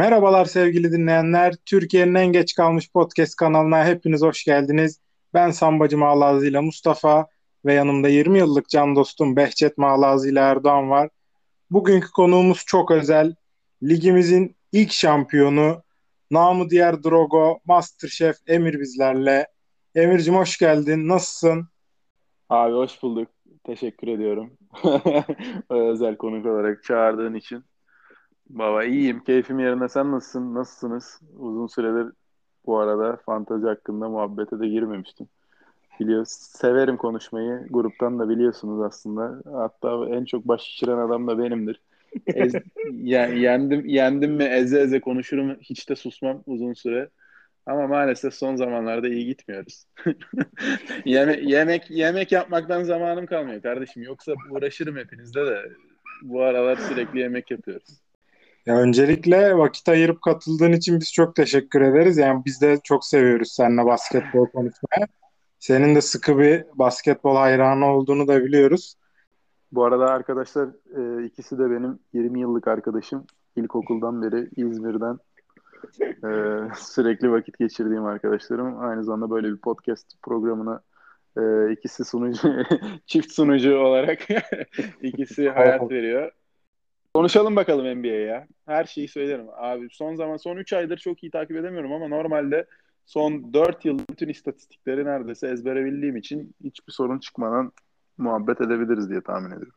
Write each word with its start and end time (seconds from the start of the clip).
Merhabalar 0.00 0.44
sevgili 0.44 0.92
dinleyenler. 0.92 1.54
Türkiye'nin 1.66 2.14
en 2.14 2.32
geç 2.32 2.54
kalmış 2.54 2.92
podcast 2.92 3.36
kanalına 3.36 3.86
hepiniz 3.86 4.22
hoş 4.22 4.44
geldiniz. 4.44 5.00
Ben 5.34 5.50
Sambacı 5.50 5.98
Mağlazi 5.98 6.48
ile 6.48 6.60
Mustafa 6.60 7.26
ve 7.64 7.74
yanımda 7.74 8.08
20 8.08 8.38
yıllık 8.38 8.68
can 8.68 8.96
dostum 8.96 9.36
Behçet 9.36 9.78
Mağlazi 9.78 10.30
ile 10.30 10.38
Erdoğan 10.38 10.90
var. 10.90 11.10
Bugünkü 11.70 12.10
konuğumuz 12.10 12.64
çok 12.66 12.90
özel. 12.90 13.34
Ligimizin 13.82 14.56
ilk 14.72 14.92
şampiyonu, 14.92 15.82
namı 16.30 16.70
diğer 16.70 17.04
Drogo, 17.04 17.58
Masterchef 17.64 18.36
Emir 18.46 18.80
bizlerle. 18.80 19.46
Emir'cim 19.94 20.34
hoş 20.34 20.58
geldin. 20.58 21.08
Nasılsın? 21.08 21.68
Abi 22.48 22.72
hoş 22.72 23.02
bulduk. 23.02 23.28
Teşekkür 23.64 24.08
ediyorum. 24.08 24.50
özel 25.70 26.16
konuk 26.16 26.46
olarak 26.46 26.84
çağırdığın 26.84 27.34
için. 27.34 27.69
Baba 28.50 28.84
iyiyim. 28.84 29.24
Keyfim 29.24 29.58
yerine. 29.58 29.88
Sen 29.88 30.12
nasılsın? 30.12 30.54
Nasılsınız? 30.54 31.20
Uzun 31.38 31.66
süredir 31.66 32.12
bu 32.66 32.78
arada 32.78 33.16
fantazi 33.16 33.66
hakkında 33.66 34.08
muhabbete 34.08 34.60
de 34.60 34.68
girmemiştim. 34.68 35.28
Biliyor, 36.00 36.24
severim 36.28 36.96
konuşmayı. 36.96 37.66
Gruptan 37.70 38.18
da 38.18 38.28
biliyorsunuz 38.28 38.80
aslında. 38.82 39.42
Hatta 39.52 40.08
en 40.08 40.24
çok 40.24 40.48
baş 40.48 40.62
şişiren 40.62 40.98
adam 40.98 41.26
da 41.26 41.38
benimdir. 41.38 41.80
Ez, 42.26 42.54
yendim, 42.92 43.86
yendim 43.86 44.32
mi 44.32 44.44
eze 44.44 44.80
eze 44.80 45.00
konuşurum. 45.00 45.56
Hiç 45.60 45.88
de 45.88 45.96
susmam 45.96 46.42
uzun 46.46 46.72
süre. 46.72 47.08
Ama 47.66 47.86
maalesef 47.86 48.34
son 48.34 48.56
zamanlarda 48.56 49.08
iyi 49.08 49.26
gitmiyoruz. 49.26 49.84
Yeme, 51.04 51.40
yemek 51.42 51.90
yemek 51.90 52.32
yapmaktan 52.32 52.82
zamanım 52.82 53.26
kalmıyor 53.26 53.62
kardeşim. 53.62 54.02
Yoksa 54.02 54.32
uğraşırım 54.50 54.96
hepinizde 54.96 55.46
de. 55.46 55.62
Bu 56.22 56.42
aralar 56.42 56.76
sürekli 56.76 57.18
yemek 57.18 57.50
yapıyoruz. 57.50 58.00
Ya 58.70 58.76
öncelikle 58.76 59.58
vakit 59.58 59.88
ayırıp 59.88 60.22
katıldığın 60.22 60.72
için 60.72 61.00
biz 61.00 61.12
çok 61.12 61.36
teşekkür 61.36 61.80
ederiz. 61.80 62.18
Yani 62.18 62.42
biz 62.46 62.60
de 62.60 62.80
çok 62.84 63.04
seviyoruz 63.04 63.52
seninle 63.52 63.84
basketbol 63.84 64.46
konuşmaya. 64.46 65.06
Senin 65.58 65.94
de 65.94 66.00
sıkı 66.00 66.38
bir 66.38 66.64
basketbol 66.74 67.36
hayranı 67.36 67.86
olduğunu 67.86 68.28
da 68.28 68.44
biliyoruz. 68.44 68.94
Bu 69.72 69.84
arada 69.84 70.06
arkadaşlar 70.06 70.68
e, 70.96 71.24
ikisi 71.24 71.58
de 71.58 71.70
benim 71.70 71.98
20 72.12 72.40
yıllık 72.40 72.68
arkadaşım. 72.68 73.26
İlkokuldan 73.56 74.22
beri 74.22 74.48
İzmir'den 74.56 75.18
e, 76.00 76.30
sürekli 76.78 77.30
vakit 77.30 77.58
geçirdiğim 77.58 78.04
arkadaşlarım. 78.04 78.80
Aynı 78.80 79.04
zamanda 79.04 79.30
böyle 79.30 79.48
bir 79.52 79.58
podcast 79.58 80.22
programına 80.22 80.80
e, 81.36 81.72
ikisi 81.72 82.04
sunucu, 82.04 82.48
çift 83.06 83.32
sunucu 83.32 83.76
olarak 83.76 84.18
ikisi 85.02 85.50
hayat 85.50 85.90
veriyor. 85.90 86.32
Konuşalım 87.14 87.56
bakalım 87.56 87.98
NBA 87.98 88.06
ya. 88.06 88.46
Her 88.66 88.84
şeyi 88.84 89.08
söylerim. 89.08 89.46
Abi 89.56 89.88
son 89.92 90.14
zaman 90.14 90.36
son 90.36 90.56
3 90.56 90.72
aydır 90.72 90.98
çok 90.98 91.22
iyi 91.22 91.30
takip 91.30 91.56
edemiyorum 91.56 91.92
ama 91.92 92.08
normalde 92.08 92.66
son 93.06 93.52
4 93.54 93.84
yıl 93.84 93.98
bütün 94.10 94.28
istatistikleri 94.28 95.04
neredeyse 95.04 95.48
ezbere 95.48 95.84
bildiğim 95.84 96.16
için 96.16 96.54
hiçbir 96.64 96.92
sorun 96.92 97.18
çıkmadan 97.18 97.72
muhabbet 98.18 98.60
edebiliriz 98.60 99.10
diye 99.10 99.20
tahmin 99.20 99.50
ediyorum. 99.50 99.72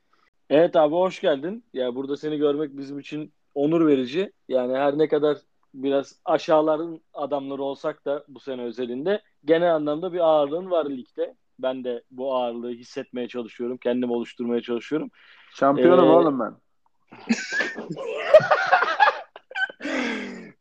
Evet 0.50 0.76
abi 0.76 0.96
hoş 0.96 1.22
geldin. 1.22 1.64
Ya 1.74 1.96
burada 1.96 2.18
seni 2.18 2.38
görmek 2.38 2.78
bizim 2.78 3.00
için 3.00 3.34
onur 3.56 3.88
verici. 3.88 4.32
Yani 4.50 4.78
her 4.78 4.98
ne 4.98 5.08
kadar 5.08 5.38
biraz 5.74 6.16
aşağıların 6.26 7.02
adamları 7.14 7.64
olsak 7.64 8.06
da 8.06 8.24
bu 8.28 8.40
sene 8.40 8.62
özelinde 8.62 9.22
genel 9.46 9.76
anlamda 9.76 10.14
bir 10.14 10.20
ağırlığın 10.20 10.72
var 10.72 10.86
ligde. 10.90 11.36
Ben 11.60 11.84
de 11.84 12.04
bu 12.12 12.36
ağırlığı 12.36 12.72
hissetmeye 12.72 13.28
çalışıyorum. 13.28 13.78
Kendim 13.78 14.12
oluşturmaya 14.12 14.62
çalışıyorum. 14.62 15.10
Şampiyonum 15.56 16.06
ee, 16.06 16.12
oğlum 16.12 16.40
ben. 16.40 16.63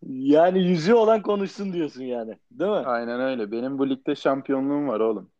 Yani 0.09 0.69
yüzü 0.69 0.95
olan 0.95 1.23
konuşsun 1.23 1.73
diyorsun 1.73 2.03
yani. 2.03 2.35
Değil 2.51 2.71
mi? 2.71 2.77
Aynen 2.77 3.21
öyle. 3.21 3.53
Benim 3.53 3.79
bu 3.79 3.91
ligde 3.91 4.15
şampiyonluğum 4.15 4.89
var 4.89 5.01
oğlum. 5.01 5.31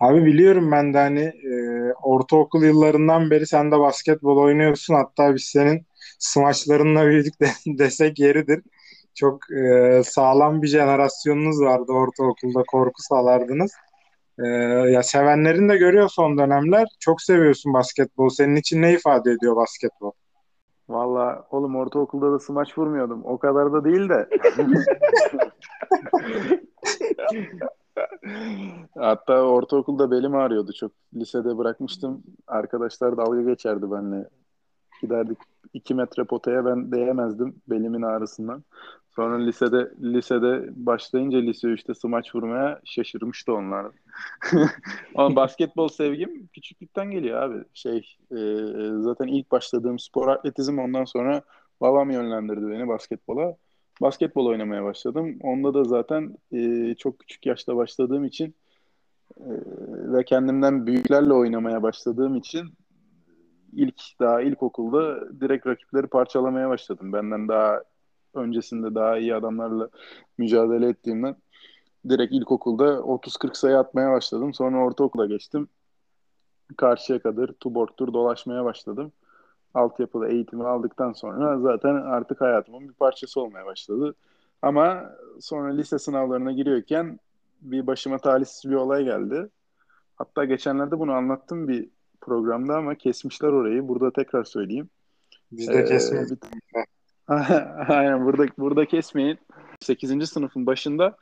Abi 0.00 0.24
biliyorum 0.24 0.72
ben 0.72 0.94
de 0.94 0.98
hani 0.98 1.20
e, 1.20 1.92
ortaokul 2.02 2.62
yıllarından 2.62 3.30
beri 3.30 3.46
sen 3.46 3.72
de 3.72 3.78
basketbol 3.78 4.36
oynuyorsun. 4.36 4.94
Hatta 4.94 5.34
biz 5.34 5.44
senin 5.44 5.86
smaçlarınla 6.18 7.06
büyüdük 7.06 7.40
de, 7.40 7.48
desek 7.78 8.18
yeridir. 8.18 8.62
Çok 9.14 9.50
e, 9.50 10.02
sağlam 10.04 10.62
bir 10.62 10.68
jenerasyonunuz 10.68 11.60
vardı 11.60 11.92
ortaokulda 11.92 12.62
korku 12.62 13.02
salardınız. 13.02 13.72
E, 14.38 14.46
ya 14.92 15.02
sevenlerin 15.02 15.68
de 15.68 15.76
görüyor 15.76 16.08
son 16.08 16.38
dönemler. 16.38 16.86
Çok 17.00 17.22
seviyorsun 17.22 17.74
basketbol. 17.74 18.28
Senin 18.28 18.56
için 18.56 18.82
ne 18.82 18.92
ifade 18.92 19.30
ediyor 19.30 19.56
basketbol? 19.56 20.12
Valla 20.88 21.46
oğlum 21.50 21.76
ortaokulda 21.76 22.32
da 22.32 22.38
smaç 22.38 22.78
vurmuyordum. 22.78 23.24
O 23.24 23.38
kadar 23.38 23.72
da 23.72 23.84
değil 23.84 24.08
de. 24.08 24.28
Hatta 28.94 29.42
ortaokulda 29.42 30.10
belim 30.10 30.34
ağrıyordu 30.34 30.72
çok. 30.72 30.92
Lisede 31.14 31.58
bırakmıştım. 31.58 32.22
Arkadaşlar 32.46 33.16
dalga 33.16 33.42
geçerdi 33.42 33.90
benimle. 33.90 34.28
Giderdik 35.00 35.38
iki 35.74 35.94
metre 35.94 36.24
potaya 36.24 36.64
ben 36.64 36.92
değemezdim 36.92 37.54
belimin 37.68 38.02
ağrısından. 38.02 38.64
Sonra 39.16 39.36
lisede 39.38 39.92
lisede 40.00 40.70
başlayınca 40.86 41.38
lise 41.38 41.68
3'te 41.68 41.94
smaç 41.94 42.34
vurmaya 42.34 42.80
şaşırmıştı 42.84 43.52
onlar. 43.52 43.86
Ama 45.14 45.36
basketbol 45.36 45.88
sevgim 45.88 46.46
küçüklükten 46.46 47.10
geliyor 47.10 47.42
abi. 47.42 47.64
Şey 47.74 48.16
e, 48.30 48.38
zaten 49.00 49.26
ilk 49.26 49.50
başladığım 49.50 49.98
spor 49.98 50.28
atletizm 50.28 50.78
ondan 50.78 51.04
sonra 51.04 51.42
babam 51.80 52.10
yönlendirdi 52.10 52.68
beni 52.68 52.88
basketbola. 52.88 53.56
Basketbol 54.02 54.46
oynamaya 54.46 54.84
başladım. 54.84 55.38
Onda 55.42 55.74
da 55.74 55.84
zaten 55.84 56.36
e, 56.52 56.94
çok 56.94 57.18
küçük 57.18 57.46
yaşta 57.46 57.76
başladığım 57.76 58.24
için 58.24 58.54
e, 59.40 59.50
ve 60.12 60.24
kendimden 60.24 60.86
büyüklerle 60.86 61.32
oynamaya 61.32 61.82
başladığım 61.82 62.36
için 62.36 62.72
ilk 63.76 64.02
daha 64.20 64.40
ilkokulda 64.40 65.30
direkt 65.40 65.66
rakipleri 65.66 66.06
parçalamaya 66.06 66.68
başladım. 66.68 67.12
Benden 67.12 67.48
daha 67.48 67.82
öncesinde 68.34 68.94
daha 68.94 69.18
iyi 69.18 69.34
adamlarla 69.34 69.88
mücadele 70.38 70.88
ettiğimden 70.88 71.36
direkt 72.08 72.32
ilkokulda 72.32 72.84
30-40 72.84 73.54
sayı 73.54 73.78
atmaya 73.78 74.12
başladım. 74.12 74.54
Sonra 74.54 74.84
ortaokula 74.84 75.26
geçtim. 75.26 75.68
Karşıya 76.76 77.18
kadar 77.18 77.46
Tuborg'tur 77.46 78.12
dolaşmaya 78.12 78.64
başladım. 78.64 79.12
Altyapıda 79.74 80.28
eğitimi 80.28 80.66
aldıktan 80.66 81.12
sonra 81.12 81.58
zaten 81.58 81.94
artık 81.94 82.40
hayatımın 82.40 82.88
bir 82.88 82.94
parçası 82.94 83.40
olmaya 83.40 83.66
başladı. 83.66 84.14
Ama 84.62 85.12
sonra 85.40 85.72
lise 85.72 85.98
sınavlarına 85.98 86.52
giriyorken 86.52 87.20
bir 87.60 87.86
başıma 87.86 88.18
talihsiz 88.18 88.70
bir 88.70 88.76
olay 88.76 89.04
geldi. 89.04 89.48
Hatta 90.16 90.44
geçenlerde 90.44 90.98
bunu 90.98 91.12
anlattım 91.12 91.68
bir 91.68 91.88
programda 92.20 92.76
ama 92.76 92.94
kesmişler 92.94 93.48
orayı. 93.48 93.88
Burada 93.88 94.10
tekrar 94.10 94.44
söyleyeyim. 94.44 94.88
Biz 95.52 95.68
de 95.68 95.78
ee, 95.78 95.84
kesmedik. 95.84 96.44
Aynen 97.88 98.24
burada 98.24 98.46
burada 98.58 98.86
kesmeyin. 98.86 99.38
8. 99.80 100.28
sınıfın 100.30 100.66
başında 100.66 101.16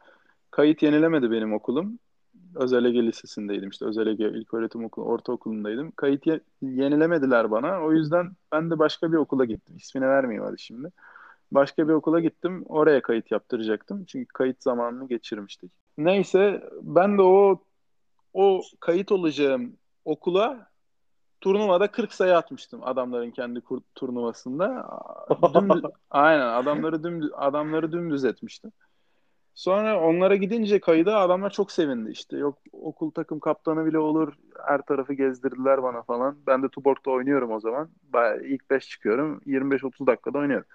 kayıt 0.50 0.82
yenilemedi 0.82 1.30
benim 1.30 1.52
okulum. 1.52 1.98
Özel 2.54 2.84
Ege 2.84 3.06
Lisesi'ndeydim 3.06 3.70
işte. 3.70 3.84
Özel 3.84 4.06
Ege 4.06 4.24
İlköğretim 4.24 4.84
Okulu, 4.84 5.04
Ortaokulu'ndaydım. 5.04 5.90
Kayıt 5.90 6.26
ye- 6.26 6.40
yenilemediler 6.62 7.50
bana. 7.50 7.82
O 7.82 7.92
yüzden 7.92 8.30
ben 8.52 8.70
de 8.70 8.78
başka 8.78 9.12
bir 9.12 9.16
okula 9.16 9.44
gittim. 9.44 9.76
İsmini 9.76 10.08
vermeyeyim 10.08 10.44
hadi 10.44 10.58
şimdi. 10.58 10.88
Başka 11.52 11.88
bir 11.88 11.92
okula 11.92 12.20
gittim. 12.20 12.64
Oraya 12.68 13.02
kayıt 13.02 13.30
yaptıracaktım. 13.30 14.04
Çünkü 14.04 14.28
kayıt 14.28 14.62
zamanını 14.62 15.08
geçirmiştik. 15.08 15.72
Neyse 15.98 16.70
ben 16.82 17.18
de 17.18 17.22
o 17.22 17.62
o 18.34 18.62
kayıt 18.80 19.12
olacağım 19.12 19.72
okula 20.04 20.66
turnuvada 21.44 21.90
40 21.90 22.12
sayı 22.12 22.36
atmıştım 22.36 22.80
adamların 22.84 23.30
kendi 23.30 23.60
kur, 23.60 23.80
turnuvasında. 23.94 24.88
Dümdüz, 25.54 25.82
aynen 26.10 26.46
adamları 26.46 27.04
dümdüz 27.04 27.30
adamları 27.34 27.92
dümdüz 27.92 28.24
etmiştim. 28.24 28.72
Sonra 29.54 30.00
onlara 30.00 30.36
gidince 30.36 30.80
kayıda 30.80 31.18
adamlar 31.18 31.50
çok 31.50 31.72
sevindi 31.72 32.10
işte. 32.10 32.36
Yok 32.36 32.58
okul 32.72 33.10
takım 33.10 33.40
kaptanı 33.40 33.86
bile 33.86 33.98
olur. 33.98 34.32
Her 34.66 34.82
tarafı 34.82 35.12
gezdirdiler 35.12 35.82
bana 35.82 36.02
falan. 36.02 36.36
Ben 36.46 36.62
de 36.62 36.68
Tuborg'da 36.68 37.10
oynuyorum 37.10 37.52
o 37.52 37.60
zaman. 37.60 37.88
Bayağı 38.12 38.42
ilk 38.42 38.70
5 38.70 38.88
çıkıyorum. 38.88 39.40
25-30 39.46 40.06
dakikada 40.06 40.38
oynuyorum. 40.38 40.66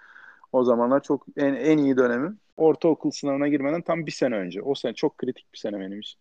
O 0.52 0.64
zamanlar 0.64 1.02
çok 1.02 1.26
en, 1.36 1.54
en 1.54 1.78
iyi 1.78 1.96
dönemim. 1.96 2.38
Ortaokul 2.56 3.10
sınavına 3.10 3.48
girmeden 3.48 3.82
tam 3.82 4.06
bir 4.06 4.12
sene 4.12 4.36
önce. 4.36 4.62
O 4.62 4.74
sene 4.74 4.94
çok 4.94 5.18
kritik 5.18 5.52
bir 5.52 5.58
sene 5.58 5.80
benim 5.80 6.00
için. 6.00 6.20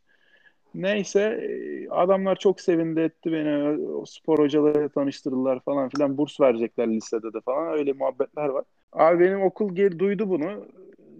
Neyse 0.74 1.19
e, 1.21 1.89
adamlar 1.89 2.36
çok 2.36 2.62
sevindi 2.62 3.00
etti 3.00 3.31
beni. 3.31 3.80
O 3.88 4.06
spor 4.06 4.39
hocaları 4.39 4.89
tanıştırdılar 4.89 5.60
falan 5.60 5.89
filan. 5.89 6.18
Burs 6.18 6.39
verecekler 6.39 6.88
lisede 6.88 7.33
de 7.33 7.42
falan. 7.42 7.74
Öyle 7.74 7.94
muhabbetler 7.94 8.50
var. 8.50 8.66
Abi 8.94 9.19
benim 9.19 9.42
okul 9.42 9.75
geri 9.75 10.00
duydu 10.00 10.30
bunu. 10.30 10.68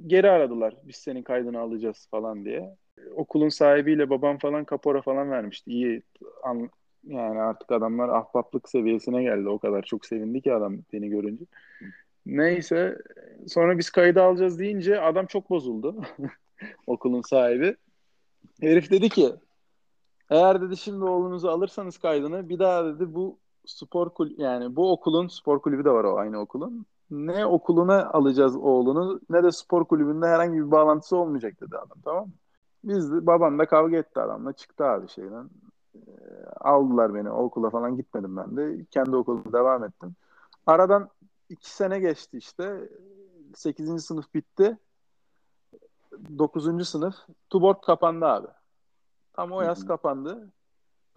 Geri 0.08 0.30
aradılar. 0.30 0.74
Biz 0.84 0.96
senin 0.96 1.24
kaydını 1.24 1.60
alacağız 1.60 2.08
falan 2.12 2.46
diye. 2.46 2.76
Okulun 3.16 3.50
sahibiyle 3.50 4.10
babam 4.10 4.38
falan 4.38 4.66
kapora 4.66 5.02
falan 5.02 5.32
vermişti. 5.32 5.72
İyi 5.72 6.04
an, 6.44 6.70
yani 7.04 7.40
artık 7.40 7.72
adamlar 7.72 8.10
ahbaplık 8.10 8.70
seviyesine 8.70 9.24
geldi. 9.24 9.50
O 9.50 9.60
kadar 9.60 9.82
çok 9.82 10.06
sevindi 10.06 10.42
ki 10.42 10.54
adam 10.54 10.78
beni 10.94 11.10
görünce. 11.10 11.46
Neyse 12.26 12.98
sonra 13.48 13.78
biz 13.78 13.90
kaydı 13.90 14.22
alacağız 14.24 14.60
deyince 14.60 15.02
adam 15.02 15.26
çok 15.26 15.50
bozuldu. 15.50 16.02
Okulun 16.88 17.22
sahibi. 17.22 17.76
Herif 18.62 18.92
dedi 18.92 19.10
ki 19.10 19.36
eğer 20.30 20.62
dedi 20.62 20.78
şimdi 20.78 21.06
oğlunuzu 21.06 21.48
alırsanız 21.48 21.98
kaydını 21.98 22.50
bir 22.50 22.60
daha 22.60 22.86
dedi 22.86 23.14
bu 23.14 23.40
spor 23.66 24.10
kul 24.10 24.30
yani 24.38 24.76
bu 24.76 24.92
okulun 24.92 25.28
spor 25.28 25.62
kulübü 25.62 25.86
de 25.86 25.90
var 25.90 26.04
o 26.04 26.18
aynı 26.18 26.40
okulun. 26.40 26.86
Ne 27.12 27.46
okuluna 27.46 28.10
alacağız 28.10 28.56
oğlunu 28.56 29.22
ne 29.30 29.44
de 29.44 29.52
spor 29.52 29.86
kulübünde 29.86 30.28
herhangi 30.28 30.58
bir 30.58 30.72
bağlantısı 30.72 31.18
olmayacak 31.18 31.62
dedi 31.62 31.78
adam 31.78 31.98
tamam 32.04 32.26
mı? 32.26 32.34
Biz 32.84 33.12
babam 33.28 33.60
da 33.60 33.66
kavga 33.66 33.98
etti 33.98 34.20
adamla 34.20 34.54
çıktı 34.54 34.86
abi 34.86 35.08
şeyden. 35.08 35.50
E, 35.96 36.00
aldılar 36.60 37.14
beni 37.14 37.32
okula 37.32 37.70
falan 37.70 37.98
gitmedim 37.98 38.38
ben 38.38 38.58
de. 38.58 38.86
Kendi 38.92 39.16
okuluma 39.16 39.54
devam 39.54 39.84
ettim. 39.84 40.16
Aradan 40.66 41.10
iki 41.50 41.70
sene 41.70 42.00
geçti 42.00 42.38
işte. 42.38 42.90
Sekizinci 43.56 44.02
sınıf 44.02 44.34
bitti. 44.34 44.78
Dokuzuncu 46.38 46.86
sınıf. 46.86 47.16
Tuborg 47.50 47.82
kapandı 47.82 48.26
abi. 48.26 48.48
Tam 49.34 49.52
o 49.52 49.62
yaz 49.62 49.86
kapandı. 49.86 50.52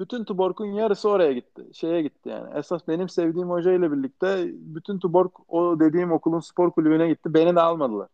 Bütün 0.00 0.24
Tuborg'un 0.24 0.66
yarısı 0.66 1.08
oraya 1.08 1.32
gitti. 1.32 1.66
Şeye 1.72 2.02
gitti 2.02 2.28
yani. 2.28 2.58
Esas 2.58 2.88
benim 2.88 3.08
sevdiğim 3.08 3.50
hoca 3.50 3.72
ile 3.72 3.92
birlikte 3.92 4.50
bütün 4.52 4.98
Tuborg 4.98 5.30
o 5.48 5.80
dediğim 5.80 6.12
okulun 6.12 6.40
spor 6.40 6.70
kulübüne 6.70 7.08
gitti. 7.08 7.34
Beni 7.34 7.56
de 7.56 7.60
almadılar. 7.60 8.08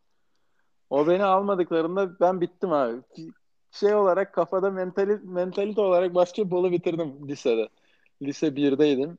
O 0.91 1.07
beni 1.07 1.25
almadıklarında 1.25 2.21
ben 2.21 2.41
bittim 2.41 2.73
abi. 2.73 3.01
Şey 3.71 3.95
olarak 3.95 4.35
kafada 4.35 4.71
mentali, 4.71 5.21
mentalite 5.25 5.81
olarak 5.81 6.15
basketbolu 6.15 6.71
bitirdim 6.73 7.29
lisede. 7.29 7.69
Lise 8.23 8.47
1'deydim. 8.49 9.19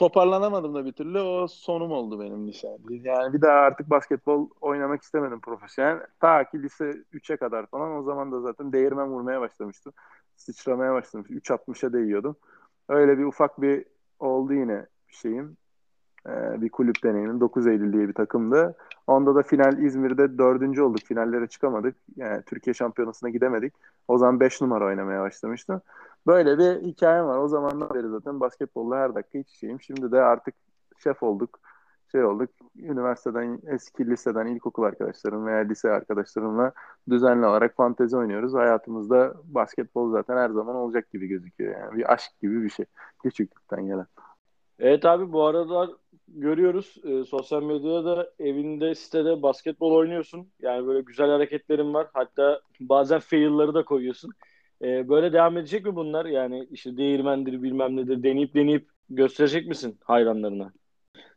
Toparlanamadım 0.00 0.74
da 0.74 0.84
bir 0.84 0.92
türlü. 0.92 1.20
O 1.20 1.46
sonum 1.48 1.92
oldu 1.92 2.20
benim 2.20 2.48
lise. 2.48 2.68
Yani 2.90 3.32
bir 3.32 3.42
daha 3.42 3.52
artık 3.52 3.90
basketbol 3.90 4.48
oynamak 4.60 5.02
istemedim 5.02 5.40
profesyonel. 5.40 6.00
Ta 6.20 6.44
ki 6.44 6.62
lise 6.62 6.84
3'e 7.12 7.36
kadar 7.36 7.66
falan. 7.66 7.96
O 7.96 8.02
zaman 8.02 8.32
da 8.32 8.40
zaten 8.40 8.72
değirmen 8.72 9.08
vurmaya 9.08 9.40
başlamıştım. 9.40 9.92
Sıçramaya 10.36 10.92
başlamıştım. 10.92 11.36
3.60'a 11.36 11.92
değiyordum. 11.92 12.36
Öyle 12.88 13.18
bir 13.18 13.24
ufak 13.24 13.62
bir 13.62 13.84
oldu 14.18 14.54
yine 14.54 14.86
şeyim. 15.08 15.56
Ee, 16.26 16.62
bir 16.62 16.68
kulüp 16.68 17.02
deneyimim. 17.04 17.40
9 17.40 17.66
Eylül 17.66 17.92
diye 17.92 18.08
bir 18.08 18.14
takımdı. 18.14 18.76
Onda 19.06 19.34
da 19.34 19.42
final 19.42 19.78
İzmir'de 19.78 20.38
dördüncü 20.38 20.82
olduk. 20.82 21.00
Finallere 21.04 21.46
çıkamadık. 21.46 21.96
Yani 22.16 22.42
Türkiye 22.42 22.74
şampiyonasına 22.74 23.30
gidemedik. 23.30 23.74
O 24.08 24.18
zaman 24.18 24.40
5 24.40 24.60
numara 24.60 24.84
oynamaya 24.84 25.20
başlamıştım. 25.20 25.82
Böyle 26.26 26.58
bir 26.58 26.86
hikayem 26.86 27.26
var. 27.26 27.38
O 27.38 27.48
zamandan 27.48 27.90
beri 27.94 28.08
zaten 28.08 28.40
basketbolla 28.40 28.96
her 28.96 29.14
dakika 29.14 29.38
iç 29.38 29.50
içeyim. 29.50 29.80
Şimdi 29.80 30.12
de 30.12 30.20
artık 30.20 30.54
şef 31.02 31.22
olduk. 31.22 31.60
Şey 32.12 32.24
olduk. 32.24 32.50
Üniversiteden, 32.76 33.60
eski 33.66 34.06
liseden, 34.06 34.46
ilkokul 34.46 34.82
arkadaşlarım 34.82 35.46
veya 35.46 35.58
lise 35.58 35.90
arkadaşlarımla 35.90 36.72
düzenli 37.10 37.46
olarak 37.46 37.76
fantezi 37.76 38.16
oynuyoruz. 38.16 38.54
Hayatımızda 38.54 39.34
basketbol 39.44 40.12
zaten 40.12 40.36
her 40.36 40.50
zaman 40.50 40.76
olacak 40.76 41.10
gibi 41.10 41.26
gözüküyor. 41.26 41.80
Yani 41.80 41.98
bir 41.98 42.12
aşk 42.12 42.32
gibi 42.42 42.62
bir 42.62 42.70
şey. 42.70 42.86
Küçüklükten 43.22 43.86
gelen. 43.86 44.06
Evet 44.78 45.04
abi 45.04 45.32
bu 45.32 45.44
aralar 45.44 45.90
görüyoruz. 46.28 46.96
E, 47.04 47.24
sosyal 47.24 47.62
medyada 47.62 48.04
da 48.04 48.30
evinde 48.38 48.94
sitede 48.94 49.42
basketbol 49.42 49.92
oynuyorsun. 49.92 50.48
Yani 50.60 50.86
böyle 50.86 51.00
güzel 51.00 51.30
hareketlerin 51.30 51.94
var. 51.94 52.06
Hatta 52.12 52.60
bazen 52.80 53.20
fail'ları 53.20 53.74
da 53.74 53.84
koyuyorsun. 53.84 54.30
E, 54.82 55.08
böyle 55.08 55.32
devam 55.32 55.56
edecek 55.56 55.84
mi 55.86 55.96
bunlar? 55.96 56.26
Yani 56.26 56.68
işte 56.70 56.96
değirmendir 56.96 57.62
bilmem 57.62 57.96
nedir 57.96 58.22
deneyip 58.22 58.54
deneyip 58.54 58.88
gösterecek 59.10 59.66
misin 59.68 59.98
hayranlarına? 60.04 60.72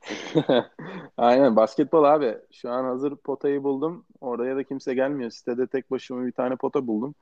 Aynen 1.18 1.56
basketbol 1.56 2.04
abi. 2.04 2.38
Şu 2.52 2.70
an 2.72 2.84
hazır 2.84 3.16
potayı 3.16 3.64
buldum. 3.64 4.06
Oraya 4.22 4.56
da 4.56 4.64
kimse 4.64 4.94
gelmiyor. 4.94 5.32
Sitede 5.32 5.68
tek 5.68 5.92
başıma 5.92 6.26
bir 6.26 6.32
tane 6.32 6.56
pota 6.56 6.88
buldum. 6.88 7.16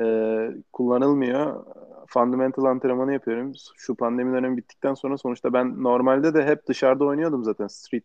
Ee, 0.00 0.50
kullanılmıyor. 0.72 1.66
Fundamental 2.08 2.64
antrenmanı 2.64 3.12
yapıyorum. 3.12 3.52
Şu 3.76 3.94
pandemi 3.96 4.36
dönemi 4.36 4.56
bittikten 4.56 4.94
sonra 4.94 5.18
sonuçta 5.18 5.52
ben 5.52 5.82
normalde 5.82 6.34
de 6.34 6.44
hep 6.44 6.66
dışarıda 6.66 7.04
oynuyordum 7.04 7.44
zaten 7.44 7.66
street. 7.66 8.04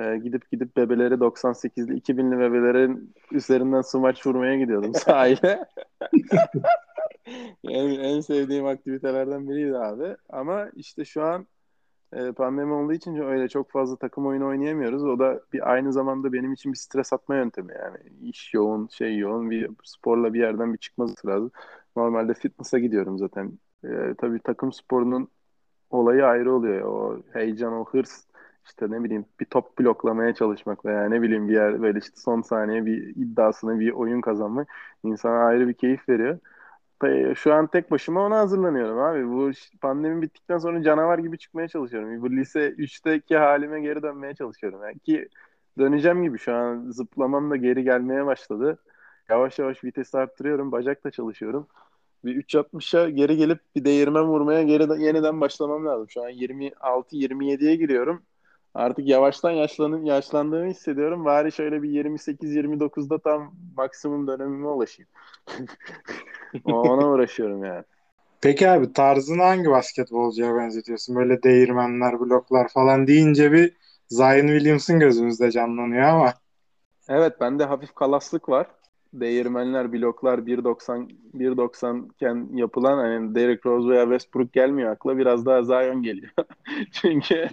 Ee, 0.00 0.18
gidip 0.18 0.50
gidip 0.50 0.76
bebeleri 0.76 1.14
98'li 1.14 1.98
2000'li 1.98 2.38
bebelerin 2.38 3.14
üzerinden 3.32 3.80
smaç 3.80 4.26
vurmaya 4.26 4.58
gidiyordum 4.58 4.94
sahile. 4.94 5.64
en, 7.64 7.88
en 7.88 8.20
sevdiğim 8.20 8.66
aktivitelerden 8.66 9.48
biriydi 9.48 9.78
abi. 9.78 10.16
Ama 10.28 10.68
işte 10.76 11.04
şu 11.04 11.22
an 11.22 11.46
e, 12.12 12.32
pandemi 12.32 12.72
olduğu 12.72 12.92
için 12.92 13.16
öyle 13.16 13.48
çok 13.48 13.70
fazla 13.70 13.96
takım 13.96 14.26
oyunu 14.26 14.46
oynayamıyoruz. 14.46 15.04
O 15.04 15.18
da 15.18 15.40
bir 15.52 15.70
aynı 15.72 15.92
zamanda 15.92 16.32
benim 16.32 16.52
için 16.52 16.72
bir 16.72 16.78
stres 16.78 17.12
atma 17.12 17.36
yöntemi 17.36 17.72
yani. 17.78 17.98
iş 18.22 18.54
yoğun, 18.54 18.88
şey 18.88 19.18
yoğun, 19.18 19.50
bir 19.50 19.70
sporla 19.84 20.34
bir 20.34 20.40
yerden 20.40 20.72
bir 20.72 20.78
çıkması 20.78 21.28
lazım. 21.28 21.50
Normalde 21.96 22.34
fitness'a 22.34 22.78
gidiyorum 22.78 23.18
zaten. 23.18 23.58
E, 23.84 24.14
tabii 24.18 24.40
takım 24.40 24.72
sporunun 24.72 25.28
olayı 25.90 26.26
ayrı 26.26 26.54
oluyor. 26.54 26.82
O 26.82 27.22
heyecan, 27.32 27.72
o 27.72 27.84
hırs 27.84 28.29
işte 28.70 28.90
ne 28.90 29.04
bileyim 29.04 29.24
bir 29.40 29.44
top 29.46 29.78
bloklamaya 29.78 30.34
çalışmak 30.34 30.84
veya 30.84 31.08
ne 31.08 31.22
bileyim 31.22 31.48
bir 31.48 31.54
yer 31.54 31.82
böyle 31.82 31.98
işte 31.98 32.16
son 32.16 32.42
saniye 32.42 32.86
bir 32.86 33.16
iddiasını 33.16 33.80
bir 33.80 33.92
oyun 33.92 34.20
kazanmak 34.20 34.68
insana 35.04 35.44
ayrı 35.44 35.68
bir 35.68 35.74
keyif 35.74 36.08
veriyor. 36.08 36.38
Şu 37.36 37.54
an 37.54 37.66
tek 37.66 37.90
başıma 37.90 38.26
ona 38.26 38.38
hazırlanıyorum 38.38 38.98
abi. 38.98 39.28
Bu 39.28 39.50
pandemi 39.80 40.22
bittikten 40.22 40.58
sonra 40.58 40.82
canavar 40.82 41.18
gibi 41.18 41.38
çıkmaya 41.38 41.68
çalışıyorum. 41.68 42.22
Bu 42.22 42.30
lise 42.30 42.68
3'teki 42.70 43.36
halime 43.36 43.80
geri 43.80 44.02
dönmeye 44.02 44.34
çalışıyorum. 44.34 44.80
Yani 44.84 44.98
ki 44.98 45.28
döneceğim 45.78 46.22
gibi 46.22 46.38
şu 46.38 46.54
an 46.54 46.90
zıplamam 46.90 47.50
da 47.50 47.56
geri 47.56 47.84
gelmeye 47.84 48.26
başladı. 48.26 48.78
Yavaş 49.28 49.58
yavaş 49.58 49.84
vites 49.84 50.14
arttırıyorum. 50.14 50.72
Bacakla 50.72 51.10
çalışıyorum. 51.10 51.68
Bir 52.24 52.36
3.60'a 52.36 53.10
geri 53.10 53.36
gelip 53.36 53.60
bir 53.76 53.84
değirmen 53.84 54.24
vurmaya 54.24 54.62
geri 54.62 55.02
yeniden 55.02 55.40
başlamam 55.40 55.86
lazım. 55.86 56.10
Şu 56.10 56.22
an 56.24 56.30
26-27'ye 56.30 57.76
giriyorum. 57.76 58.22
Artık 58.74 59.08
yavaştan 59.08 59.50
yaşlanıp 59.50 60.06
yaşlandığımı 60.06 60.70
hissediyorum. 60.70 61.24
Bari 61.24 61.52
şöyle 61.52 61.82
bir 61.82 61.90
28-29'da 61.90 63.18
tam 63.18 63.54
maksimum 63.76 64.26
dönemime 64.26 64.68
ulaşayım. 64.68 65.08
Ona 66.64 67.08
uğraşıyorum 67.08 67.64
yani. 67.64 67.84
Peki 68.40 68.70
abi 68.70 68.92
tarzını 68.92 69.42
hangi 69.42 69.70
basketbolcuya 69.70 70.54
benzetiyorsun? 70.54 71.16
Böyle 71.16 71.42
değirmenler, 71.42 72.20
bloklar 72.20 72.68
falan 72.68 73.06
deyince 73.06 73.52
bir 73.52 73.76
Zion 74.08 74.46
Williamson 74.46 75.00
gözümüzde 75.00 75.50
canlanıyor 75.50 76.02
ama. 76.02 76.34
Evet 77.08 77.40
bende 77.40 77.64
hafif 77.64 77.94
kalaslık 77.94 78.48
var. 78.48 78.66
Değirmenler, 79.12 79.92
bloklar 79.92 80.38
1.90 80.38 81.10
1.90 81.34 82.12
iken 82.12 82.48
yapılan 82.52 82.98
hani 82.98 83.34
Derrick 83.34 83.70
Rose 83.70 83.88
veya 83.88 84.02
Westbrook 84.02 84.52
gelmiyor 84.52 84.92
akla. 84.92 85.18
Biraz 85.18 85.46
daha 85.46 85.62
Zion 85.62 86.02
geliyor. 86.02 86.32
Çünkü 86.92 87.48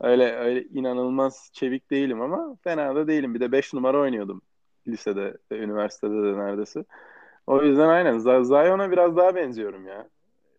öyle 0.00 0.36
öyle 0.36 0.62
inanılmaz 0.62 1.50
çevik 1.52 1.90
değilim 1.90 2.20
ama 2.20 2.56
fena 2.64 2.94
da 2.94 3.08
değilim. 3.08 3.34
Bir 3.34 3.40
de 3.40 3.52
5 3.52 3.74
numara 3.74 3.98
oynuyordum 3.98 4.42
lisede 4.88 5.36
ve 5.52 5.58
üniversitede 5.58 6.22
de 6.22 6.38
neredeyse. 6.38 6.84
O 7.46 7.62
yüzden 7.62 7.88
aynen 7.88 8.18
Zion'a 8.18 8.90
biraz 8.90 9.16
daha 9.16 9.34
benziyorum 9.34 9.86
ya. 9.86 10.08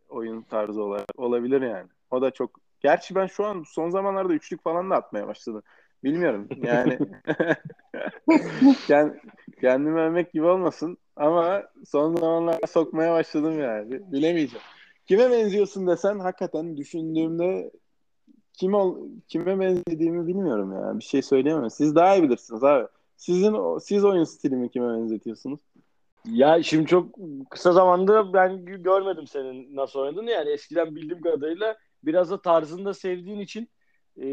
Oyun 0.10 0.42
tarzı 0.42 0.84
olarak. 0.84 1.06
Olabilir 1.18 1.62
yani. 1.62 1.88
O 2.12 2.22
da 2.22 2.32
çok 2.32 2.60
Gerçi 2.86 3.16
ben 3.16 3.28
şu 3.28 3.46
an 3.46 3.64
son 3.68 3.90
zamanlarda 3.90 4.34
üçlük 4.34 4.64
falan 4.64 4.90
da 4.90 4.96
atmaya 4.96 5.28
başladım. 5.28 5.64
Bilmiyorum. 6.04 6.48
Yani 6.62 6.98
Kend, 8.88 9.14
kendimi 9.62 10.00
övmek 10.00 10.34
gibi 10.34 10.46
olmasın 10.46 10.98
ama 11.16 11.64
son 11.86 12.16
zamanlarda 12.16 12.68
sokmaya 12.68 13.14
başladım 13.14 13.60
yani. 13.60 14.12
Bilemeyeceğim. 14.12 14.66
Kime 15.06 15.32
benziyorsun 15.32 15.88
desen 15.88 16.20
hakikaten 16.20 16.78
düşündüğümde 16.78 17.72
kim 18.56 18.74
ol, 18.74 19.10
kime 19.28 19.60
benzediğimi 19.60 20.28
bilmiyorum 20.28 20.74
ya. 20.74 21.00
Bir 21.00 21.04
şey 21.04 21.22
söyleyemem. 21.22 21.70
Siz 21.70 21.96
daha 21.96 22.16
iyi 22.16 22.24
bilirsiniz 22.24 22.64
abi. 22.64 22.88
Sizin 23.18 23.78
siz 23.78 24.06
oyun 24.06 24.24
stilimi 24.24 24.70
kime 24.70 24.88
benzetiyorsunuz? 24.88 25.60
Ya 26.26 26.64
şimdi 26.64 26.86
çok 26.86 27.16
kısa 27.50 27.72
zamanda 27.72 28.34
ben 28.34 28.66
görmedim 28.66 29.28
senin 29.28 29.76
nasıl 29.76 30.00
oynadığını. 30.00 30.32
Yani 30.32 30.50
eskiden 30.50 30.96
bildiğim 30.96 31.22
kadarıyla 31.22 31.78
biraz 32.04 32.32
da 32.32 32.42
tarzını 32.42 32.86
da 32.86 32.94
sevdiğin 32.94 33.40
için 33.40 33.70
e, 34.18 34.26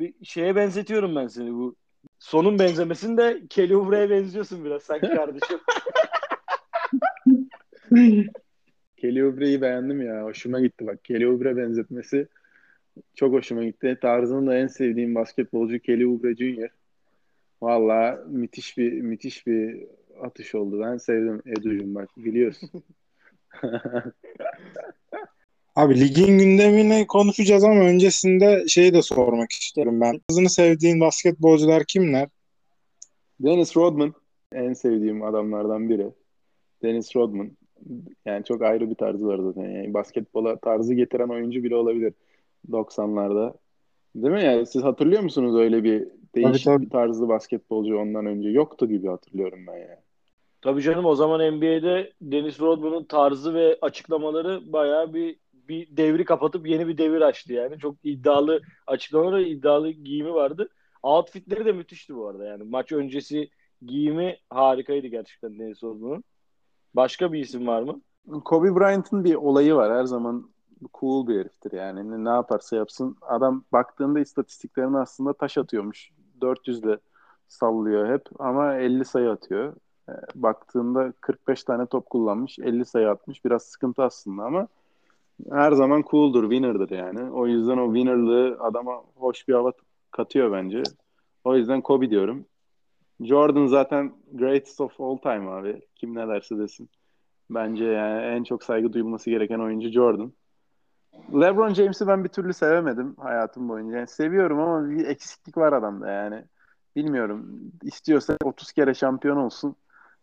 bir 0.00 0.14
şeye 0.22 0.56
benzetiyorum 0.56 1.16
ben 1.16 1.26
seni. 1.26 1.54
Bu 1.54 1.76
sonun 2.18 2.58
benzemesinde 2.58 3.42
Kelly 3.50 3.76
Oubre'ye 3.76 4.10
benziyorsun 4.10 4.64
biraz 4.64 4.82
sanki 4.82 5.08
kardeşim. 5.08 5.60
Kelly 8.96 9.24
Oubre'yi 9.24 9.60
beğendim 9.60 10.02
ya. 10.02 10.22
Hoşuma 10.22 10.60
gitti 10.60 10.86
bak. 10.86 11.04
Kelly 11.04 11.26
Oubre 11.26 11.56
benzetmesi 11.56 12.28
çok 13.14 13.32
hoşuma 13.32 13.64
gitti. 13.64 13.98
Tarzını 14.02 14.46
da 14.46 14.58
en 14.58 14.66
sevdiğim 14.66 15.14
basketbolcu 15.14 15.78
Kelly 15.78 16.06
Oubre 16.06 16.36
Jr. 16.36 16.70
Valla 17.62 18.24
müthiş 18.26 18.78
bir 18.78 18.92
müthiş 18.92 19.46
bir 19.46 19.86
atış 20.22 20.54
oldu. 20.54 20.80
Ben 20.80 20.96
sevdim 20.96 21.42
Edu'cum 21.46 21.94
bak 21.94 22.08
biliyorsun. 22.16 22.70
Abi 25.78 26.00
ligin 26.00 26.38
gündemini 26.38 27.06
konuşacağız 27.06 27.64
ama 27.64 27.80
öncesinde 27.80 28.64
şeyi 28.68 28.94
de 28.94 29.02
sormak 29.02 29.52
istiyorum 29.52 30.00
ben. 30.00 30.20
Hızını 30.30 30.50
sevdiğin 30.50 31.00
basketbolcular 31.00 31.84
kimler? 31.84 32.28
Dennis 33.40 33.76
Rodman 33.76 34.14
en 34.52 34.72
sevdiğim 34.72 35.22
adamlardan 35.22 35.88
biri. 35.88 36.06
Dennis 36.82 37.16
Rodman. 37.16 37.50
Yani 38.26 38.44
çok 38.44 38.62
ayrı 38.62 38.90
bir 38.90 38.94
tarzı 38.94 39.26
var 39.26 39.38
zaten. 39.38 39.70
Yani 39.70 39.94
basketbola 39.94 40.56
tarzı 40.56 40.94
getiren 40.94 41.28
oyuncu 41.28 41.64
bile 41.64 41.76
olabilir 41.76 42.12
90'larda. 42.70 43.54
Değil 44.14 44.34
mi? 44.34 44.44
Yani 44.44 44.66
siz 44.66 44.84
hatırlıyor 44.84 45.22
musunuz 45.22 45.56
öyle 45.56 45.84
bir 45.84 46.08
değişik 46.34 46.64
tabii, 46.64 46.76
tabii. 46.76 46.86
bir 46.86 46.90
tarzlı 46.90 47.28
basketbolcu 47.28 47.98
ondan 47.98 48.26
önce? 48.26 48.48
Yoktu 48.48 48.88
gibi 48.88 49.08
hatırlıyorum 49.08 49.66
ben 49.66 49.76
yani. 49.76 50.00
Tabii 50.60 50.82
canım 50.82 51.04
o 51.04 51.14
zaman 51.14 51.56
NBA'de 51.56 52.12
Dennis 52.22 52.60
Rodman'ın 52.60 53.04
tarzı 53.04 53.54
ve 53.54 53.78
açıklamaları 53.82 54.72
bayağı 54.72 55.14
bir 55.14 55.36
bir 55.68 55.96
devri 55.96 56.24
kapatıp 56.24 56.66
yeni 56.68 56.88
bir 56.88 56.98
devir 56.98 57.20
açtı 57.20 57.52
yani. 57.52 57.78
Çok 57.78 57.96
iddialı 58.04 58.60
açıklamaları, 58.86 59.42
iddialı 59.42 59.90
giyimi 59.90 60.34
vardı. 60.34 60.68
Outfitleri 61.02 61.64
de 61.64 61.72
müthişti 61.72 62.16
bu 62.16 62.28
arada 62.28 62.44
yani. 62.44 62.64
Maç 62.64 62.92
öncesi 62.92 63.50
giyimi 63.86 64.36
harikaydı 64.50 65.06
gerçekten 65.06 65.58
Dennis 65.58 65.82
Rodman'ın. 65.82 66.24
Başka 66.94 67.32
bir 67.32 67.40
isim 67.40 67.66
var 67.66 67.82
mı? 67.82 68.00
Kobe 68.44 68.74
Bryant'ın 68.74 69.24
bir 69.24 69.34
olayı 69.34 69.74
var. 69.74 69.92
Her 69.92 70.04
zaman 70.04 70.50
cool 70.94 71.28
bir 71.28 71.40
heriftir 71.40 71.72
yani. 71.72 72.24
Ne 72.24 72.28
yaparsa 72.28 72.76
yapsın. 72.76 73.16
Adam 73.22 73.64
baktığında 73.72 74.20
istatistiklerini 74.20 74.98
aslında 74.98 75.32
taş 75.32 75.58
atıyormuş. 75.58 76.10
400 76.40 76.82
de 76.82 76.98
sallıyor 77.48 78.08
hep 78.08 78.22
ama 78.38 78.74
50 78.74 79.04
sayı 79.04 79.30
atıyor. 79.30 79.76
E, 80.08 80.12
baktığında 80.34 81.12
45 81.20 81.64
tane 81.64 81.86
top 81.86 82.10
kullanmış, 82.10 82.58
50 82.58 82.84
sayı 82.84 83.10
atmış. 83.10 83.44
Biraz 83.44 83.62
sıkıntı 83.62 84.02
aslında 84.02 84.42
ama 84.42 84.68
her 85.50 85.72
zaman 85.72 86.04
cool'dur, 86.10 86.42
winner'dır 86.42 86.90
yani. 86.90 87.30
O 87.30 87.46
yüzden 87.46 87.78
o 87.78 87.94
winner'lığı 87.94 88.56
adama 88.60 89.02
hoş 89.16 89.48
bir 89.48 89.54
hava 89.54 89.72
katıyor 90.10 90.52
bence. 90.52 90.82
O 91.44 91.56
yüzden 91.56 91.80
Kobe 91.80 92.10
diyorum. 92.10 92.46
Jordan 93.20 93.66
zaten 93.66 94.12
greatest 94.32 94.80
of 94.80 95.00
all 95.00 95.16
time 95.16 95.50
abi. 95.50 95.82
Kim 95.94 96.14
ne 96.14 96.28
derse 96.28 96.58
desin. 96.58 96.90
Bence 97.50 97.84
yani 97.84 98.22
en 98.22 98.44
çok 98.44 98.64
saygı 98.64 98.92
duyulması 98.92 99.30
gereken 99.30 99.58
oyuncu 99.58 99.88
Jordan. 99.88 100.32
LeBron 101.32 101.74
James'i 101.74 102.06
ben 102.06 102.24
bir 102.24 102.28
türlü 102.28 102.54
sevemedim 102.54 103.14
hayatım 103.18 103.68
boyunca. 103.68 103.96
Yani 103.96 104.06
seviyorum 104.06 104.60
ama 104.60 104.90
bir 104.90 105.06
eksiklik 105.06 105.56
var 105.56 105.72
adamda 105.72 106.10
yani. 106.10 106.44
Bilmiyorum. 106.96 107.46
İstiyorsa 107.82 108.36
30 108.44 108.72
kere 108.72 108.94
şampiyon 108.94 109.36
olsun. 109.36 109.76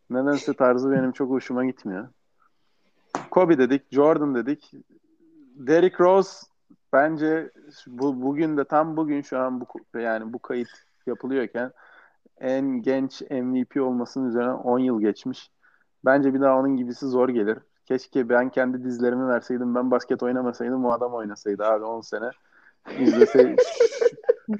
Nedense 0.10 0.54
tarzı 0.54 0.92
benim 0.92 1.12
çok 1.12 1.30
hoşuma 1.30 1.66
gitmiyor. 1.66 2.08
Kobe 3.32 3.58
dedik, 3.58 3.84
Jordan 3.92 4.36
dedik. 4.36 4.72
Derrick 5.56 6.04
Rose 6.04 6.48
bence 6.94 7.52
bu 7.88 8.22
bugün 8.22 8.58
de 8.58 8.64
tam 8.64 8.98
bugün 8.98 9.22
şu 9.22 9.40
an 9.40 9.62
bu 9.62 10.00
yani 10.00 10.34
bu 10.34 10.40
kayıt 10.40 10.70
yapılıyorken 11.06 11.72
en 12.40 12.82
genç 12.82 13.22
MVP 13.22 13.82
olmasının 13.82 14.30
üzerine 14.30 14.52
10 14.52 14.80
yıl 14.80 15.02
geçmiş. 15.02 15.52
Bence 16.06 16.34
bir 16.34 16.42
daha 16.42 16.60
onun 16.60 16.78
gibisi 16.78 17.06
zor 17.06 17.30
gelir. 17.30 17.58
Keşke 17.86 18.30
ben 18.30 18.50
kendi 18.50 18.84
dizlerimi 18.84 19.28
verseydim, 19.28 19.76
ben 19.76 19.92
basket 19.92 20.24
oynamasaydım, 20.24 20.84
bu 20.84 20.94
adam 20.94 21.14
oynasaydı 21.14 21.66
abi 21.66 21.84
10 21.84 22.02
sene. 22.02 22.30
İzlese 23.00 23.56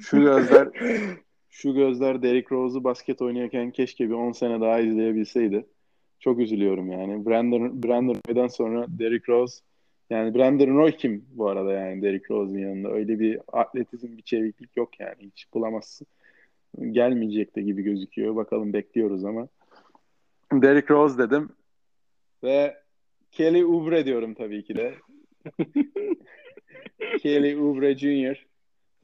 şu 0.00 0.20
gözler 0.20 0.68
şu 1.50 1.74
gözler 1.74 2.22
Derrick 2.22 2.54
Rose'u 2.54 2.84
basket 2.84 3.22
oynuyorken 3.22 3.70
keşke 3.70 4.08
bir 4.08 4.14
10 4.14 4.32
sene 4.32 4.60
daha 4.60 4.78
izleyebilseydi. 4.78 5.66
Çok 6.20 6.38
üzülüyorum 6.38 6.90
yani. 6.92 7.26
Brandon, 7.26 7.82
Brandon 7.82 8.16
Roy'dan 8.28 8.46
sonra 8.46 8.86
Derrick 8.88 9.32
Rose 9.32 9.60
yani 10.10 10.34
Brandon 10.34 10.76
Roy 10.76 10.92
kim 10.92 11.24
bu 11.30 11.48
arada 11.48 11.72
yani 11.72 12.02
Derrick 12.02 12.34
Rose'un 12.34 12.58
yanında? 12.58 12.92
Öyle 12.92 13.18
bir 13.18 13.40
atletizm, 13.52 14.16
bir 14.16 14.22
çeviklik 14.22 14.76
yok 14.76 15.00
yani. 15.00 15.16
Hiç 15.18 15.46
bulamazsın. 15.54 16.06
Gelmeyecek 16.90 17.56
de 17.56 17.62
gibi 17.62 17.82
gözüküyor. 17.82 18.36
Bakalım 18.36 18.72
bekliyoruz 18.72 19.24
ama. 19.24 19.48
Derrick 20.52 20.94
Rose 20.94 21.18
dedim. 21.18 21.48
Ve 22.42 22.76
Kelly 23.36 23.64
Oubre 23.64 24.06
diyorum 24.06 24.34
tabii 24.34 24.64
ki 24.64 24.76
de. 24.76 24.94
Kelly 27.22 27.56
Oubre 27.56 27.98
Jr. 27.98 28.46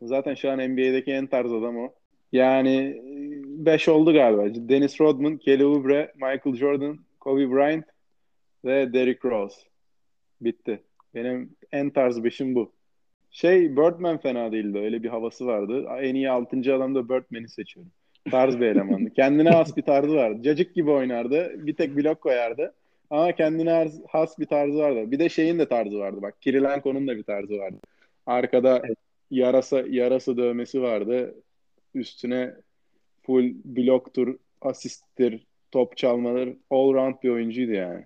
Zaten 0.02 0.34
şu 0.34 0.50
an 0.50 0.58
NBA'deki 0.58 1.12
en 1.12 1.26
tarz 1.26 1.52
adam 1.52 1.76
o. 1.76 1.92
Yani 2.32 3.02
5 3.44 3.88
oldu 3.88 4.12
galiba. 4.12 4.68
Dennis 4.68 5.00
Rodman, 5.00 5.36
Kelly 5.36 5.64
Oubre, 5.64 6.12
Michael 6.14 6.56
Jordan, 6.56 6.98
Kobe 7.20 7.50
Bryant 7.50 7.84
ve 8.64 8.92
Derrick 8.92 9.30
Rose. 9.30 9.60
Bitti. 10.40 10.82
Benim 11.14 11.50
en 11.72 11.90
tarz 11.90 12.24
beşim 12.24 12.54
bu. 12.54 12.72
Şey 13.30 13.76
Birdman 13.76 14.18
fena 14.18 14.52
değildi. 14.52 14.78
Öyle 14.78 15.02
bir 15.02 15.08
havası 15.08 15.46
vardı. 15.46 15.86
En 16.00 16.14
iyi 16.14 16.30
6. 16.30 16.74
adamda 16.74 17.08
Birdman'i 17.08 17.48
seçiyorum. 17.48 17.92
Tarz 18.30 18.60
bir 18.60 18.66
elemandı. 18.66 19.12
Kendine 19.12 19.50
has 19.50 19.76
bir 19.76 19.82
tarzı 19.82 20.14
vardı. 20.14 20.42
Cacık 20.42 20.74
gibi 20.74 20.90
oynardı. 20.90 21.66
Bir 21.66 21.76
tek 21.76 21.96
blok 21.96 22.20
koyardı. 22.20 22.74
Ama 23.12 23.32
kendine 23.32 23.90
has 24.08 24.38
bir 24.38 24.46
tarzı 24.46 24.78
vardı. 24.78 25.10
Bir 25.10 25.18
de 25.18 25.28
şeyin 25.28 25.58
de 25.58 25.68
tarzı 25.68 25.98
vardı. 25.98 26.22
Bak 26.22 26.42
Kirilenko'nun 26.42 27.08
da 27.08 27.16
bir 27.16 27.22
tarzı 27.22 27.58
vardı. 27.58 27.76
Arkada 28.26 28.82
evet. 28.84 28.98
yarasa 29.30 29.84
yarası 29.88 30.36
dövmesi 30.36 30.82
vardı. 30.82 31.34
Üstüne 31.94 32.54
full 33.22 33.54
bloktur, 33.64 34.38
asisttir, 34.60 35.46
top 35.70 35.96
çalmaları 35.96 36.56
all 36.70 36.94
round 36.94 37.14
bir 37.22 37.30
oyuncuydu 37.30 37.72
yani. 37.72 38.04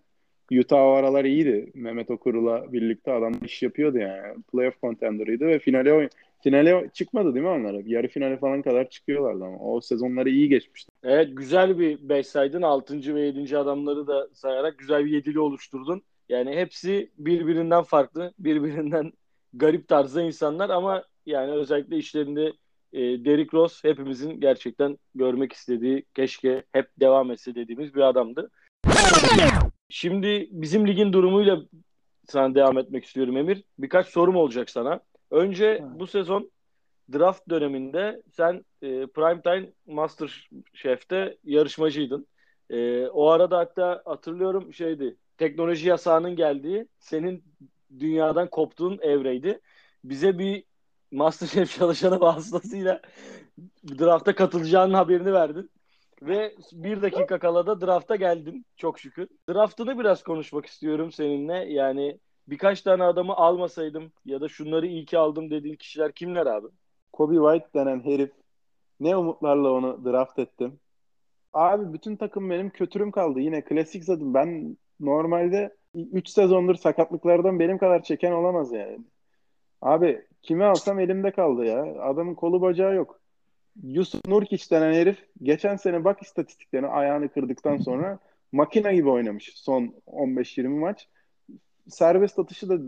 Utah 0.52 0.80
o 0.80 0.90
aralar 0.90 1.24
iyiydi. 1.24 1.70
Mehmet 1.74 2.10
Okur'la 2.10 2.72
birlikte 2.72 3.12
adam 3.12 3.34
iş 3.44 3.62
yapıyordu 3.62 3.98
yani. 3.98 4.42
Playoff 4.52 4.80
contender'ıydı 4.80 5.46
ve 5.46 5.58
finale 5.58 5.92
oyun 5.92 6.10
finale 6.46 6.90
çıkmadı 6.92 7.34
değil 7.34 7.44
mi 7.44 7.50
onlara? 7.50 7.76
Yarı 7.84 8.08
finale 8.08 8.36
falan 8.36 8.62
kadar 8.62 8.88
çıkıyorlardı 8.88 9.44
ama 9.44 9.58
o 9.58 9.80
sezonları 9.80 10.30
iyi 10.30 10.48
geçmişti. 10.48 10.92
Evet 11.02 11.28
güzel 11.32 11.78
bir 11.78 12.08
5 12.08 12.26
saydın. 12.26 12.62
6. 12.62 13.14
ve 13.14 13.20
7. 13.20 13.58
adamları 13.58 14.06
da 14.06 14.28
sayarak 14.32 14.78
güzel 14.78 15.04
bir 15.04 15.10
yedili 15.10 15.40
oluşturdun. 15.40 16.02
Yani 16.28 16.56
hepsi 16.56 17.10
birbirinden 17.18 17.82
farklı, 17.82 18.32
birbirinden 18.38 19.12
garip 19.54 19.88
tarzda 19.88 20.22
insanlar 20.22 20.70
ama 20.70 21.04
yani 21.26 21.50
özellikle 21.50 21.96
işlerinde 21.96 22.52
e, 22.92 23.00
Derrick 23.24 23.56
Rose 23.56 23.88
hepimizin 23.88 24.40
gerçekten 24.40 24.98
görmek 25.14 25.52
istediği, 25.52 26.04
keşke 26.14 26.62
hep 26.72 26.88
devam 27.00 27.30
etse 27.30 27.54
dediğimiz 27.54 27.94
bir 27.94 28.00
adamdı. 28.00 28.50
Şimdi 29.88 30.48
bizim 30.50 30.86
ligin 30.86 31.12
durumuyla 31.12 31.60
sana 32.28 32.54
devam 32.54 32.78
etmek 32.78 33.04
istiyorum 33.04 33.36
Emir. 33.36 33.64
Birkaç 33.78 34.06
sorum 34.06 34.36
olacak 34.36 34.70
sana. 34.70 35.00
Önce 35.30 35.84
bu 35.94 36.06
sezon 36.06 36.50
draft 37.12 37.48
döneminde 37.50 38.22
sen 38.32 38.64
e, 38.82 39.06
Primetime 39.06 39.72
Master 39.86 40.48
Chef'te 40.74 41.38
yarışmacıydın. 41.44 42.26
E, 42.70 43.06
o 43.06 43.28
arada 43.28 43.58
hatta 43.58 44.02
hatırlıyorum 44.04 44.74
şeydi 44.74 45.16
teknoloji 45.38 45.88
yasağının 45.88 46.36
geldiği 46.36 46.88
senin 46.98 47.44
dünyadan 47.98 48.50
koptuğun 48.50 48.98
evreydi. 49.02 49.60
Bize 50.04 50.38
bir 50.38 50.64
Masterchef 51.12 51.78
çalışanı 51.78 52.20
vasıtasıyla 52.20 53.00
drafta 53.98 54.34
katılacağının 54.34 54.94
haberini 54.94 55.32
verdin. 55.32 55.70
Ve 56.22 56.54
bir 56.72 57.02
dakika 57.02 57.38
kala 57.38 57.66
da 57.66 57.80
drafta 57.80 58.16
geldin 58.16 58.66
çok 58.76 59.00
şükür. 59.00 59.28
Draftını 59.48 59.98
biraz 59.98 60.22
konuşmak 60.22 60.66
istiyorum 60.66 61.12
seninle. 61.12 61.54
Yani 61.54 62.18
birkaç 62.48 62.82
tane 62.82 63.02
adamı 63.04 63.36
almasaydım 63.36 64.12
ya 64.24 64.40
da 64.40 64.48
şunları 64.48 64.86
iyi 64.86 65.04
ki 65.04 65.18
aldım 65.18 65.50
dediğin 65.50 65.76
kişiler 65.76 66.12
kimler 66.12 66.46
abi? 66.46 66.66
Kobe 67.12 67.34
White 67.34 67.78
denen 67.80 68.04
herif. 68.04 68.32
Ne 69.00 69.16
umutlarla 69.16 69.72
onu 69.72 70.04
draft 70.04 70.38
ettim. 70.38 70.80
Abi 71.52 71.92
bütün 71.92 72.16
takım 72.16 72.50
benim 72.50 72.70
kötürüm 72.70 73.10
kaldı. 73.10 73.40
Yine 73.40 73.64
klasik 73.64 74.04
zaten. 74.04 74.34
Ben 74.34 74.76
normalde 75.00 75.76
3 75.94 76.28
sezondur 76.28 76.74
sakatlıklardan 76.74 77.58
benim 77.58 77.78
kadar 77.78 78.02
çeken 78.02 78.32
olamaz 78.32 78.72
yani. 78.72 78.98
Abi 79.82 80.26
kimi 80.42 80.64
alsam 80.64 81.00
elimde 81.00 81.30
kaldı 81.30 81.64
ya. 81.64 81.82
Adamın 82.02 82.34
kolu 82.34 82.60
bacağı 82.60 82.94
yok. 82.94 83.20
Yusuf 83.82 84.28
Nurkic 84.28 84.70
denen 84.70 84.92
herif 84.92 85.24
geçen 85.42 85.76
sene 85.76 86.04
bak 86.04 86.22
istatistiklerine 86.22 86.86
ayağını 86.86 87.28
kırdıktan 87.28 87.76
sonra 87.76 88.18
makina 88.52 88.92
gibi 88.92 89.08
oynamış 89.08 89.52
son 89.56 89.94
15-20 90.06 90.68
maç. 90.68 91.08
Serbest 91.88 92.38
atışı 92.38 92.68
da 92.68 92.78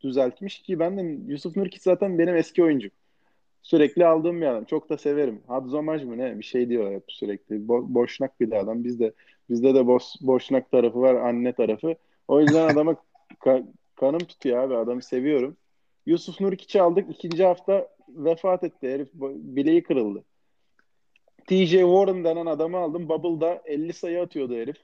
düzeltmiş 0.00 0.62
ki 0.62 0.78
ben 0.78 0.98
de 0.98 1.32
Yusuf 1.32 1.56
Nurkic 1.56 1.80
zaten 1.82 2.18
benim 2.18 2.36
eski 2.36 2.62
oyuncum. 2.64 2.90
Sürekli 3.62 4.06
aldığım 4.06 4.40
bir 4.40 4.46
adam. 4.46 4.64
Çok 4.64 4.90
da 4.90 4.98
severim. 4.98 5.42
Hadzomaj 5.46 6.04
mı 6.04 6.18
ne? 6.18 6.38
Bir 6.38 6.44
şey 6.44 6.68
diyor 6.68 6.92
hep 6.92 7.04
sürekli. 7.08 7.56
Bo- 7.56 7.94
boşnak 7.94 8.40
bir 8.40 8.52
adam. 8.52 8.84
Bizde 8.84 9.12
bizde 9.50 9.74
de 9.74 9.86
boş, 9.86 10.04
boşnak 10.20 10.70
tarafı 10.70 11.00
var, 11.00 11.14
anne 11.14 11.52
tarafı. 11.52 11.94
O 12.28 12.40
yüzden 12.40 12.68
adama 12.68 12.96
ka- 13.40 13.66
kanım 13.96 14.24
tutuyor 14.24 14.58
abi. 14.58 14.76
Adamı 14.76 15.02
seviyorum. 15.02 15.56
Yusuf 16.06 16.40
Nurkic'i 16.40 16.82
aldık. 16.82 17.10
ikinci 17.10 17.44
hafta 17.44 17.88
vefat 18.08 18.64
etti. 18.64 18.88
Herif 18.88 19.08
bileği 19.14 19.82
kırıldı. 19.82 20.24
TJ 21.46 21.70
Warren 21.70 22.24
denen 22.24 22.46
adamı 22.46 22.76
aldım. 22.78 23.08
Bubble'da 23.08 23.62
50 23.64 23.92
sayı 23.92 24.20
atıyordu 24.22 24.54
herif. 24.54 24.76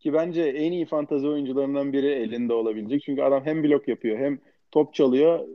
Ki 0.00 0.12
bence 0.12 0.42
en 0.42 0.72
iyi 0.72 0.86
fantazi 0.86 1.28
oyuncularından 1.28 1.92
biri 1.92 2.06
elinde 2.06 2.52
olabilecek. 2.52 3.02
Çünkü 3.02 3.22
adam 3.22 3.44
hem 3.44 3.62
blok 3.64 3.88
yapıyor 3.88 4.18
hem 4.18 4.38
top 4.70 4.94
çalıyor. 4.94 5.48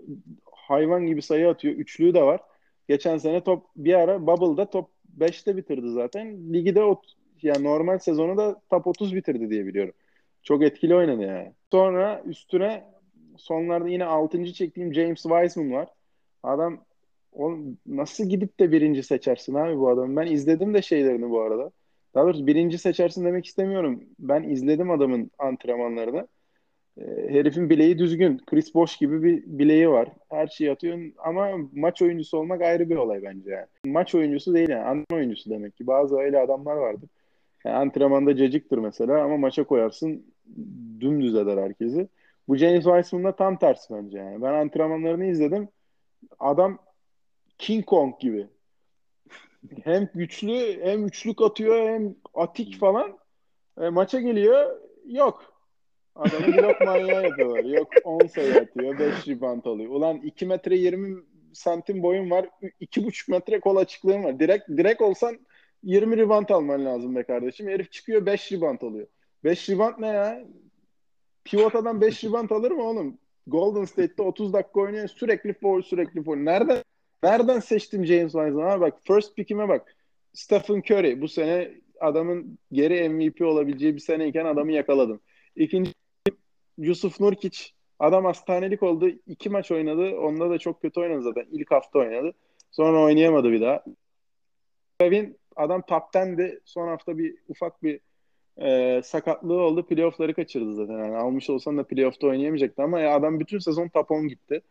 Hayvan 0.51 1.05
gibi 1.05 1.21
sayı 1.21 1.49
atıyor. 1.49 1.75
Üçlüğü 1.75 2.13
de 2.13 2.23
var. 2.23 2.41
Geçen 2.87 3.17
sene 3.17 3.43
top 3.43 3.65
bir 3.75 3.93
ara 3.93 4.27
Bubble'da 4.27 4.69
top 4.69 4.89
5'te 5.19 5.57
bitirdi 5.57 5.89
zaten. 5.89 6.53
Ligi 6.53 6.75
de 6.75 6.81
yani 7.41 7.63
normal 7.63 7.99
sezonu 7.99 8.37
da 8.37 8.61
top 8.69 8.87
30 8.87 9.15
bitirdi 9.15 9.49
diye 9.49 9.65
biliyorum. 9.65 9.93
Çok 10.43 10.63
etkili 10.63 10.95
oynadı 10.95 11.21
yani. 11.21 11.53
Sonra 11.71 12.21
üstüne 12.25 12.83
sonlarda 13.37 13.87
yine 13.89 14.05
6. 14.05 14.53
çektiğim 14.53 14.93
James 14.93 15.21
Wiseman 15.21 15.71
var. 15.71 15.89
Adam 16.43 16.85
oğlum 17.31 17.77
nasıl 17.85 18.29
gidip 18.29 18.59
de 18.59 18.71
birinci 18.71 19.03
seçersin 19.03 19.53
abi 19.55 19.77
bu 19.77 19.89
adamı? 19.89 20.15
Ben 20.15 20.31
izledim 20.31 20.73
de 20.73 20.81
şeylerini 20.81 21.29
bu 21.29 21.41
arada. 21.41 21.71
Daha 22.15 22.25
doğrusu 22.25 22.47
birinci 22.47 22.77
seçersin 22.77 23.25
demek 23.25 23.45
istemiyorum. 23.45 24.03
Ben 24.19 24.43
izledim 24.43 24.91
adamın 24.91 25.31
antrenmanlarını. 25.39 26.27
E, 26.97 27.03
herifin 27.29 27.69
bileği 27.69 27.99
düzgün. 27.99 28.41
Chris 28.45 28.75
Bosh 28.75 28.97
gibi 28.97 29.23
bir 29.23 29.43
bileği 29.45 29.89
var. 29.89 30.09
Her 30.29 30.47
şeyi 30.47 30.71
atıyor 30.71 30.99
ama 31.17 31.49
maç 31.73 32.01
oyuncusu 32.01 32.37
olmak 32.37 32.61
ayrı 32.61 32.89
bir 32.89 32.95
olay 32.95 33.23
bence 33.23 33.51
yani. 33.51 33.67
Maç 33.85 34.15
oyuncusu 34.15 34.53
değil 34.53 34.69
yani. 34.69 34.83
Antrenman 34.83 35.19
oyuncusu 35.19 35.49
demek 35.49 35.75
ki. 35.77 35.87
Bazı 35.87 36.17
öyle 36.17 36.39
adamlar 36.39 36.75
vardır. 36.75 37.09
Yani 37.65 37.75
antrenmanda 37.75 38.35
cacıktır 38.35 38.77
mesela 38.77 39.23
ama 39.23 39.37
maça 39.37 39.63
koyarsın 39.63 40.25
dümdüz 40.99 41.35
eder 41.35 41.57
herkesi. 41.57 42.07
Bu 42.47 42.55
James 42.55 42.83
Wiseman'da 42.83 43.35
tam 43.35 43.57
tersi 43.57 43.93
bence 43.93 44.17
yani. 44.17 44.41
Ben 44.41 44.53
antrenmanlarını 44.53 45.25
izledim. 45.25 45.69
Adam 46.39 46.79
King 47.57 47.85
Kong 47.85 48.19
gibi. 48.19 48.47
Hem 49.83 50.09
güçlü 50.15 50.83
hem 50.83 51.05
üçlük 51.05 51.41
atıyor 51.41 51.89
hem 51.89 52.15
atik 52.33 52.79
falan. 52.79 53.17
E, 53.81 53.89
maça 53.89 54.19
geliyor 54.19 54.79
yok. 55.05 55.53
Adamı 56.15 56.47
blok 56.57 56.81
manyağı 56.81 57.23
yapıyorlar. 57.23 57.63
Yok 57.63 57.87
10 58.03 58.27
sayı 58.27 58.61
atıyor. 58.61 58.99
5 58.99 59.27
rebound 59.27 59.65
alıyor. 59.65 59.91
Ulan 59.91 60.17
2 60.17 60.45
metre 60.45 60.75
20 60.75 61.23
santim 61.53 62.03
boyun 62.03 62.29
var. 62.29 62.49
2,5 62.81 63.31
metre 63.31 63.59
kol 63.59 63.75
açıklığın 63.75 64.23
var. 64.23 64.39
Direkt 64.39 64.69
direkt 64.69 65.01
olsan 65.01 65.39
20 65.83 66.17
rebound 66.17 66.49
alman 66.49 66.85
lazım 66.85 67.15
be 67.15 67.23
kardeşim. 67.23 67.67
Herif 67.67 67.91
çıkıyor 67.91 68.25
5 68.25 68.51
rebound 68.51 68.81
alıyor. 68.81 69.07
5 69.43 69.69
rebound 69.69 69.93
ne 69.99 70.07
ya? 70.07 70.45
Pivot 71.43 71.75
adam 71.75 72.01
5 72.01 72.23
rebound 72.23 72.49
alır 72.49 72.71
mı 72.71 72.83
oğlum? 72.83 73.17
Golden 73.47 73.85
State'te 73.85 74.23
30 74.23 74.53
dakika 74.53 74.79
oynuyor. 74.79 75.07
Sürekli 75.07 75.53
foul, 75.53 75.81
sürekli 75.81 76.23
foul. 76.23 76.35
Nereden 76.35 76.83
nereden 77.23 77.59
seçtim 77.59 78.05
James 78.05 78.31
Wiseman'ı? 78.31 78.81
Bak 78.81 78.93
first 79.03 79.35
pick'ime 79.35 79.69
bak. 79.69 79.95
Stephen 80.33 80.83
Curry. 80.89 81.21
Bu 81.21 81.27
sene 81.27 81.71
adamın 81.99 82.59
geri 82.71 83.09
MVP 83.09 83.41
olabileceği 83.41 83.95
bir 83.95 83.99
seneyken 83.99 84.45
adamı 84.45 84.71
yakaladım. 84.71 85.19
İkinci 85.55 85.91
Yusuf 86.77 87.19
Nurkic. 87.19 87.59
Adam 87.99 88.25
hastanelik 88.25 88.83
oldu. 88.83 89.09
İki 89.27 89.49
maç 89.49 89.71
oynadı. 89.71 90.17
Onda 90.17 90.49
da 90.49 90.57
çok 90.57 90.81
kötü 90.81 90.99
oynadı 90.99 91.21
zaten. 91.21 91.45
İlk 91.51 91.71
hafta 91.71 91.99
oynadı. 91.99 92.33
Sonra 92.71 93.01
oynayamadı 93.01 93.51
bir 93.51 93.61
daha. 93.61 93.83
Kevin 94.99 95.37
adam 95.55 95.81
top 95.81 96.03
10'di. 96.13 96.59
Son 96.65 96.87
hafta 96.87 97.17
bir 97.17 97.35
ufak 97.47 97.83
bir 97.83 97.99
e, 98.61 99.01
sakatlığı 99.03 99.61
oldu. 99.61 99.85
Playoff'ları 99.85 100.33
kaçırdı 100.33 100.75
zaten. 100.75 100.97
Yani 100.97 101.15
almış 101.15 101.49
olsan 101.49 101.77
da 101.77 101.83
playoff'ta 101.83 102.27
oynayamayacaktı 102.27 102.83
ama 102.83 102.99
ya 102.99 103.15
adam 103.15 103.39
bütün 103.39 103.59
sezon 103.59 103.87
top 103.87 104.11
10 104.11 104.27
gitti. 104.27 104.61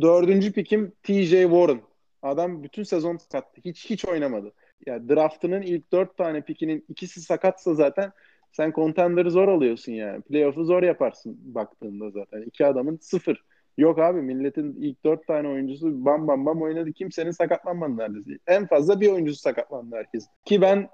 Dördüncü 0.00 0.52
pikim 0.52 0.92
TJ 1.02 1.30
Warren. 1.30 1.80
Adam 2.22 2.62
bütün 2.62 2.82
sezon 2.82 3.16
sakattı. 3.16 3.60
Hiç 3.64 3.90
hiç 3.90 4.04
oynamadı. 4.04 4.46
Ya 4.46 4.94
yani 4.94 5.08
draftının 5.08 5.62
ilk 5.62 5.92
dört 5.92 6.16
tane 6.16 6.40
pikinin 6.40 6.84
ikisi 6.88 7.20
sakatsa 7.20 7.74
zaten 7.74 8.12
sen 8.52 8.72
contender'ı 8.72 9.30
zor 9.30 9.48
alıyorsun 9.48 9.92
yani. 9.92 10.22
Playoff'u 10.22 10.64
zor 10.64 10.82
yaparsın 10.82 11.38
baktığında 11.54 12.10
zaten. 12.10 12.42
İki 12.42 12.66
adamın 12.66 12.98
sıfır. 13.00 13.44
Yok 13.78 13.98
abi 13.98 14.22
milletin 14.22 14.76
ilk 14.80 15.04
dört 15.04 15.26
tane 15.26 15.48
oyuncusu 15.48 16.04
bam 16.04 16.28
bam 16.28 16.46
bam 16.46 16.62
oynadı. 16.62 16.92
Kimsenin 16.92 17.30
sakatlanmadı 17.30 17.96
neredeyse. 17.96 18.38
En 18.46 18.66
fazla 18.66 19.00
bir 19.00 19.08
oyuncusu 19.08 19.40
sakatlandı 19.40 19.96
herkes. 19.96 20.26
Ki 20.44 20.60
ben 20.60 20.88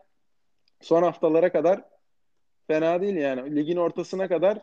son 0.80 1.02
haftalara 1.02 1.52
kadar 1.52 1.84
fena 2.66 3.00
değil 3.00 3.16
yani. 3.16 3.56
Ligin 3.56 3.76
ortasına 3.76 4.28
kadar 4.28 4.62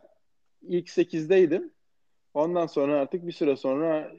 ilk 0.62 0.90
sekizdeydim. 0.90 1.72
Ondan 2.34 2.68
sonra 2.68 3.00
artık 3.00 3.28
bir 3.28 3.32
süre 3.32 3.56
sonra 3.56 4.12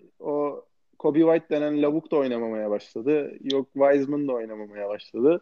Kobe 1.05 1.21
White 1.21 1.49
denen 1.51 1.83
lavuk 1.83 2.11
da 2.11 2.17
oynamamaya 2.17 2.71
başladı. 2.71 3.33
Yok 3.41 3.69
Wiseman 3.73 4.29
da 4.29 4.33
oynamamaya 4.33 4.89
başladı. 4.89 5.41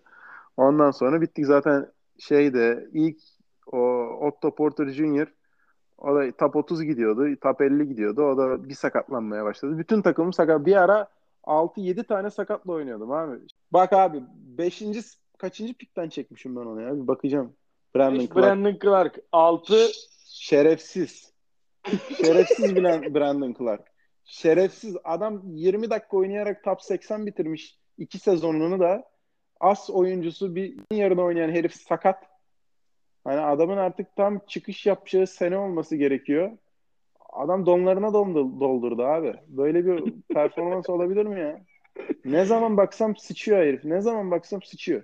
Ondan 0.57 0.91
sonra 0.91 1.21
bittik 1.21 1.47
zaten 1.47 1.87
şeyde 2.19 2.89
ilk 2.93 3.19
o 3.73 3.79
Otto 4.21 4.55
Porter 4.55 4.89
Jr. 4.89 5.27
o 5.99 6.15
da 6.15 6.33
top 6.33 6.57
30 6.57 6.85
gidiyordu. 6.85 7.37
Top 7.43 7.61
50 7.61 7.89
gidiyordu. 7.89 8.23
O 8.23 8.37
da 8.37 8.69
bir 8.69 8.75
sakatlanmaya 8.75 9.45
başladı. 9.45 9.79
Bütün 9.79 10.03
takımım 10.03 10.33
sakat. 10.33 10.67
Bir 10.67 10.77
ara 10.77 11.09
6-7 11.45 12.05
tane 12.05 12.31
sakatla 12.31 12.73
oynuyordum 12.73 13.13
abi. 13.13 13.37
Bak 13.73 13.93
abi 13.93 14.23
5. 14.59 14.83
kaçıncı 15.39 15.75
pikten 15.75 16.09
çekmişim 16.09 16.57
ben 16.57 16.61
onu 16.61 16.83
ya. 16.83 16.97
Bir 16.97 17.07
bakacağım. 17.07 17.53
Brandon 17.97 18.27
Clark. 18.27 18.37
Brandon 18.37 18.79
Clark. 18.83 19.19
6 19.33 19.75
şerefsiz. 20.27 21.33
şerefsiz 22.23 22.77
bilen 22.77 23.15
Brandon 23.15 23.55
Clark. 23.59 23.92
Şerefsiz. 24.25 24.97
Adam 25.05 25.43
20 25.45 25.91
dakika 25.91 26.17
oynayarak 26.17 26.65
top 26.65 26.83
80 26.83 27.27
bitirmiş. 27.27 27.79
iki 27.99 28.19
sezonunu 28.19 28.81
da 28.81 29.05
as 29.61 29.91
oyuncusu 29.91 30.55
bir 30.55 30.75
yarıda 30.93 31.23
oynayan 31.23 31.51
herif 31.51 31.75
sakat. 31.75 32.25
Hani 33.25 33.41
adamın 33.41 33.77
artık 33.77 34.17
tam 34.17 34.39
çıkış 34.39 34.87
yapacağı 34.87 35.27
sene 35.27 35.59
olması 35.59 35.97
gerekiyor. 35.97 36.59
Adam 37.33 37.67
donlarına 37.67 38.15
doldurdu 38.15 39.03
abi. 39.03 39.35
Böyle 39.49 39.87
bir 39.87 40.15
performans 40.35 40.91
olabilir 40.91 41.27
mi 41.27 41.41
ya? 41.41 41.65
Ne 42.25 42.45
zaman 42.45 42.77
baksam 42.77 43.17
sıçıyor 43.17 43.59
herif. 43.59 43.85
Ne 43.85 44.01
zaman 44.01 44.31
baksam 44.31 44.63
sıçıyor. 44.63 45.03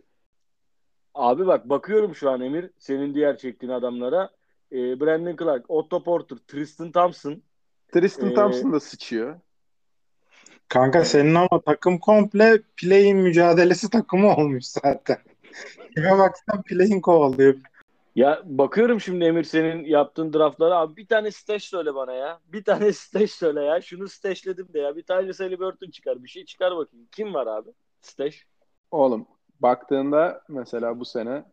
Abi 1.15 1.47
bak 1.47 1.69
bakıyorum 1.69 2.15
şu 2.15 2.31
an 2.31 2.41
Emir 2.41 2.71
senin 2.79 3.15
diğer 3.15 3.39
çektiğin 3.39 3.73
adamlara. 3.73 4.31
E, 4.73 5.01
Brandon 5.01 5.37
Clark, 5.37 5.71
Otto 5.71 6.03
Porter, 6.03 6.37
Tristan 6.37 6.93
Thompson. 6.93 7.43
Tristan 7.93 8.31
ee, 8.31 8.35
Thompson 8.35 8.73
da 8.73 8.81
sıçıyor. 8.81 9.37
Kanka 10.69 11.05
senin 11.05 11.35
ama 11.35 11.61
takım 11.67 11.99
komple 11.99 12.63
play'in 12.77 13.17
mücadelesi 13.17 13.91
takımı 13.91 14.37
olmuş 14.37 14.65
zaten. 14.65 15.19
Kime 15.95 16.19
baksan 16.19 16.63
play'in 16.63 17.01
kovalıyor. 17.01 17.55
Ya 18.19 18.43
bakıyorum 18.45 19.01
şimdi 19.01 19.25
Emir 19.25 19.45
senin 19.45 19.85
yaptığın 19.85 20.33
draftlara. 20.33 20.77
Abi 20.77 20.97
bir 20.97 21.07
tane 21.07 21.31
stash 21.31 21.65
söyle 21.65 21.95
bana 21.95 22.13
ya. 22.13 22.41
Bir 22.47 22.65
tane 22.65 22.93
stash 22.93 23.31
söyle 23.31 23.61
ya. 23.61 23.81
Şunu 23.81 24.09
stashledim 24.09 24.69
de 24.73 24.79
ya. 24.79 24.97
Bir 24.97 25.03
tane 25.03 25.33
Halliburton 25.39 25.91
çıkar. 25.91 26.25
Bir 26.25 26.29
şey 26.29 26.45
çıkar 26.45 26.77
bakayım. 26.77 27.07
Kim 27.13 27.35
var 27.35 27.47
abi? 27.47 27.71
Stash. 28.01 28.47
Oğlum 28.91 29.27
baktığında 29.61 30.43
mesela 30.49 31.01
bu 31.01 31.05
sene 31.05 31.45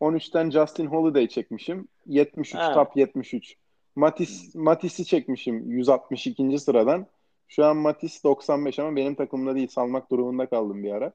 13'ten 0.00 0.50
Justin 0.50 0.86
Holiday 0.86 1.28
çekmişim. 1.28 1.88
73 2.06 2.54
ha. 2.54 2.74
top 2.74 2.96
73. 2.96 3.56
Matis 3.96 4.54
Matis'i 4.54 5.04
çekmişim 5.04 5.70
162. 5.70 6.58
sıradan. 6.58 7.06
Şu 7.48 7.64
an 7.64 7.76
Matis 7.76 8.24
95 8.24 8.78
ama 8.78 8.96
benim 8.96 9.14
takımda 9.14 9.54
değil. 9.54 9.68
Salmak 9.68 10.10
durumunda 10.10 10.46
kaldım 10.46 10.82
bir 10.82 10.90
ara. 10.92 11.12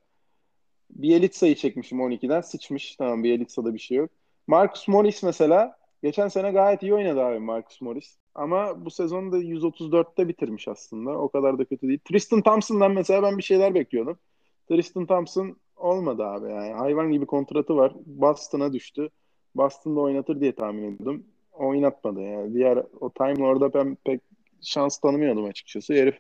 Bielitsa'yı 0.90 1.56
çekmişim 1.56 2.00
12'den. 2.00 2.42
Sıçmış. 2.42 2.96
Tamam 2.96 3.24
Bielitsa'da 3.24 3.74
bir 3.74 3.80
şey 3.80 3.98
yok. 3.98 4.10
Marcus 4.48 4.88
Morris 4.88 5.24
mesela 5.24 5.78
geçen 6.04 6.28
sene 6.28 6.52
gayet 6.52 6.84
iyi 6.84 6.94
oynadı 6.94 7.22
abi 7.22 7.40
Marcus 7.40 7.82
Morris. 7.82 8.18
Ama 8.36 8.86
bu 8.86 8.92
sezonu 8.92 9.32
da 9.32 9.38
134'te 9.38 10.28
bitirmiş 10.28 10.68
aslında. 10.68 11.12
O 11.12 11.30
kadar 11.30 11.60
da 11.60 11.66
kötü 11.66 11.88
değil. 11.88 12.00
Tristan 12.06 12.42
Thompson'dan 12.42 12.92
mesela 12.92 13.24
ben 13.24 13.38
bir 13.38 13.44
şeyler 13.44 13.76
bekliyordum. 13.76 14.20
Tristan 14.70 15.06
Thompson 15.06 15.58
olmadı 15.76 16.24
abi 16.24 16.50
yani. 16.50 16.74
Hayvan 16.74 17.12
gibi 17.12 17.26
kontratı 17.26 17.76
var. 17.76 17.94
Boston'a 18.06 18.74
düştü. 18.74 19.10
Boston'da 19.56 20.00
oynatır 20.00 20.42
diye 20.42 20.56
tahmin 20.56 20.84
ediyordum. 20.84 21.24
Oynatmadı 21.60 22.22
yani. 22.22 22.54
Diğer 22.54 22.84
o 23.00 23.10
Time 23.14 23.46
orada 23.46 23.74
ben 23.74 23.98
pek 24.06 24.22
şans 24.62 24.98
tanımıyordum 24.98 25.46
açıkçası. 25.46 25.94
Herif 25.94 26.18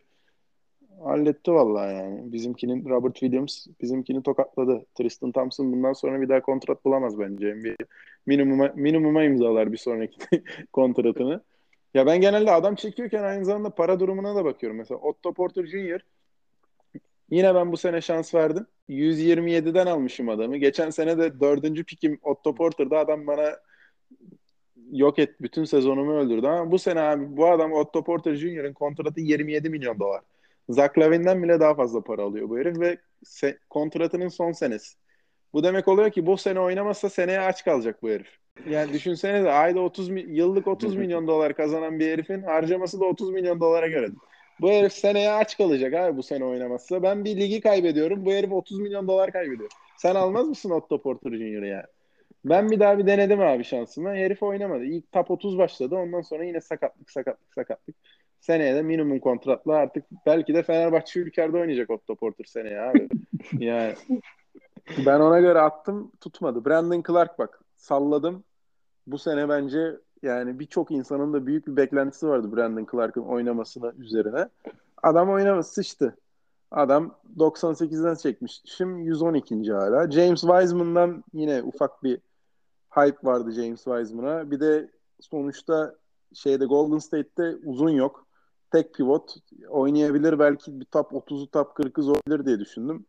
halletti 1.03 1.51
vallahi 1.51 1.95
yani. 1.95 2.31
Bizimkinin 2.33 2.89
Robert 2.89 3.15
Williams 3.15 3.67
bizimkini 3.81 4.23
tokatladı. 4.23 4.85
Tristan 4.95 5.31
Thompson 5.31 5.71
bundan 5.71 5.93
sonra 5.93 6.21
bir 6.21 6.29
daha 6.29 6.41
kontrat 6.41 6.85
bulamaz 6.85 7.19
bence. 7.19 7.63
Bir 7.63 7.75
minimuma, 8.25 8.71
minimuma 8.75 9.23
imzalar 9.23 9.71
bir 9.71 9.77
sonraki 9.77 10.19
kontratını. 10.73 11.43
Ya 11.93 12.05
ben 12.05 12.21
genelde 12.21 12.51
adam 12.51 12.75
çekiyorken 12.75 13.23
aynı 13.23 13.45
zamanda 13.45 13.69
para 13.69 13.99
durumuna 13.99 14.35
da 14.35 14.45
bakıyorum. 14.45 14.77
Mesela 14.77 14.99
Otto 14.99 15.33
Porter 15.33 15.65
Jr. 15.65 16.01
Yine 17.31 17.55
ben 17.55 17.71
bu 17.71 17.77
sene 17.77 18.01
şans 18.01 18.35
verdim. 18.35 18.67
127'den 18.89 19.85
almışım 19.85 20.29
adamı. 20.29 20.57
Geçen 20.57 20.89
sene 20.89 21.17
de 21.17 21.39
dördüncü 21.39 21.83
pikim 21.83 22.19
Otto 22.21 22.55
Porter'da 22.55 22.99
adam 22.99 23.27
bana 23.27 23.59
yok 24.91 25.19
et 25.19 25.29
bütün 25.41 25.63
sezonumu 25.63 26.13
öldürdü 26.13 26.47
ama 26.47 26.71
bu 26.71 26.79
sene 26.79 27.01
abi 27.01 27.37
bu 27.37 27.47
adam 27.51 27.73
Otto 27.73 28.03
Porter 28.03 28.35
Jr.'ın 28.35 28.73
kontratı 28.73 29.19
27 29.21 29.69
milyon 29.69 29.99
dolar. 29.99 30.21
Zach 30.69 30.97
Lavin'den 30.97 31.43
bile 31.43 31.59
daha 31.59 31.75
fazla 31.75 32.01
para 32.01 32.21
alıyor 32.23 32.49
bu 32.49 32.57
herif 32.59 32.79
ve 32.79 32.97
se- 33.25 33.57
kontratının 33.69 34.27
son 34.27 34.51
senesi. 34.51 34.97
Bu 35.53 35.63
demek 35.63 35.87
oluyor 35.87 36.11
ki 36.11 36.25
bu 36.25 36.37
sene 36.37 36.59
oynamazsa 36.59 37.09
seneye 37.09 37.39
aç 37.39 37.63
kalacak 37.65 38.03
bu 38.03 38.09
herif. 38.09 38.27
Yani 38.69 38.93
düşünsene 38.93 39.43
de 39.43 39.51
ayda 39.51 39.79
30 39.79 40.09
mi- 40.09 40.25
yıllık 40.27 40.67
30 40.67 40.95
milyon 40.95 41.27
dolar 41.27 41.53
kazanan 41.53 41.99
bir 41.99 42.11
herifin 42.11 42.41
harcaması 42.41 42.99
da 42.99 43.05
30 43.05 43.29
milyon 43.31 43.59
dolara 43.59 43.87
göre. 43.87 44.07
Bu 44.61 44.69
herif 44.71 44.93
seneye 44.93 45.31
aç 45.31 45.57
kalacak 45.57 45.93
abi 45.93 46.17
bu 46.17 46.23
sene 46.23 46.45
oynamazsa. 46.45 47.03
Ben 47.03 47.25
bir 47.25 47.37
ligi 47.37 47.61
kaybediyorum. 47.61 48.25
Bu 48.25 48.31
herif 48.31 48.51
30 48.51 48.79
milyon 48.79 49.07
dolar 49.07 49.31
kaybediyor. 49.31 49.69
Sen 49.97 50.15
almaz 50.15 50.47
mısın 50.47 50.69
Otto 50.69 51.01
Porter 51.01 51.31
Jr. 51.31 51.63
ya? 51.63 51.87
Ben 52.45 52.71
bir 52.71 52.79
daha 52.79 52.97
bir 52.97 53.07
denedim 53.07 53.41
abi 53.41 53.63
şansımı. 53.63 54.09
Herif 54.09 54.43
oynamadı. 54.43 54.83
İlk 54.83 55.11
top 55.11 55.31
30 55.31 55.57
başladı. 55.57 55.95
Ondan 55.95 56.21
sonra 56.21 56.43
yine 56.43 56.61
sakatlık 56.61 57.11
sakatlık 57.11 57.53
sakatlık. 57.53 57.95
Seneye 58.39 58.75
de 58.75 58.81
minimum 58.81 59.19
kontratla 59.19 59.73
artık 59.73 60.05
belki 60.25 60.53
de 60.53 60.63
Fenerbahçe 60.63 61.19
ülkerde 61.19 61.57
oynayacak 61.57 61.89
Otto 61.89 62.15
Porter 62.15 62.45
seneye 62.45 62.81
abi. 62.81 63.09
yani 63.59 63.95
ben 65.05 65.19
ona 65.19 65.39
göre 65.39 65.59
attım 65.59 66.11
tutmadı. 66.21 66.65
Brandon 66.65 67.03
Clark 67.07 67.39
bak 67.39 67.61
salladım. 67.75 68.43
Bu 69.07 69.17
sene 69.17 69.49
bence 69.49 69.95
yani 70.23 70.59
birçok 70.59 70.91
insanın 70.91 71.33
da 71.33 71.45
büyük 71.45 71.67
bir 71.67 71.75
beklentisi 71.75 72.27
vardı 72.27 72.55
Brandon 72.55 72.87
Clark'ın 72.91 73.21
oynamasına 73.23 73.91
üzerine. 73.97 74.49
Adam 75.03 75.29
oynaması 75.29 75.73
sıçtı. 75.73 76.17
Adam 76.71 77.15
98'den 77.37 78.15
çekmiş. 78.15 78.61
Şimdi 78.65 79.01
112. 79.01 79.71
hala. 79.71 80.11
James 80.11 80.41
Wiseman'dan 80.41 81.23
yine 81.33 81.63
ufak 81.63 82.03
bir 82.03 82.19
hype 83.01 83.27
vardı 83.27 83.51
James 83.51 83.83
Wiseman'a. 83.83 84.51
Bir 84.51 84.59
de 84.59 84.89
sonuçta 85.19 85.95
şeyde 86.33 86.65
Golden 86.65 86.97
State'te 86.97 87.55
uzun 87.65 87.89
yok. 87.89 88.25
Tek 88.71 88.93
pivot 88.93 89.35
oynayabilir 89.69 90.39
belki 90.39 90.79
bir 90.79 90.85
top 90.85 91.11
30'u 91.11 91.47
top 91.47 91.79
40'ı 91.79 92.03
zorlayabilir 92.03 92.45
diye 92.45 92.59
düşündüm. 92.59 93.05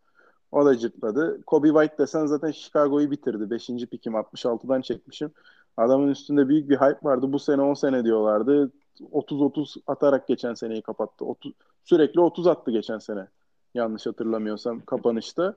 O 0.53 0.67
da 0.67 0.79
cırtladı. 0.79 1.43
Kobe 1.43 1.69
White 1.69 1.99
desen 1.99 2.27
zaten 2.27 2.51
Chicago'yu 2.51 3.11
bitirdi. 3.11 3.51
5. 3.51 3.67
pikim 3.67 4.13
66'dan 4.13 4.81
çekmişim. 4.81 5.31
Adamın 5.77 6.09
üstünde 6.09 6.49
büyük 6.49 6.71
bir 6.71 6.77
hype 6.77 6.99
vardı. 7.03 7.33
Bu 7.33 7.39
sene 7.39 7.63
10 7.63 7.75
sene 7.75 8.05
diyorlardı. 8.05 8.73
30-30 9.13 9.77
atarak 9.87 10.29
geçen 10.29 10.55
seneyi 10.55 10.83
kapattı. 10.83 11.25
30, 11.25 11.53
sürekli 11.85 12.21
30 12.21 12.47
attı 12.47 12.71
geçen 12.71 12.99
sene. 12.99 13.27
Yanlış 13.75 14.07
hatırlamıyorsam 14.07 14.81
kapanışta. 14.81 15.57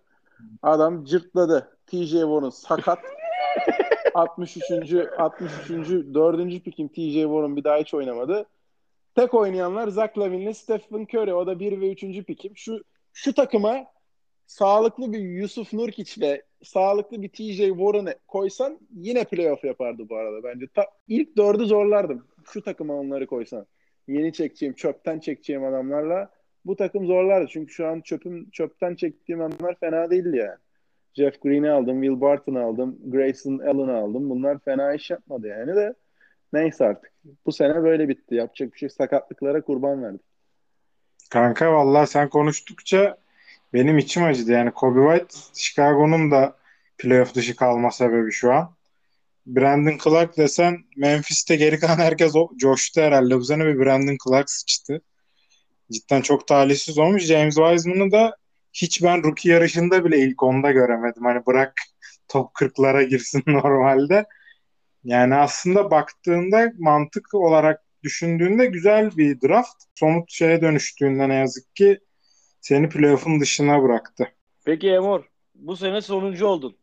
Adam 0.62 1.04
cırtladı. 1.06 1.68
TJ 1.88 2.12
Warren 2.12 2.50
sakat. 2.50 3.00
63. 4.14 4.94
63. 5.18 5.90
4. 6.14 6.64
pikim 6.64 6.88
TJ 6.88 7.14
Warren 7.14 7.56
bir 7.56 7.64
daha 7.64 7.78
hiç 7.78 7.94
oynamadı. 7.94 8.46
Tek 9.16 9.34
oynayanlar 9.34 9.88
Zach 9.88 10.18
Lavin'le 10.18 10.54
Stephen 10.54 11.08
Curry. 11.14 11.34
O 11.34 11.48
da 11.48 11.60
1 11.60 11.82
ve 11.82 11.92
3. 11.92 12.26
pikim. 12.26 12.52
Şu 12.56 12.84
şu 13.14 13.34
takıma 13.34 13.86
sağlıklı 14.46 15.14
bir 15.14 15.20
Yusuf 15.20 15.74
Nurkic 15.74 16.22
ve 16.22 16.44
sağlıklı 16.64 17.22
bir 17.22 17.30
TJ 17.30 17.58
Warren'ı 17.58 18.16
koysan 18.28 18.80
yine 18.92 19.24
playoff 19.24 19.64
yapardı 19.64 20.10
bu 20.10 20.16
arada 20.16 20.44
bence. 20.44 20.68
Ta, 20.68 20.86
ilk 21.08 21.38
dördü 21.38 21.66
zorlardım. 21.66 22.28
Şu 22.54 22.62
takıma 22.62 22.94
onları 22.94 23.28
koysan. 23.28 23.66
Yeni 24.08 24.34
çekeceğim, 24.34 24.76
çöpten 24.76 25.20
çekeceğim 25.20 25.64
adamlarla 25.64 26.30
bu 26.66 26.76
takım 26.76 27.06
zorlardı. 27.06 27.48
Çünkü 27.52 27.74
şu 27.74 27.88
an 27.88 28.02
çöpüm 28.02 28.50
çöpten 28.50 28.96
çektiğim 28.96 29.42
adamlar 29.42 29.76
fena 29.80 30.10
değildi 30.12 30.38
yani. 30.38 30.58
Jeff 31.14 31.42
Green'i 31.42 31.72
aldım, 31.72 32.02
Will 32.02 32.22
Barton'ı 32.22 32.64
aldım, 32.64 33.00
Grayson 33.06 33.60
Allen'ı 33.60 33.98
aldım. 33.98 34.30
Bunlar 34.30 34.60
fena 34.60 34.94
iş 34.94 35.10
yapmadı 35.10 35.48
yani 35.48 35.76
de. 35.76 35.94
Neyse 36.54 36.86
artık. 36.86 37.12
Bu 37.46 37.52
sene 37.52 37.84
böyle 37.84 38.10
bitti. 38.10 38.36
Yapacak 38.36 38.74
bir 38.74 38.78
şey 38.78 38.90
sakatlıklara 38.90 39.62
kurban 39.62 40.04
verdik. 40.04 40.22
Kanka 41.30 41.74
vallahi 41.74 42.08
sen 42.08 42.30
konuştukça 42.30 43.18
benim 43.74 43.98
içim 43.98 44.24
acıdı. 44.24 44.52
Yani 44.52 44.72
Kobe 44.72 45.18
White 45.18 45.36
Chicago'nun 45.54 46.32
da 46.32 46.56
playoff 46.98 47.36
dışı 47.36 47.56
kalma 47.56 47.92
sebebi 47.92 48.32
şu 48.32 48.54
an. 48.54 48.76
Brandon 49.46 49.98
Clark 50.04 50.38
desen 50.38 50.78
Memphis'te 50.98 51.56
geri 51.56 51.80
kalan 51.80 51.98
herkes 51.98 52.36
o, 52.36 52.50
coştu 52.58 53.02
herhalde. 53.02 53.36
Bu 53.36 53.44
sene 53.44 53.66
bir 53.66 53.80
Brandon 53.80 54.18
Clark 54.26 54.50
sıçtı. 54.50 55.02
Cidden 55.92 56.22
çok 56.22 56.48
talihsiz 56.48 56.98
olmuş. 56.98 57.24
James 57.24 57.56
Wiseman'ı 57.56 58.12
da 58.12 58.38
hiç 58.74 59.04
ben 59.04 59.24
rookie 59.24 59.52
yarışında 59.52 60.06
bile 60.06 60.20
ilk 60.20 60.44
onda 60.44 60.72
göremedim. 60.72 61.24
Hani 61.26 61.46
bırak 61.46 61.74
top 62.28 62.52
40'lara 62.56 63.04
girsin 63.04 63.44
normalde. 63.48 64.26
Yani 65.04 65.36
aslında 65.36 65.92
baktığında 65.92 66.72
mantık 66.80 67.34
olarak 67.34 67.84
düşündüğünde 68.04 68.66
güzel 68.66 69.18
bir 69.18 69.42
draft. 69.42 69.84
Somut 69.96 70.32
şeye 70.32 70.62
dönüştüğünde 70.62 71.30
ne 71.30 71.36
yazık 71.36 71.76
ki 71.76 72.00
seni 72.62 72.90
playoff'un 72.90 73.40
dışına 73.40 73.84
bıraktı. 73.84 74.28
Peki 74.66 74.90
Emor 74.90 75.24
bu 75.56 75.76
sene 75.76 76.02
sonuncu 76.02 76.48
oldun. 76.48 76.78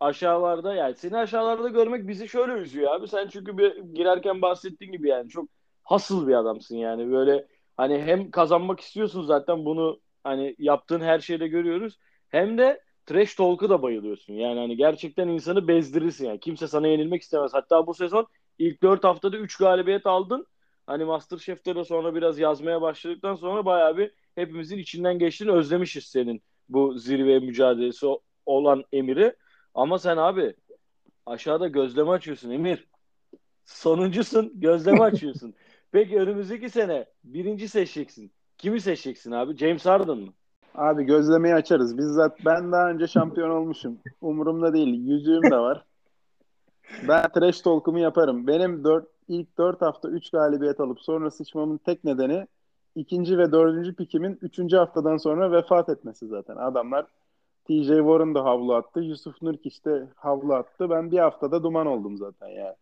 Aşağılarda 0.00 0.74
yani 0.74 0.94
seni 0.94 1.16
aşağılarda 1.16 1.68
görmek 1.68 2.08
bizi 2.08 2.28
şöyle 2.28 2.52
üzüyor 2.52 2.92
abi. 2.92 3.08
Sen 3.08 3.28
çünkü 3.28 3.58
bir 3.58 3.76
girerken 3.94 4.42
bahsettiğin 4.42 4.92
gibi 4.92 5.08
yani 5.08 5.28
çok 5.28 5.48
hasıl 5.82 6.28
bir 6.28 6.34
adamsın 6.34 6.76
yani. 6.76 7.12
Böyle 7.12 7.46
hani 7.76 8.02
hem 8.02 8.30
kazanmak 8.30 8.80
istiyorsun 8.80 9.22
zaten 9.22 9.64
bunu 9.64 10.00
hani 10.24 10.56
yaptığın 10.58 11.00
her 11.00 11.20
şeyde 11.20 11.48
görüyoruz. 11.48 11.98
Hem 12.28 12.58
de 12.58 12.80
trash 13.06 13.34
talk'ı 13.34 13.70
da 13.70 13.82
bayılıyorsun. 13.82 14.34
Yani 14.34 14.60
hani 14.60 14.76
gerçekten 14.76 15.28
insanı 15.28 15.68
bezdirirsin 15.68 16.26
yani. 16.26 16.40
Kimse 16.40 16.68
sana 16.68 16.86
yenilmek 16.88 17.22
istemez. 17.22 17.54
Hatta 17.54 17.86
bu 17.86 17.94
sezon 17.94 18.26
ilk 18.58 18.82
4 18.82 19.04
haftada 19.04 19.36
3 19.36 19.56
galibiyet 19.56 20.06
aldın. 20.06 20.46
Hani 20.86 21.04
Masterchef'te 21.04 21.76
de 21.76 21.84
sonra 21.84 22.14
biraz 22.14 22.38
yazmaya 22.38 22.82
başladıktan 22.82 23.34
sonra 23.34 23.64
bayağı 23.64 23.96
bir 23.96 24.12
hepimizin 24.34 24.78
içinden 24.78 25.18
geçtiğini 25.18 25.52
özlemişiz 25.52 26.04
senin 26.04 26.42
bu 26.68 26.98
zirve 26.98 27.38
mücadelesi 27.38 28.06
olan 28.46 28.84
Emir'i. 28.92 29.36
Ama 29.74 29.98
sen 29.98 30.16
abi 30.16 30.54
aşağıda 31.26 31.68
gözleme 31.68 32.10
açıyorsun 32.10 32.50
Emir. 32.50 32.88
Sonuncusun 33.64 34.52
gözleme 34.54 35.02
açıyorsun. 35.02 35.54
Peki 35.92 36.16
önümüzdeki 36.20 36.70
sene 36.70 37.06
birinci 37.24 37.68
seçeceksin. 37.68 38.32
Kimi 38.60 38.80
seçeceksin 38.80 39.32
abi? 39.32 39.56
James 39.56 39.86
Harden 39.86 40.18
mı? 40.18 40.32
Abi 40.74 41.04
gözlemeyi 41.04 41.54
açarız. 41.54 41.98
Bizzat 41.98 42.44
ben 42.44 42.72
daha 42.72 42.90
önce 42.90 43.06
şampiyon 43.06 43.50
olmuşum. 43.50 43.98
Umurumda 44.20 44.72
değil. 44.72 45.08
Yüzüğüm 45.08 45.42
de 45.42 45.56
var. 45.58 45.84
Ben 47.08 47.28
trash 47.28 47.60
talk'umu 47.60 47.98
yaparım. 47.98 48.46
Benim 48.46 48.84
dört, 48.84 49.08
ilk 49.28 49.58
4 49.58 49.82
hafta 49.82 50.08
3 50.08 50.30
galibiyet 50.30 50.80
alıp 50.80 51.00
sonra 51.00 51.30
sıçmamın 51.30 51.76
tek 51.76 52.04
nedeni 52.04 52.46
ikinci 52.96 53.38
ve 53.38 53.52
dördüncü 53.52 53.94
pikimin 53.94 54.38
üçüncü 54.42 54.76
haftadan 54.76 55.16
sonra 55.16 55.52
vefat 55.52 55.88
etmesi 55.88 56.26
zaten. 56.26 56.56
Adamlar 56.56 57.06
TJ 57.64 57.86
Warren 57.86 58.34
da 58.34 58.44
havlu 58.44 58.74
attı. 58.74 59.00
Yusuf 59.00 59.42
Nurkic 59.42 59.84
de 59.84 60.08
havlu 60.16 60.54
attı. 60.54 60.90
Ben 60.90 61.10
bir 61.10 61.18
haftada 61.18 61.62
duman 61.62 61.86
oldum 61.86 62.16
zaten 62.16 62.48
yani. 62.48 62.74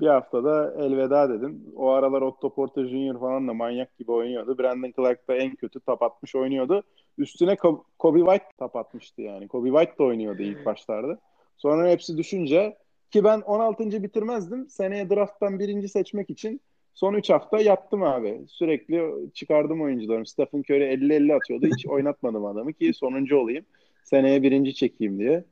Bir 0.00 0.06
haftada 0.06 0.74
elveda 0.78 1.30
dedim. 1.30 1.64
O 1.76 1.88
aralar 1.88 2.22
Otto 2.22 2.54
Porter 2.54 2.84
Jr. 2.84 3.20
falan 3.20 3.48
da 3.48 3.54
manyak 3.54 3.98
gibi 3.98 4.12
oynuyordu. 4.12 4.58
Brandon 4.58 4.92
Clark 4.96 5.28
da 5.28 5.36
en 5.36 5.54
kötü 5.54 5.80
top 5.80 6.02
atmış 6.02 6.34
oynuyordu. 6.34 6.82
Üstüne 7.18 7.56
Kobe 7.98 8.18
White 8.18 8.44
top 8.58 8.76
atmıştı 8.76 9.22
yani. 9.22 9.48
Kobe 9.48 9.68
White 9.68 9.98
da 9.98 10.04
oynuyordu 10.04 10.42
ilk 10.42 10.66
başlarda. 10.66 11.18
Sonra 11.56 11.90
hepsi 11.90 12.18
düşünce 12.18 12.76
ki 13.10 13.24
ben 13.24 13.40
16. 13.40 14.02
bitirmezdim. 14.02 14.68
Seneye 14.68 15.10
drafttan 15.10 15.58
birinci 15.58 15.88
seçmek 15.88 16.30
için 16.30 16.60
son 16.94 17.14
3 17.14 17.30
hafta 17.30 17.60
yattım 17.60 18.02
abi. 18.02 18.40
Sürekli 18.48 19.12
çıkardım 19.34 19.82
oyuncularımı. 19.82 20.26
Stephen 20.26 20.60
Curry 20.60 20.84
50-50 20.84 21.34
atıyordu. 21.34 21.66
Hiç 21.66 21.86
oynatmadım 21.86 22.44
adamı 22.44 22.72
ki 22.72 22.94
sonuncu 22.94 23.38
olayım. 23.38 23.64
Seneye 24.04 24.42
birinci 24.42 24.74
çekeyim 24.74 25.18
diye. 25.18 25.44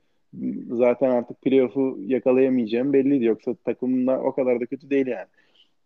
Zaten 0.70 1.10
artık 1.10 1.42
playoff'u 1.42 1.98
yakalayamayacağım 2.00 2.92
belliydi. 2.92 3.24
Yoksa 3.24 3.54
takımda 3.54 4.20
o 4.20 4.34
kadar 4.34 4.60
da 4.60 4.66
kötü 4.66 4.90
değil 4.90 5.06
yani. 5.06 5.26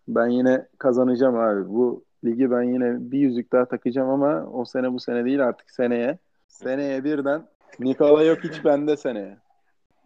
Ben 0.08 0.28
yine 0.28 0.66
kazanacağım 0.78 1.36
abi. 1.36 1.68
Bu 1.68 2.04
ligi 2.24 2.50
ben 2.50 2.62
yine 2.62 3.10
bir 3.10 3.18
yüzük 3.18 3.52
daha 3.52 3.64
takacağım 3.64 4.08
ama 4.08 4.50
o 4.52 4.64
sene 4.64 4.92
bu 4.92 5.00
sene 5.00 5.24
değil 5.24 5.44
artık 5.44 5.70
seneye. 5.70 6.18
Seneye 6.48 7.04
birden 7.04 7.42
Nikola 7.78 8.24
yok 8.24 8.38
hiç 8.44 8.64
bende 8.64 8.96
seneye. 8.96 9.36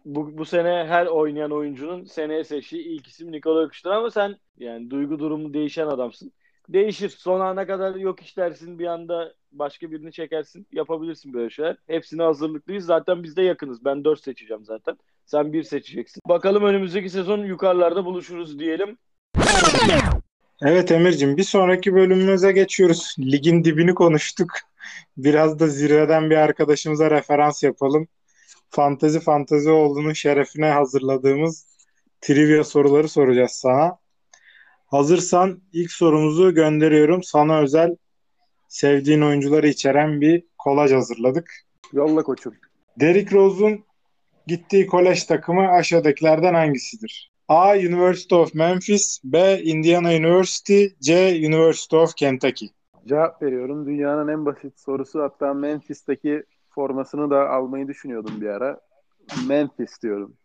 Bu, 0.05 0.37
bu 0.37 0.45
sene 0.45 0.85
her 0.87 1.05
oynayan 1.05 1.51
oyuncunun 1.51 2.03
seneye 2.03 2.43
seçtiği 2.43 2.83
ilk 2.83 3.07
isim 3.07 3.31
Nikola 3.31 3.61
Yokuş'tur 3.61 3.89
ama 3.89 4.11
sen 4.11 4.35
yani 4.57 4.89
duygu 4.89 5.19
durumu 5.19 5.53
değişen 5.53 5.87
adamsın. 5.87 6.31
Değişir. 6.69 7.09
Son 7.09 7.39
ana 7.39 7.67
kadar 7.67 7.95
yok 7.95 8.21
iş 8.21 8.37
dersin 8.37 8.79
bir 8.79 8.85
anda 8.85 9.33
başka 9.51 9.91
birini 9.91 10.11
çekersin. 10.11 10.67
Yapabilirsin 10.71 11.33
böyle 11.33 11.49
şeyler. 11.49 11.77
Hepsine 11.87 12.23
hazırlıklıyız. 12.23 12.85
Zaten 12.85 13.23
biz 13.23 13.35
de 13.35 13.41
yakınız. 13.41 13.85
Ben 13.85 14.03
4 14.03 14.23
seçeceğim 14.23 14.65
zaten. 14.65 14.97
Sen 15.25 15.53
1 15.53 15.63
seçeceksin. 15.63 16.21
Bakalım 16.27 16.63
önümüzdeki 16.63 17.09
sezon 17.09 17.45
yukarılarda 17.45 18.05
buluşuruz 18.05 18.59
diyelim. 18.59 18.97
Evet 20.61 20.91
Emir'cim 20.91 21.37
bir 21.37 21.43
sonraki 21.43 21.93
bölümümüze 21.93 22.51
geçiyoruz. 22.51 23.15
Ligin 23.19 23.63
dibini 23.63 23.93
konuştuk. 23.93 24.51
Biraz 25.17 25.59
da 25.59 25.67
zirveden 25.67 26.29
bir 26.29 26.35
arkadaşımıza 26.35 27.11
referans 27.11 27.63
yapalım. 27.63 28.07
Fantezi 28.69 29.19
fantezi 29.19 29.69
olduğunu 29.69 30.15
şerefine 30.15 30.69
hazırladığımız 30.69 31.67
trivia 32.21 32.63
soruları 32.63 33.09
soracağız 33.09 33.51
sana. 33.51 33.97
Hazırsan 34.93 35.61
ilk 35.71 35.91
sorumuzu 35.91 36.53
gönderiyorum. 36.53 37.23
Sana 37.23 37.59
özel 37.61 37.95
sevdiğin 38.67 39.21
oyuncuları 39.21 39.67
içeren 39.67 40.21
bir 40.21 40.43
kolaj 40.57 40.91
hazırladık. 40.91 41.51
Yolla 41.93 42.23
koçum. 42.23 42.53
Derrick 42.99 43.35
Rose'un 43.35 43.85
gittiği 44.47 44.87
kolej 44.87 45.23
takımı 45.23 45.67
aşağıdakilerden 45.67 46.53
hangisidir? 46.53 47.31
A. 47.47 47.73
University 47.73 48.35
of 48.35 48.53
Memphis 48.53 49.21
B. 49.23 49.61
Indiana 49.63 50.09
University 50.09 50.85
C. 51.01 51.29
University 51.47 51.95
of 51.95 52.15
Kentucky 52.15 52.71
Cevap 53.07 53.41
veriyorum. 53.41 53.85
Dünyanın 53.85 54.27
en 54.27 54.45
basit 54.45 54.79
sorusu 54.79 55.21
hatta 55.21 55.53
Memphis'teki 55.53 56.43
formasını 56.69 57.29
da 57.29 57.49
almayı 57.49 57.87
düşünüyordum 57.87 58.41
bir 58.41 58.47
ara. 58.47 58.79
Memphis 59.47 60.01
diyorum. 60.03 60.37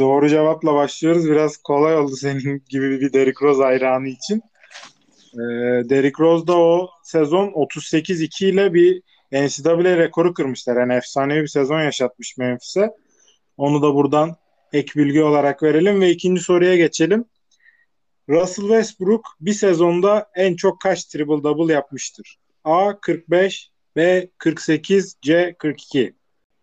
Doğru 0.00 0.28
cevapla 0.28 0.74
başlıyoruz. 0.74 1.30
Biraz 1.30 1.56
kolay 1.56 1.96
oldu 1.96 2.16
senin 2.16 2.64
gibi 2.68 3.00
bir 3.00 3.12
Derrick 3.12 3.46
Rose 3.46 3.62
hayranı 3.62 4.08
için. 4.08 4.42
Ee, 5.34 5.38
Derrick 5.90 6.22
Rose 6.22 6.46
da 6.46 6.58
o 6.58 6.90
sezon 7.02 7.48
38-2 7.48 8.46
ile 8.46 8.74
bir 8.74 9.02
NCAA 9.32 9.96
rekoru 9.96 10.34
kırmışlar. 10.34 10.76
Yani 10.76 10.94
efsanevi 10.94 11.42
bir 11.42 11.48
sezon 11.48 11.80
yaşatmış 11.80 12.36
Memphis'e. 12.38 12.90
Onu 13.56 13.82
da 13.82 13.94
buradan 13.94 14.36
ek 14.72 14.92
bilgi 14.96 15.22
olarak 15.22 15.62
verelim 15.62 16.00
ve 16.00 16.10
ikinci 16.10 16.40
soruya 16.40 16.76
geçelim. 16.76 17.24
Russell 18.28 18.64
Westbrook 18.64 19.26
bir 19.40 19.52
sezonda 19.52 20.30
en 20.34 20.56
çok 20.56 20.80
kaç 20.80 21.04
triple 21.04 21.42
double 21.42 21.72
yapmıştır? 21.72 22.38
A 22.64 23.00
45, 23.00 23.70
B 23.96 24.28
48, 24.38 25.16
C 25.22 25.54
42. 25.58 26.14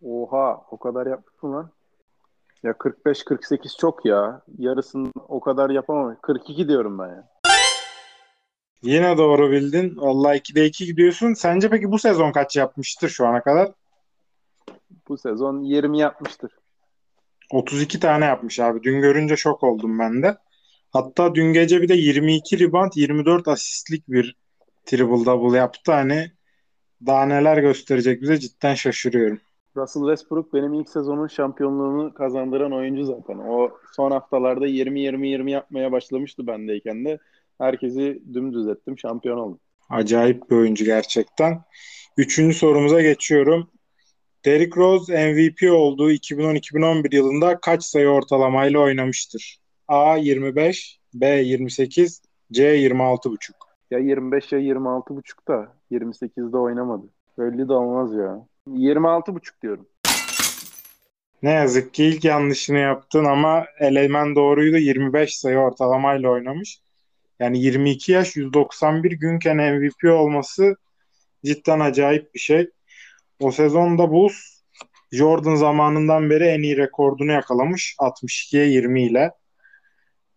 Oha 0.01 0.61
o 0.71 0.79
kadar 0.79 1.07
yapmış 1.07 1.43
mı 1.43 1.51
lan? 1.51 1.76
Ya 2.67 2.73
45-48 2.73 3.77
çok 3.79 4.05
ya. 4.05 4.41
Yarısını 4.57 5.11
o 5.27 5.39
kadar 5.39 5.69
yapamam. 5.69 6.17
42 6.21 6.67
diyorum 6.67 6.99
ben 6.99 7.07
ya. 7.07 7.27
Yine 8.83 9.17
doğru 9.17 9.51
bildin. 9.51 9.93
Vallahi 9.97 10.37
2'de 10.37 10.65
2 10.65 10.85
gidiyorsun. 10.85 11.33
Sence 11.33 11.69
peki 11.69 11.91
bu 11.91 11.99
sezon 11.99 12.31
kaç 12.31 12.55
yapmıştır 12.55 13.09
şu 13.09 13.27
ana 13.27 13.43
kadar? 13.43 13.71
Bu 15.07 15.17
sezon 15.17 15.63
20 15.63 15.99
yapmıştır. 15.99 16.51
32 17.51 17.99
tane 17.99 18.25
yapmış 18.25 18.59
abi. 18.59 18.83
Dün 18.83 19.01
görünce 19.01 19.37
şok 19.37 19.63
oldum 19.63 19.99
ben 19.99 20.23
de. 20.23 20.37
Hatta 20.91 21.35
dün 21.35 21.53
gece 21.53 21.81
bir 21.81 21.89
de 21.89 21.93
22 21.93 22.59
rebound, 22.59 22.91
24 22.95 23.47
asistlik 23.47 24.07
bir 24.07 24.35
triple 24.85 25.25
double 25.25 25.57
yaptı. 25.57 25.91
Hani 25.91 26.31
daha 27.05 27.25
neler 27.25 27.57
gösterecek 27.57 28.21
bize 28.21 28.39
cidden 28.39 28.75
şaşırıyorum. 28.75 29.39
Russell 29.77 30.01
Westbrook 30.01 30.53
benim 30.53 30.73
ilk 30.73 30.89
sezonun 30.89 31.27
şampiyonluğunu 31.27 32.13
kazandıran 32.13 32.73
oyuncu 32.73 33.03
zaten. 33.03 33.37
O 33.37 33.69
son 33.95 34.11
haftalarda 34.11 34.67
20-20-20 34.67 35.49
yapmaya 35.49 35.91
başlamıştı 35.91 36.47
bendeyken 36.47 37.05
de. 37.05 37.19
Herkesi 37.57 38.21
dümdüz 38.33 38.67
ettim, 38.67 38.99
şampiyon 38.99 39.37
oldum. 39.37 39.59
Acayip 39.89 40.51
bir 40.51 40.55
oyuncu 40.55 40.85
gerçekten. 40.85 41.61
Üçüncü 42.17 42.57
sorumuza 42.57 43.01
geçiyorum. 43.01 43.67
Derrick 44.45 44.81
Rose 44.81 45.33
MVP 45.33 45.71
olduğu 45.71 46.11
2010-2011 46.11 47.15
yılında 47.15 47.59
kaç 47.59 47.83
sayı 47.83 48.07
ortalamayla 48.07 48.79
oynamıştır? 48.79 49.57
A 49.87 50.15
25, 50.15 50.99
B 51.13 51.27
28, 51.27 52.21
C 52.51 52.77
26,5. 52.77 53.37
Ya 53.91 53.99
25 53.99 54.51
ya 54.51 54.59
26,5 54.59 55.47
da 55.47 55.73
28'de 55.91 56.57
oynamadı. 56.57 57.05
Belli 57.37 57.69
de 57.69 57.73
olmaz 57.73 58.13
ya. 58.13 58.45
26,5 58.75 59.61
diyorum. 59.61 59.87
Ne 61.43 61.51
yazık 61.51 61.93
ki 61.93 62.03
ilk 62.03 62.23
yanlışını 62.23 62.77
yaptın 62.77 63.25
ama 63.25 63.65
elemen 63.79 64.35
doğruydu. 64.35 64.77
25 64.77 65.37
sayı 65.37 65.57
ortalamayla 65.57 66.29
oynamış. 66.29 66.79
Yani 67.39 67.59
22 67.59 68.11
yaş 68.11 68.35
191 68.35 69.11
günken 69.11 69.57
MVP 69.57 70.11
olması 70.11 70.75
cidden 71.45 71.79
acayip 71.79 72.33
bir 72.33 72.39
şey. 72.39 72.69
O 73.39 73.51
sezonda 73.51 74.11
Bulls 74.11 74.57
Jordan 75.11 75.55
zamanından 75.55 76.29
beri 76.29 76.43
en 76.43 76.61
iyi 76.61 76.77
rekordunu 76.77 77.31
yakalamış 77.31 77.95
62'ye 77.99 78.65
20 78.65 79.03
ile. 79.03 79.31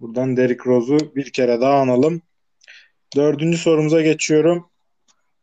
Buradan 0.00 0.36
Derrick 0.36 0.70
Rose'u 0.70 1.14
bir 1.16 1.32
kere 1.32 1.60
daha 1.60 1.80
analım. 1.80 2.22
Dördüncü 3.16 3.58
sorumuza 3.58 4.02
geçiyorum. 4.02 4.70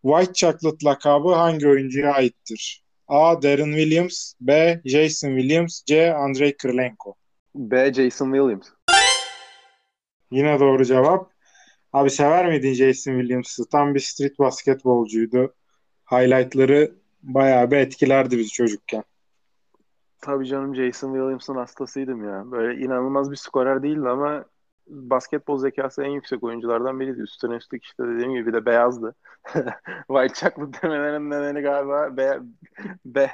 White 0.07 0.33
Chocolate 0.33 0.85
lakabı 0.85 1.29
hangi 1.29 1.67
oyuncuya 1.67 2.13
aittir? 2.13 2.83
A. 3.07 3.41
Darren 3.41 3.73
Williams 3.73 4.33
B. 4.41 4.81
Jason 4.85 5.29
Williams 5.29 5.83
C. 5.85 6.13
Andrei 6.13 6.57
Kirilenko 6.57 7.15
B. 7.55 7.93
Jason 7.93 8.25
Williams. 8.25 8.67
Yine 10.31 10.59
doğru 10.59 10.85
cevap. 10.85 11.31
Abi 11.93 12.09
sever 12.09 12.45
miydin 12.45 12.73
Jason 12.73 13.19
Williams'ı? 13.19 13.69
Tam 13.69 13.95
bir 13.95 13.99
street 13.99 14.39
basketbolcuydu. 14.39 15.53
Highlightları 16.11 16.91
bayağı 17.23 17.71
bir 17.71 17.77
etkilerdi 17.77 18.37
bizi 18.37 18.49
çocukken. 18.49 19.03
Tabii 20.21 20.47
canım 20.47 20.75
Jason 20.75 21.13
Williams'ın 21.13 21.55
hastasıydım 21.55 22.23
ya. 22.23 22.51
Böyle 22.51 22.81
inanılmaz 22.81 23.31
bir 23.31 23.35
skorer 23.35 23.83
değildi 23.83 24.09
ama 24.09 24.45
basketbol 24.89 25.57
zekası 25.57 26.03
en 26.03 26.09
yüksek 26.09 26.43
oyunculardan 26.43 26.99
biriydi. 26.99 27.21
Üstüne 27.21 27.55
üstlük 27.55 27.85
işte 27.85 28.03
dediğim 28.03 28.33
gibi 28.33 28.47
bir 28.47 28.53
de 28.53 28.65
beyazdı. 28.65 29.15
White 30.07 30.51
demelerinin 30.83 31.29
nedeni 31.29 31.61
galiba 31.61 32.17
be, 32.17 32.39
be, 33.05 33.31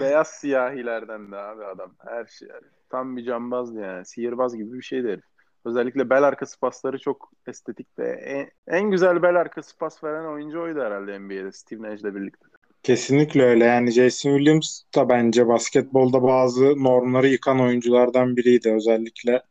beyaz 0.00 0.28
siyahilerden 0.28 1.32
de 1.32 1.36
abi 1.36 1.64
adam. 1.64 1.94
Her 1.98 2.26
şey. 2.26 2.48
Tam 2.90 3.16
bir 3.16 3.24
cambazdı 3.24 3.80
yani. 3.80 4.06
Sihirbaz 4.06 4.56
gibi 4.56 4.72
bir 4.72 4.82
şeydi 4.82 5.08
herif. 5.08 5.24
Özellikle 5.64 6.10
bel 6.10 6.22
arkası 6.22 6.60
pasları 6.60 6.98
çok 6.98 7.32
estetik 7.46 7.98
ve 7.98 8.08
en, 8.10 8.50
en 8.76 8.90
güzel 8.90 9.22
bel 9.22 9.36
arkası 9.40 9.78
pas 9.78 10.04
veren 10.04 10.24
oyuncu 10.24 10.62
oydu 10.62 10.80
herhalde 10.80 11.18
NBA'de 11.18 11.52
Steve 11.52 11.82
Nash'le 11.82 12.04
birlikte. 12.04 12.46
Kesinlikle 12.82 13.42
öyle. 13.42 13.64
Yani 13.64 13.90
Jason 13.90 14.36
Williams 14.36 14.82
da 14.94 15.08
bence 15.08 15.48
basketbolda 15.48 16.22
bazı 16.22 16.84
normları 16.84 17.26
yıkan 17.26 17.60
oyunculardan 17.60 18.36
biriydi. 18.36 18.72
Özellikle 18.72 19.42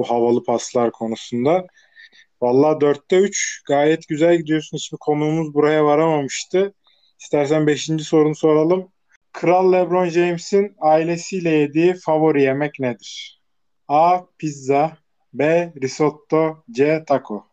bu 0.00 0.10
havalı 0.10 0.44
paslar 0.44 0.92
konusunda. 0.92 1.66
Valla 2.42 2.80
4'te 2.80 3.20
3 3.20 3.62
gayet 3.66 4.08
güzel 4.08 4.36
gidiyorsun. 4.36 4.76
Hiçbir 4.76 4.98
konuğumuz 4.98 5.54
buraya 5.54 5.84
varamamıştı. 5.84 6.74
İstersen 7.20 7.66
5. 7.66 7.86
sorunu 8.02 8.34
soralım. 8.34 8.88
Kral 9.32 9.72
LeBron 9.72 10.08
James'in 10.08 10.76
ailesiyle 10.80 11.50
yediği 11.50 11.94
favori 11.94 12.42
yemek 12.42 12.80
nedir? 12.80 13.40
A. 13.88 14.20
Pizza 14.38 14.96
B. 15.34 15.72
Risotto 15.82 16.64
C. 16.70 17.04
Taco 17.06 17.44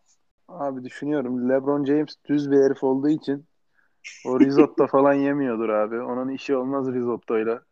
Abi 0.48 0.84
düşünüyorum. 0.84 1.48
LeBron 1.48 1.84
James 1.84 2.16
düz 2.28 2.50
bir 2.50 2.56
herif 2.56 2.84
olduğu 2.84 3.08
için 3.08 3.46
o 4.26 4.40
risotto 4.40 4.86
falan 4.90 5.14
yemiyordur 5.14 5.68
abi. 5.68 6.00
Onun 6.00 6.28
işi 6.28 6.56
olmaz 6.56 6.92
risottoyla. 6.92 7.62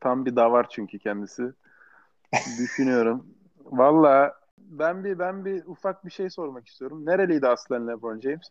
Tam 0.00 0.26
bir 0.26 0.36
davar 0.36 0.66
çünkü 0.70 0.98
kendisi. 0.98 1.42
Düşünüyorum. 2.58 3.35
Valla 3.70 4.34
ben 4.58 5.04
bir 5.04 5.18
ben 5.18 5.44
bir 5.44 5.64
ufak 5.66 6.04
bir 6.04 6.10
şey 6.10 6.30
sormak 6.30 6.66
istiyorum. 6.66 7.06
Nereliydi 7.06 7.48
aslen 7.48 7.88
LeBron 7.88 8.20
James? 8.20 8.50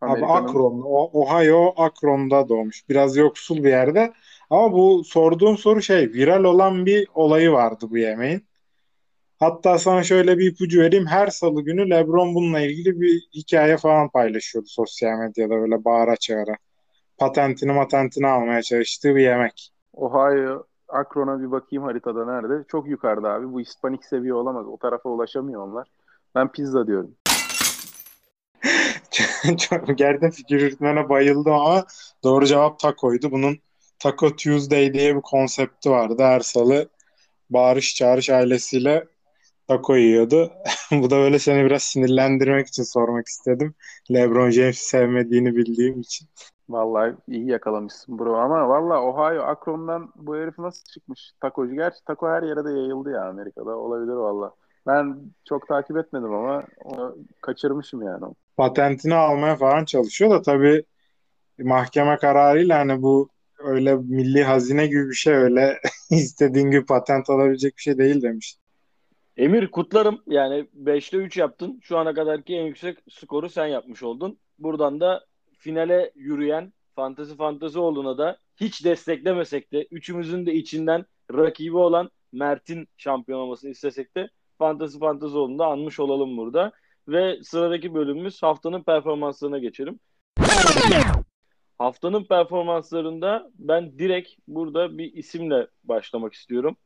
Abi 0.00 0.26
Akron, 0.26 0.82
Ohio 1.12 1.74
Akron'da 1.76 2.48
doğmuş. 2.48 2.88
Biraz 2.88 3.16
yoksul 3.16 3.64
bir 3.64 3.68
yerde. 3.68 4.12
Ama 4.50 4.72
bu 4.72 5.04
sorduğum 5.04 5.58
soru 5.58 5.82
şey, 5.82 6.12
viral 6.12 6.44
olan 6.44 6.86
bir 6.86 7.08
olayı 7.14 7.52
vardı 7.52 7.86
bu 7.90 7.98
yemeğin. 7.98 8.44
Hatta 9.38 9.78
sana 9.78 10.02
şöyle 10.02 10.38
bir 10.38 10.52
ipucu 10.52 10.80
vereyim. 10.80 11.06
Her 11.06 11.26
salı 11.26 11.62
günü 11.62 11.90
LeBron 11.90 12.34
bununla 12.34 12.60
ilgili 12.60 13.00
bir 13.00 13.20
hikaye 13.34 13.76
falan 13.76 14.08
paylaşıyordu 14.08 14.68
sosyal 14.68 15.18
medyada 15.18 15.50
böyle 15.50 15.84
bağıra 15.84 16.16
çağıra. 16.16 16.56
Patentini 17.18 17.72
matentini 17.72 18.26
almaya 18.26 18.62
çalıştığı 18.62 19.14
bir 19.14 19.22
yemek. 19.22 19.72
Ohio 19.92 20.64
Akron'a 20.88 21.40
bir 21.40 21.50
bakayım 21.50 21.84
haritada 21.84 22.24
nerede. 22.24 22.64
Çok 22.68 22.88
yukarıda 22.88 23.32
abi. 23.32 23.52
Bu 23.52 23.60
Hispanik 23.60 24.04
seviye 24.04 24.34
olamaz. 24.34 24.66
O 24.66 24.76
tarafa 24.76 25.08
ulaşamıyor 25.08 25.62
onlar. 25.62 25.88
Ben 26.34 26.52
pizza 26.52 26.86
diyorum. 26.86 27.10
gerçekten 29.96 30.30
fikir 30.30 30.60
yürütmene 30.60 31.08
bayıldım 31.08 31.52
ama 31.52 31.84
doğru 32.24 32.46
cevap 32.46 32.78
tacoydu. 32.78 33.30
Bunun 33.30 33.58
Taco 33.98 34.36
Tuesday 34.36 34.94
diye 34.94 35.16
bir 35.16 35.20
konsepti 35.20 35.90
vardı. 35.90 36.22
Her 36.22 36.40
salı 36.40 36.88
bağırış 37.50 37.94
çağırış 37.94 38.30
ailesiyle 38.30 39.06
taco 39.68 39.96
yiyordu. 39.96 40.52
Bu 40.92 41.10
da 41.10 41.16
böyle 41.16 41.38
seni 41.38 41.64
biraz 41.64 41.82
sinirlendirmek 41.82 42.66
için 42.66 42.82
sormak 42.82 43.26
istedim. 43.26 43.74
LeBron 44.12 44.50
James'i 44.50 44.88
sevmediğini 44.88 45.56
bildiğim 45.56 46.00
için. 46.00 46.28
Vallahi 46.68 47.14
iyi 47.28 47.50
yakalamışsın 47.50 48.18
bro 48.18 48.36
ama 48.36 48.68
valla 48.68 49.02
Ohio 49.02 49.42
Akron'dan 49.42 50.12
bu 50.16 50.36
herif 50.36 50.58
nasıl 50.58 50.84
çıkmış 50.84 51.32
takocu? 51.40 51.74
Gerçi 51.74 52.04
taco 52.04 52.28
her 52.28 52.42
yere 52.42 52.64
de 52.64 52.70
yayıldı 52.70 53.10
ya 53.10 53.24
Amerika'da 53.28 53.76
olabilir 53.76 54.12
valla. 54.12 54.54
Ben 54.86 55.16
çok 55.48 55.68
takip 55.68 55.96
etmedim 55.96 56.34
ama 56.34 56.64
onu 56.84 57.16
kaçırmışım 57.40 58.02
yani. 58.02 58.24
Patentini 58.56 59.14
almaya 59.14 59.56
falan 59.56 59.84
çalışıyor 59.84 60.30
da 60.30 60.42
tabii 60.42 60.84
mahkeme 61.58 62.16
kararıyla 62.16 62.78
hani 62.78 63.02
bu 63.02 63.28
öyle 63.58 63.96
milli 63.96 64.44
hazine 64.44 64.86
gibi 64.86 65.08
bir 65.08 65.14
şey 65.14 65.34
öyle 65.34 65.78
istediğin 66.10 66.70
gibi 66.70 66.86
patent 66.86 67.30
alabilecek 67.30 67.76
bir 67.76 67.82
şey 67.82 67.98
değil 67.98 68.22
demiş. 68.22 68.56
Emir 69.38 69.70
kutlarım. 69.70 70.22
Yani 70.26 70.66
5'te 70.84 71.16
3 71.16 71.36
yaptın. 71.36 71.78
Şu 71.82 71.98
ana 71.98 72.14
kadarki 72.14 72.56
en 72.56 72.64
yüksek 72.64 72.98
skoru 73.10 73.48
sen 73.48 73.66
yapmış 73.66 74.02
oldun. 74.02 74.38
Buradan 74.58 75.00
da 75.00 75.24
finale 75.58 76.12
yürüyen 76.14 76.72
Fantasy 76.96 77.34
Fantasy 77.34 77.78
olduğuna 77.78 78.18
da 78.18 78.38
hiç 78.56 78.84
desteklemesek 78.84 79.72
de 79.72 79.86
üçümüzün 79.90 80.46
de 80.46 80.54
içinden 80.54 81.04
rakibi 81.34 81.76
olan 81.76 82.10
Mert'in 82.32 82.88
şampiyon 82.96 83.40
olmasını 83.40 83.70
istesek 83.70 84.16
de 84.16 84.28
Fantasy 84.58 84.98
Fantazoğlu'nda 84.98 85.66
anmış 85.66 86.00
olalım 86.00 86.36
burada. 86.36 86.72
Ve 87.08 87.42
sıradaki 87.42 87.94
bölümümüz 87.94 88.42
haftanın 88.42 88.82
performanslarına 88.82 89.58
geçelim. 89.58 90.00
Haftanın 91.78 92.24
performanslarında 92.24 93.50
ben 93.58 93.98
direkt 93.98 94.30
burada 94.48 94.98
bir 94.98 95.12
isimle 95.12 95.66
başlamak 95.84 96.34
istiyorum. 96.34 96.76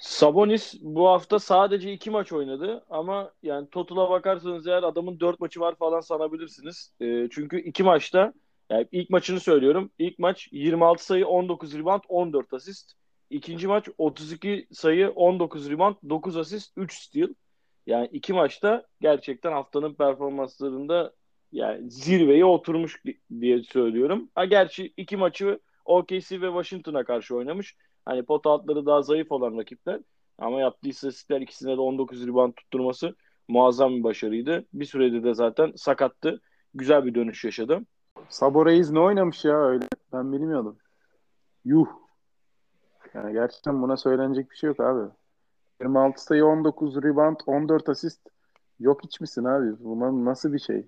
Sabonis 0.00 0.74
bu 0.80 1.08
hafta 1.08 1.38
sadece 1.38 1.92
iki 1.92 2.10
maç 2.10 2.32
oynadı 2.32 2.84
ama 2.90 3.32
yani 3.42 3.68
total'a 3.70 4.10
bakarsanız 4.10 4.66
eğer 4.66 4.82
adamın 4.82 5.20
dört 5.20 5.40
maçı 5.40 5.60
var 5.60 5.74
falan 5.74 6.00
sanabilirsiniz. 6.00 6.92
E, 7.00 7.28
çünkü 7.30 7.60
iki 7.60 7.82
maçta 7.82 8.32
yani 8.70 8.88
ilk 8.92 9.10
maçını 9.10 9.40
söylüyorum. 9.40 9.90
İlk 9.98 10.18
maç 10.18 10.48
26 10.52 11.04
sayı 11.04 11.26
19 11.26 11.78
rebound 11.78 12.02
14 12.08 12.52
asist. 12.52 12.92
İkinci 13.30 13.66
maç 13.66 13.88
32 13.98 14.66
sayı 14.72 15.10
19 15.10 15.70
rebound 15.70 15.96
9 16.08 16.36
asist 16.36 16.72
3 16.76 16.94
steal. 16.94 17.28
Yani 17.86 18.08
iki 18.12 18.32
maçta 18.32 18.86
gerçekten 19.00 19.52
haftanın 19.52 19.94
performanslarında 19.94 21.12
yani 21.52 21.90
zirveye 21.90 22.44
oturmuş 22.44 23.02
diye 23.40 23.62
söylüyorum. 23.62 24.30
Ha 24.34 24.44
gerçi 24.44 24.92
iki 24.96 25.16
maçı 25.16 25.60
OKC 25.84 26.40
ve 26.40 26.46
Washington'a 26.46 27.04
karşı 27.04 27.36
oynamış. 27.36 27.76
Hani 28.04 28.22
pot 28.22 28.46
altları 28.46 28.86
daha 28.86 29.02
zayıf 29.02 29.32
olan 29.32 29.58
rakipler. 29.58 30.00
Ama 30.38 30.60
yaptığı 30.60 30.88
istatistikler 30.88 31.40
ikisine 31.40 31.76
de 31.76 31.80
19 31.80 32.26
rebound 32.26 32.52
tutturması 32.52 33.14
muazzam 33.48 33.96
bir 33.96 34.04
başarıydı. 34.04 34.64
Bir 34.72 34.84
süredir 34.84 35.24
de 35.24 35.34
zaten 35.34 35.72
sakattı. 35.76 36.40
Güzel 36.74 37.04
bir 37.04 37.14
dönüş 37.14 37.44
yaşadı. 37.44 37.80
Sabo 38.28 38.66
Reis 38.66 38.90
ne 38.90 39.00
oynamış 39.00 39.44
ya 39.44 39.66
öyle? 39.66 39.88
Ben 40.12 40.32
bilmiyordum. 40.32 40.78
Yuh. 41.64 41.86
Yani 43.14 43.32
gerçekten 43.32 43.82
buna 43.82 43.96
söylenecek 43.96 44.50
bir 44.50 44.56
şey 44.56 44.68
yok 44.68 44.80
abi. 44.80 45.10
26 45.80 46.22
sayı 46.22 46.46
19 46.46 46.96
rebound 46.96 47.36
14 47.46 47.88
asist. 47.88 48.20
Yok 48.80 49.04
hiç 49.04 49.20
misin 49.20 49.44
abi? 49.44 49.84
Buna 49.84 50.24
nasıl 50.24 50.52
bir 50.52 50.58
şey? 50.58 50.86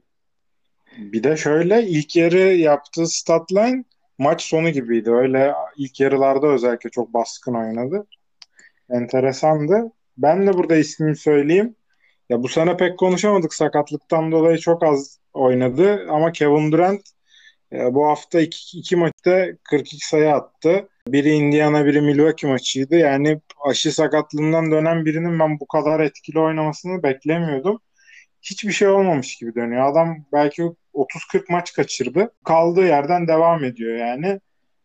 Bir 0.99 1.23
de 1.23 1.37
şöyle 1.37 1.87
ilk 1.87 2.17
yarı 2.17 2.39
yaptığı 2.39 3.07
statline 3.07 3.85
maç 4.19 4.43
sonu 4.43 4.71
gibiydi. 4.71 5.11
Öyle 5.11 5.55
ilk 5.77 6.01
yarılarda 6.01 6.47
özellikle 6.47 6.91
çok 6.91 7.15
baskın 7.15 7.55
oynadı. 7.55 8.07
Enteresandı. 8.91 9.93
Ben 10.19 10.47
de 10.47 10.53
burada 10.53 10.77
ismini 10.77 11.17
söyleyeyim. 11.17 11.77
Ya 12.29 12.43
bu 12.43 12.49
sene 12.49 12.77
pek 12.77 12.99
konuşamadık 12.99 13.55
sakatlıktan 13.55 14.33
dolayı 14.33 14.59
çok 14.59 14.83
az 14.83 15.19
oynadı 15.35 16.07
ama 16.11 16.33
Kevin 16.33 16.73
Durant 16.73 17.03
e, 17.73 17.95
bu 17.95 18.07
hafta 18.09 18.41
iki, 18.41 18.79
iki 18.79 18.97
maçta 18.97 19.47
42 19.65 20.09
sayı 20.09 20.33
attı. 20.33 20.89
Biri 21.09 21.31
Indiana, 21.31 21.87
biri 21.87 22.01
Milwaukee 22.01 22.47
maçıydı. 22.49 22.97
Yani 22.97 23.41
aşı 23.65 23.93
sakatlığından 23.93 24.71
dönen 24.71 25.05
birinin 25.05 25.39
ben 25.39 25.61
bu 25.61 25.67
kadar 25.67 26.01
etkili 26.01 26.41
oynamasını 26.41 27.03
beklemiyordum. 27.03 27.81
Hiçbir 28.43 28.73
şey 28.73 28.89
olmamış 28.89 29.37
gibi 29.37 29.55
dönüyor. 29.55 29.91
Adam 29.93 30.17
belki 30.33 30.63
30-40 30.97 31.45
maç 31.49 31.73
kaçırdı. 31.73 32.35
Kaldığı 32.45 32.87
yerden 32.87 33.29
devam 33.29 33.65
ediyor 33.65 33.97
yani. 33.97 34.41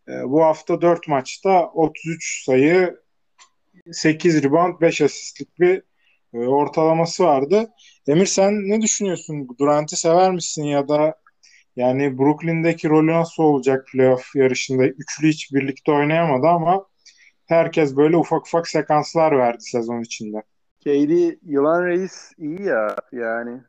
E, 0.08 0.12
bu 0.24 0.44
hafta 0.44 0.82
4 0.82 1.08
maçta 1.08 1.68
33 1.74 2.44
sayı, 2.46 3.00
8 3.92 4.44
rebound, 4.44 4.82
5 4.82 5.02
asistlik 5.02 5.60
bir 5.60 5.84
e, 6.34 6.38
ortalaması 6.38 7.24
vardı. 7.24 7.70
Emir 8.08 8.26
sen 8.26 8.54
ne 8.54 8.82
düşünüyorsun? 8.82 9.48
Durant'i 9.60 9.96
sever 9.96 10.32
misin 10.32 10.64
ya 10.64 10.88
da 10.88 11.16
yani 11.76 12.18
Brooklyn'deki 12.18 12.90
rolü 12.90 13.12
nasıl 13.12 13.44
olacak 13.44 13.88
playoff 13.92 14.36
yarışında? 14.36 14.88
Üçlü 14.88 15.28
hiç 15.28 15.54
birlikte 15.54 15.92
oynayamadı 15.92 16.48
ama 16.48 16.86
herkes 17.48 17.96
böyle 17.96 18.18
ufak 18.18 18.48
ufak 18.48 18.68
sekanslar 18.68 19.38
verdi 19.38 19.64
sezon 19.64 20.02
içinde. 20.02 20.44
KD 20.84 21.38
Yılan 21.46 21.86
Reis 21.86 22.32
iyi 22.38 22.62
ya 22.62 22.96
yani 23.12 23.62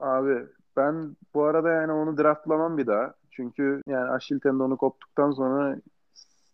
abi 0.00 0.34
ben 0.76 1.16
bu 1.34 1.44
arada 1.44 1.68
yani 1.70 1.92
onu 1.92 2.18
draftlamam 2.18 2.78
bir 2.78 2.86
daha. 2.86 3.14
Çünkü 3.30 3.82
yani 3.86 4.10
Achilles 4.10 4.42
tendonu 4.42 4.76
koptuktan 4.76 5.30
sonra 5.30 5.76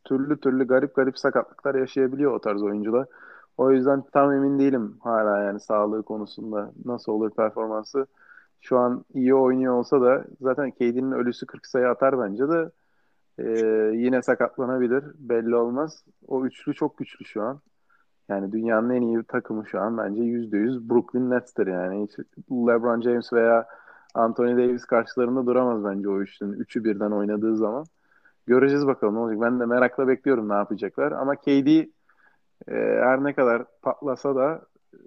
türlü 0.05 0.41
türlü 0.41 0.67
garip 0.67 0.95
garip 0.95 1.19
sakatlıklar 1.19 1.75
yaşayabiliyor 1.75 2.33
o 2.33 2.41
tarz 2.41 2.63
oyuncular. 2.63 3.07
O 3.59 3.73
yüzden 3.73 4.03
tam 4.13 4.33
emin 4.33 4.59
değilim 4.59 4.97
hala 5.01 5.43
yani 5.43 5.61
sağlığı 5.61 6.03
konusunda 6.03 6.73
nasıl 6.85 7.13
olur 7.13 7.31
performansı. 7.31 8.07
Şu 8.61 8.79
an 8.79 9.05
iyi 9.15 9.35
oynuyor 9.35 9.75
olsa 9.75 10.01
da 10.01 10.25
zaten 10.41 10.71
KD'nin 10.71 11.13
ölüsü 11.13 11.47
40 11.47 11.67
sayı 11.67 11.89
atar 11.89 12.19
bence 12.21 12.49
de 12.49 12.71
e, 13.39 13.45
yine 13.97 14.23
sakatlanabilir. 14.23 15.05
Belli 15.19 15.57
olmaz. 15.57 16.05
O 16.29 16.47
üçlü 16.47 16.75
çok 16.75 16.99
güçlü 16.99 17.25
şu 17.25 17.43
an. 17.43 17.61
Yani 18.29 18.53
dünyanın 18.53 18.91
en 18.91 19.03
iyi 19.03 19.23
takımı 19.23 19.67
şu 19.67 19.81
an 19.81 19.99
bence 19.99 20.23
%100 20.23 20.89
Brooklyn 20.91 21.31
Nets'tir 21.31 21.67
yani. 21.67 22.05
Hiç 22.05 22.19
LeBron 22.51 23.01
James 23.01 23.33
veya 23.33 23.67
Anthony 24.17 24.57
Davis 24.57 24.85
karşılarında 24.85 25.47
duramaz 25.47 25.85
bence 25.85 26.09
o 26.09 26.21
üçlünün. 26.21 26.53
Üçü 26.53 26.85
birden 26.85 27.11
oynadığı 27.11 27.57
zaman. 27.57 27.85
Göreceğiz 28.47 28.87
bakalım 28.87 29.15
ne 29.15 29.19
olacak. 29.19 29.41
Ben 29.41 29.61
de 29.61 29.67
merakla 29.67 30.09
bekliyorum 30.09 30.49
ne 30.49 30.55
yapacaklar. 30.55 31.13
Ama 31.13 31.37
KD 31.37 31.67
e, 31.69 31.87
her 33.03 33.25
ne 33.25 33.35
kadar 33.35 33.65
patlasa 33.83 34.37
da 34.37 34.63
e, 34.95 34.99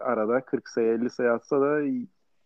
arada 0.00 0.40
40 0.40 0.68
sayı 0.68 0.88
50 0.88 1.10
sayı 1.10 1.32
atsa 1.32 1.60
da 1.60 1.80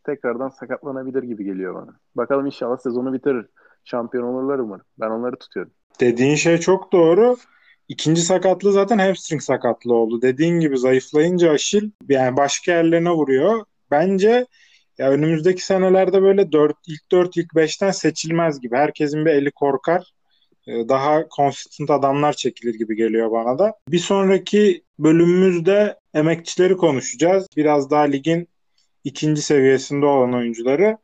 tekrardan 0.04 0.48
sakatlanabilir 0.48 1.22
gibi 1.22 1.44
geliyor 1.44 1.74
bana. 1.74 1.96
Bakalım 2.14 2.46
inşallah 2.46 2.78
sezonu 2.78 3.12
bitirir. 3.12 3.46
Şampiyon 3.84 4.24
olurlar 4.24 4.58
umarım. 4.58 4.84
Ben 5.00 5.10
onları 5.10 5.36
tutuyorum. 5.36 5.72
Dediğin 6.00 6.34
şey 6.34 6.58
çok 6.58 6.92
doğru. 6.92 7.36
İkinci 7.88 8.20
sakatlığı 8.20 8.72
zaten 8.72 8.98
hamstring 8.98 9.42
sakatlığı 9.42 9.94
oldu. 9.94 10.22
Dediğin 10.22 10.60
gibi 10.60 10.78
zayıflayınca 10.78 11.50
Aşil 11.50 11.90
yani 12.08 12.36
başka 12.36 12.72
yerlerine 12.72 13.10
vuruyor. 13.10 13.64
Bence 13.90 14.46
ya 14.98 15.10
önümüzdeki 15.10 15.66
senelerde 15.66 16.22
böyle 16.22 16.52
4 16.52 16.76
ilk 16.88 17.10
4 17.12 17.36
ilk 17.36 17.52
5'ten 17.52 17.90
seçilmez 17.90 18.60
gibi. 18.60 18.76
Herkesin 18.76 19.24
bir 19.24 19.30
eli 19.30 19.50
korkar. 19.50 20.12
Ee, 20.66 20.88
daha 20.88 21.24
consistent 21.36 21.90
adamlar 21.90 22.32
çekilir 22.32 22.74
gibi 22.74 22.96
geliyor 22.96 23.30
bana 23.30 23.58
da. 23.58 23.74
Bir 23.88 23.98
sonraki 23.98 24.82
bölümümüzde 24.98 25.98
emekçileri 26.14 26.76
konuşacağız. 26.76 27.46
Biraz 27.56 27.90
daha 27.90 28.02
ligin 28.02 28.48
ikinci 29.04 29.42
seviyesinde 29.42 30.06
olan 30.06 30.34
oyuncuları. 30.34 30.98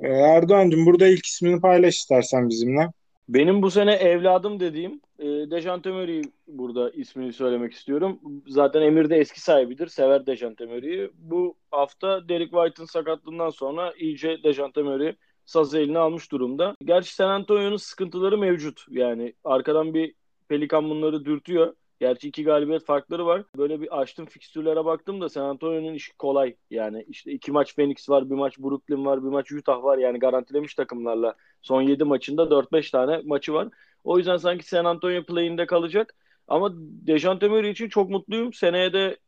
Ee, 0.00 0.08
Erdoğan'cığım 0.08 0.86
burada 0.86 1.06
ilk 1.06 1.26
ismini 1.26 1.60
paylaş 1.60 1.96
istersen 1.96 2.48
bizimle. 2.48 2.88
Benim 3.28 3.62
bu 3.62 3.70
sene 3.70 3.92
evladım 3.92 4.60
dediğim 4.60 5.00
e, 5.18 5.26
Dejante 5.26 5.90
Murray 5.90 6.22
burada 6.46 6.90
ismini 6.90 7.32
söylemek 7.32 7.72
istiyorum. 7.72 8.20
Zaten 8.46 8.82
Emir 8.82 9.10
de 9.10 9.16
eski 9.16 9.40
sahibidir. 9.40 9.86
Sever 9.86 10.26
Dejante 10.26 10.66
Murray'i. 10.66 11.10
Bu 11.18 11.56
hafta 11.70 12.28
Derek 12.28 12.50
White'ın 12.50 12.86
sakatlığından 12.86 13.50
sonra 13.50 13.92
iyice 13.98 14.42
Dejante 14.42 14.82
Murray 14.82 15.16
sazı 15.44 15.78
eline 15.78 15.98
almış 15.98 16.32
durumda. 16.32 16.74
Gerçi 16.84 17.14
San 17.14 17.30
Antonio'nun 17.30 17.76
sıkıntıları 17.76 18.38
mevcut. 18.38 18.84
Yani 18.90 19.34
arkadan 19.44 19.94
bir 19.94 20.14
Pelikan 20.48 20.90
bunları 20.90 21.24
dürtüyor. 21.24 21.74
Gerçi 22.00 22.28
iki 22.28 22.44
galibiyet 22.44 22.84
farkları 22.84 23.26
var. 23.26 23.44
Böyle 23.56 23.80
bir 23.80 24.00
açtım 24.00 24.26
fikstürlere 24.26 24.84
baktım 24.84 25.20
da 25.20 25.28
San 25.28 25.44
Antonio'nun 25.44 25.94
işi 25.94 26.16
kolay. 26.16 26.56
Yani 26.70 27.04
işte 27.08 27.32
iki 27.32 27.52
maç 27.52 27.74
Phoenix 27.76 28.08
var, 28.08 28.30
bir 28.30 28.34
maç 28.34 28.58
Brooklyn 28.58 29.04
var, 29.04 29.24
bir 29.24 29.28
maç 29.28 29.52
Utah 29.52 29.82
var. 29.82 29.98
Yani 29.98 30.18
garantilemiş 30.18 30.74
takımlarla 30.74 31.34
son 31.62 31.82
7 31.82 32.04
maçında 32.04 32.50
4-5 32.50 32.90
tane 32.90 33.22
maçı 33.24 33.52
var. 33.52 33.68
O 34.04 34.18
yüzden 34.18 34.36
sanki 34.36 34.68
San 34.68 34.84
Antonio 34.84 35.22
play'inde 35.22 35.66
kalacak. 35.66 36.14
Ama 36.48 36.72
Dejante 37.06 37.48
Murray 37.48 37.70
için 37.70 37.88
çok 37.88 38.10
mutluyum. 38.10 38.52
Seneye 38.52 38.92
de 38.92 39.18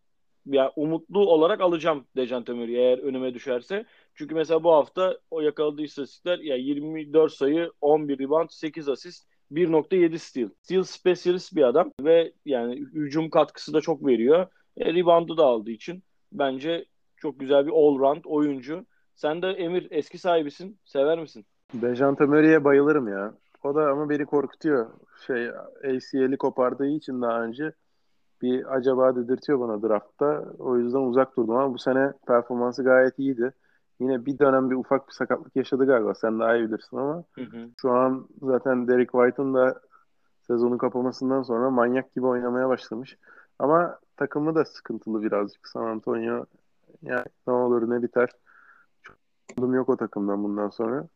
ya 0.47 0.73
umutlu 0.77 1.21
olarak 1.31 1.61
alacağım 1.61 2.07
Dejante 2.17 2.53
Murray'i 2.53 2.77
eğer 2.77 2.99
önüme 2.99 3.35
düşerse. 3.35 3.85
Çünkü 4.15 4.35
mesela 4.35 4.65
bu 4.65 4.73
hafta 4.73 5.19
o 5.31 5.41
yakaladığı 5.41 5.83
istatistikler 5.83 6.39
ya 6.39 6.57
24 6.57 7.33
sayı, 7.33 7.73
11 7.81 8.19
rebound, 8.19 8.49
8 8.51 8.89
asist 8.89 9.30
1.7 9.53 10.19
steal. 10.19 10.49
Steal 10.63 10.83
specialist 10.83 11.57
bir 11.57 11.63
adam 11.63 11.93
ve 12.01 12.33
yani 12.45 12.77
hücum 12.77 13.31
katkısı 13.31 13.75
da 13.75 13.81
çok 13.81 14.07
veriyor. 14.07 14.47
E, 14.77 14.95
reboundu 14.95 15.37
da 15.37 15.45
aldığı 15.45 15.71
için 15.71 16.03
bence 16.33 16.85
çok 17.17 17.41
güzel 17.41 17.67
bir 17.67 17.73
all-round 17.73 18.23
oyuncu. 18.25 18.87
Sen 19.15 19.43
de 19.43 19.49
Emir 19.49 19.89
eski 19.91 20.19
sahibisin. 20.19 20.79
Sever 20.85 21.19
misin? 21.19 21.45
Dejante 21.75 22.25
Murray'e 22.25 22.65
bayılırım 22.65 23.09
ya. 23.09 23.35
O 23.65 23.75
da 23.75 23.91
ama 23.91 24.11
beni 24.11 24.27
korkutuyor. 24.27 24.87
Şey 25.27 25.49
ACL'i 25.85 26.37
kopardığı 26.37 26.87
için 26.87 27.23
daha 27.23 27.43
önce 27.43 27.73
bir 28.43 28.77
acaba 28.77 29.17
dedirtiyor 29.17 29.61
bana 29.61 29.83
draftta. 29.83 30.45
O 30.59 30.79
yüzden 30.79 30.99
uzak 30.99 31.37
durdum 31.37 31.57
ama 31.57 31.75
bu 31.75 31.79
sene 31.79 32.13
performansı 32.27 32.85
gayet 32.85 33.19
iyiydi. 33.19 33.53
Yine 34.01 34.27
bir 34.27 34.39
dönem 34.39 34.71
bir 34.71 34.75
ufak 34.75 35.09
bir 35.09 35.13
sakatlık 35.13 35.57
yaşadı 35.57 35.87
galiba. 35.87 36.15
Sen 36.15 36.41
daha 36.41 36.57
iyi 36.57 36.69
bilirsin 36.69 36.97
ama 36.97 37.25
hı 37.35 37.43
hı. 37.43 37.69
şu 37.81 37.91
an 37.91 38.29
zaten 38.43 38.89
Derek 38.89 39.13
White'ın 39.13 39.55
da 39.55 39.81
sezonu 40.47 40.79
kapamasından 40.79 41.43
sonra 41.43 41.71
manyak 41.71 42.15
gibi 42.15 42.27
oynamaya 42.27 42.69
başlamış. 42.69 43.17
Ama 43.59 43.99
takımı 44.17 44.55
da 44.55 44.65
sıkıntılı 44.65 45.23
birazcık. 45.23 45.69
San 45.69 45.85
Antonio 45.85 46.47
yani 47.03 47.25
ne 47.47 47.53
olur 47.53 47.91
ne 47.91 48.03
biter. 48.03 48.29
Çok 49.03 49.75
yok 49.75 49.89
o 49.89 49.97
takımdan 49.97 50.45
bundan 50.45 50.69
sonra. 50.69 51.09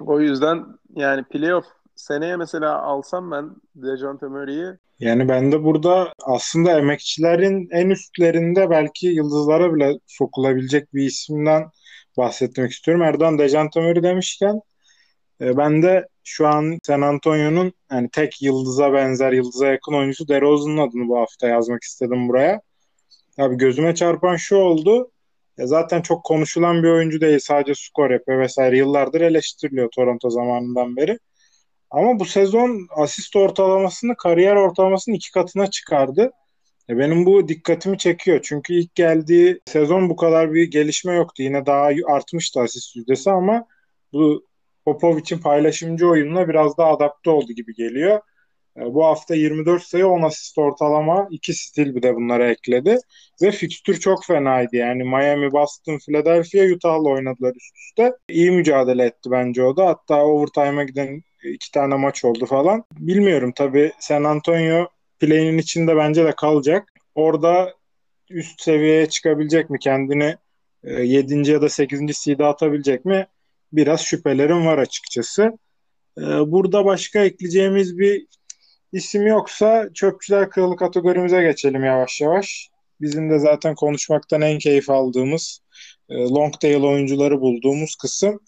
O 0.00 0.20
yüzden 0.20 0.66
yani 0.94 1.24
playoff 1.24 1.66
seneye 1.94 2.36
mesela 2.36 2.82
alsam 2.82 3.30
ben 3.30 3.50
Dejante 3.76 4.26
Murray'i 4.26 4.78
Yani 4.98 5.28
ben 5.28 5.52
de 5.52 5.64
burada 5.64 6.12
aslında 6.22 6.78
emekçilerin 6.78 7.68
en 7.70 7.90
üstlerinde 7.90 8.70
belki 8.70 9.06
yıldızlara 9.06 9.74
bile 9.74 9.98
sokulabilecek 10.06 10.94
bir 10.94 11.04
isimden 11.04 11.70
bahsetmek 12.16 12.72
istiyorum. 12.72 13.02
Erdoğan 13.02 13.38
Dejante 13.38 13.80
Murray 13.80 14.02
demişken 14.02 14.60
e, 15.40 15.56
ben 15.56 15.82
de 15.82 16.08
şu 16.24 16.46
an 16.48 16.78
San 16.82 17.00
Antonio'nun 17.00 17.72
yani 17.92 18.08
tek 18.12 18.42
yıldıza 18.42 18.92
benzer, 18.92 19.32
yıldıza 19.32 19.66
yakın 19.66 19.94
oyuncusu 19.94 20.28
DeRozan'ın 20.28 20.78
adını 20.78 21.08
bu 21.08 21.18
hafta 21.18 21.48
yazmak 21.48 21.82
istedim 21.82 22.28
buraya. 22.28 22.60
Abi 23.38 23.56
gözüme 23.56 23.94
çarpan 23.94 24.36
şu 24.36 24.56
oldu. 24.56 25.10
Ya 25.58 25.66
zaten 25.66 26.02
çok 26.02 26.24
konuşulan 26.24 26.82
bir 26.82 26.88
oyuncu 26.88 27.20
değil. 27.20 27.38
Sadece 27.38 27.74
skor 27.74 28.10
yapıyor 28.10 28.40
vesaire. 28.40 28.76
Yıllardır 28.76 29.20
eleştiriliyor 29.20 29.90
Toronto 29.90 30.30
zamanından 30.30 30.96
beri. 30.96 31.18
Ama 31.90 32.20
bu 32.20 32.24
sezon 32.24 32.86
asist 32.96 33.36
ortalamasını 33.36 34.16
kariyer 34.16 34.56
ortalamasının 34.56 35.16
iki 35.16 35.30
katına 35.30 35.66
çıkardı. 35.70 36.30
E 36.90 36.98
benim 36.98 37.26
bu 37.26 37.48
dikkatimi 37.48 37.98
çekiyor. 37.98 38.40
Çünkü 38.42 38.74
ilk 38.74 38.94
geldiği 38.94 39.60
sezon 39.66 40.10
bu 40.10 40.16
kadar 40.16 40.54
bir 40.54 40.70
gelişme 40.70 41.14
yoktu. 41.14 41.42
Yine 41.42 41.66
daha 41.66 41.90
artmıştı 42.06 42.60
asist 42.60 42.96
yüzdesi 42.96 43.30
ama 43.30 43.66
bu 44.12 44.46
Popovic'in 44.84 45.38
paylaşımcı 45.38 46.08
oyununa 46.08 46.48
biraz 46.48 46.78
daha 46.78 46.90
adapte 46.92 47.30
oldu 47.30 47.52
gibi 47.52 47.74
geliyor. 47.74 48.20
E, 48.76 48.80
bu 48.94 49.04
hafta 49.04 49.34
24 49.34 49.82
sayı 49.82 50.06
10 50.06 50.22
asist 50.22 50.58
ortalama 50.58 51.28
2 51.30 51.54
stil 51.54 51.94
bir 51.94 52.02
de 52.02 52.14
bunlara 52.16 52.50
ekledi. 52.50 52.98
Ve 53.42 53.50
fikstür 53.50 54.00
çok 54.00 54.24
fenaydı. 54.24 54.76
Yani 54.76 55.04
Miami, 55.04 55.52
Boston, 55.52 55.98
Philadelphia, 55.98 56.74
Utah'la 56.74 57.08
oynadılar 57.08 57.52
üst 57.56 57.76
üste. 57.76 58.12
İyi 58.28 58.50
mücadele 58.50 59.04
etti 59.04 59.30
bence 59.30 59.62
o 59.62 59.76
da. 59.76 59.86
Hatta 59.86 60.24
overtime'a 60.24 60.84
giden 60.84 61.22
iki 61.44 61.70
tane 61.70 61.94
maç 61.96 62.24
oldu 62.24 62.46
falan. 62.46 62.84
Bilmiyorum 62.92 63.52
tabii 63.56 63.92
San 64.00 64.24
Antonio 64.24 64.88
play'inin 65.22 65.58
içinde 65.58 65.96
bence 65.96 66.24
de 66.24 66.32
kalacak. 66.36 66.92
Orada 67.14 67.74
üst 68.30 68.62
seviyeye 68.62 69.08
çıkabilecek 69.08 69.70
mi? 69.70 69.78
Kendini 69.78 70.36
7. 70.84 71.34
E, 71.34 71.52
ya 71.52 71.62
da 71.62 71.68
8. 71.68 72.16
seed'e 72.16 72.44
atabilecek 72.44 73.04
mi? 73.04 73.26
Biraz 73.72 74.00
şüphelerim 74.00 74.66
var 74.66 74.78
açıkçası. 74.78 75.58
E, 76.18 76.22
burada 76.22 76.84
başka 76.84 77.24
ekleyeceğimiz 77.24 77.98
bir 77.98 78.26
isim 78.92 79.26
yoksa 79.26 79.88
Çöpçüler 79.94 80.50
Kralı 80.50 80.76
kategorimize 80.76 81.42
geçelim 81.42 81.84
yavaş 81.84 82.20
yavaş. 82.20 82.68
Bizim 83.00 83.30
de 83.30 83.38
zaten 83.38 83.74
konuşmaktan 83.74 84.40
en 84.40 84.58
keyif 84.58 84.90
aldığımız 84.90 85.60
e, 86.08 86.14
long 86.14 86.60
tail 86.60 86.82
oyuncuları 86.82 87.40
bulduğumuz 87.40 87.96
kısım. 87.96 88.40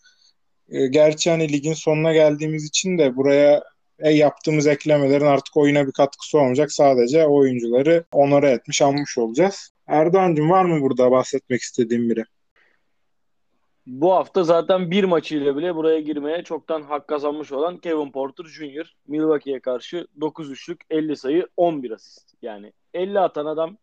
Gerçi 0.90 1.30
hani 1.30 1.52
ligin 1.52 1.72
sonuna 1.72 2.12
geldiğimiz 2.12 2.64
için 2.64 2.98
de 2.98 3.16
buraya 3.16 3.62
e, 3.98 4.10
yaptığımız 4.10 4.66
eklemelerin 4.66 5.26
artık 5.26 5.56
oyuna 5.56 5.86
bir 5.86 5.92
katkısı 5.92 6.38
olmayacak. 6.38 6.72
Sadece 6.72 7.26
oyuncuları 7.26 8.04
onore 8.12 8.50
etmiş, 8.50 8.82
almış 8.82 9.18
olacağız. 9.18 9.70
Erdoğan'cığım 9.86 10.50
var 10.50 10.64
mı 10.64 10.80
burada 10.80 11.10
bahsetmek 11.10 11.60
istediğim 11.60 12.10
biri? 12.10 12.24
Bu 13.86 14.12
hafta 14.12 14.44
zaten 14.44 14.90
bir 14.90 15.04
maçıyla 15.04 15.56
bile 15.56 15.74
buraya 15.74 16.00
girmeye 16.00 16.42
çoktan 16.42 16.82
hak 16.82 17.08
kazanmış 17.08 17.52
olan 17.52 17.76
Kevin 17.76 18.12
Porter 18.12 18.44
Jr. 18.44 18.96
Milwaukee'ye 19.06 19.60
karşı 19.60 20.06
9 20.20 20.50
üçlük 20.50 20.80
50 20.90 21.16
sayı 21.16 21.48
11 21.56 21.90
asist. 21.90 22.34
Yani 22.42 22.72
50 22.94 23.20
atan 23.20 23.46
adam 23.46 23.76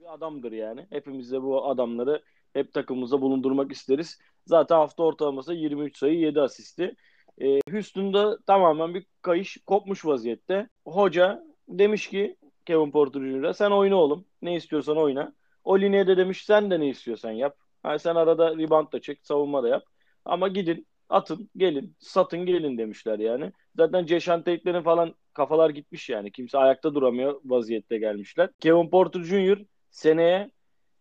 bir 0.00 0.14
adamdır 0.14 0.52
yani. 0.52 0.86
Hepimiz 0.90 1.32
de 1.32 1.42
bu 1.42 1.68
adamları 1.70 2.22
hep 2.52 2.72
takımımıza 2.72 3.20
bulundurmak 3.20 3.72
isteriz. 3.72 4.18
Zaten 4.46 4.76
hafta 4.76 5.02
ortalaması 5.02 5.54
23 5.54 5.98
sayı 5.98 6.18
7 6.18 6.40
asisti. 6.40 6.96
E, 7.40 7.60
Houston'da 7.70 8.38
tamamen 8.46 8.94
bir 8.94 9.06
kayış 9.22 9.58
kopmuş 9.66 10.06
vaziyette. 10.06 10.68
Hoca 10.86 11.44
demiş 11.68 12.08
ki 12.08 12.36
Kevin 12.66 12.90
Porter 12.90 13.20
Jr.'a 13.20 13.54
sen 13.54 13.70
oyna 13.70 13.96
oğlum. 13.96 14.26
Ne 14.42 14.56
istiyorsan 14.56 14.96
oyna. 14.96 15.34
O 15.64 15.78
lineye 15.78 16.06
de 16.06 16.16
demiş 16.16 16.44
sen 16.44 16.70
de 16.70 16.80
ne 16.80 16.88
istiyorsan 16.88 17.30
yap. 17.30 17.56
Yani 17.84 17.98
sen 17.98 18.14
arada 18.14 18.56
rebound 18.58 18.92
da 18.92 19.00
çek, 19.00 19.26
savunma 19.26 19.62
da 19.62 19.68
yap. 19.68 19.84
Ama 20.24 20.48
gidin, 20.48 20.86
atın, 21.08 21.50
gelin, 21.56 21.96
satın 21.98 22.46
gelin 22.46 22.78
demişler 22.78 23.18
yani. 23.18 23.52
Zaten 23.76 24.06
Ceşan 24.06 24.42
Tate'lerin 24.42 24.82
falan 24.82 25.14
kafalar 25.32 25.70
gitmiş 25.70 26.08
yani. 26.08 26.32
Kimse 26.32 26.58
ayakta 26.58 26.94
duramıyor 26.94 27.40
vaziyette 27.44 27.98
gelmişler. 27.98 28.50
Kevin 28.60 28.90
Porter 28.90 29.22
Jr. 29.22 29.64
seneye 29.90 30.50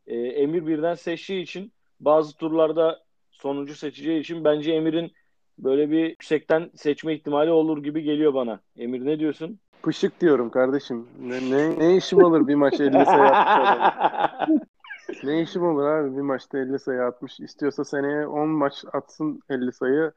e, 0.08 0.16
Emir 0.16 0.68
birden 0.68 0.96
seçtiği 0.96 1.42
için 1.42 1.74
bazı 2.00 2.38
turlarda 2.38 3.04
sonuncu 3.32 3.76
seçeceği 3.76 4.22
için 4.22 4.44
bence 4.44 4.74
Emir'in 4.74 5.12
böyle 5.60 5.92
bir 5.92 6.10
yüksekten 6.10 6.70
seçme 6.76 7.16
ihtimali 7.16 7.52
olur 7.52 7.84
gibi 7.84 8.04
geliyor 8.04 8.34
bana. 8.34 8.60
Emir 8.78 9.06
ne 9.06 9.20
diyorsun? 9.20 9.60
Pışık 9.84 10.22
diyorum 10.22 10.50
kardeşim. 10.50 11.08
Ne, 11.22 11.52
ne, 11.52 11.80
ne 11.80 11.96
işim 11.96 12.24
olur 12.24 12.48
bir 12.48 12.56
maç 12.56 12.80
50 12.80 13.06
sayı 13.06 13.24
atmış 13.24 14.60
Ne 15.24 15.42
işim 15.42 15.64
olur 15.64 15.84
abi 15.84 16.18
bir 16.18 16.22
maçta 16.22 16.58
50 16.58 16.80
sayı 16.80 17.04
atmış. 17.04 17.40
İstiyorsa 17.40 17.86
seneye 17.86 18.28
10 18.28 18.50
maç 18.50 18.86
atsın 18.94 19.40
50 19.50 19.72
sayı. 19.72 20.12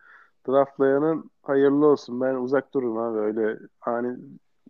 Draftlayanın 0.48 1.30
hayırlı 1.42 1.86
olsun. 1.86 2.20
Ben 2.20 2.34
uzak 2.34 2.74
dururum 2.74 2.98
abi 2.98 3.18
öyle 3.18 3.58
hani 3.80 4.16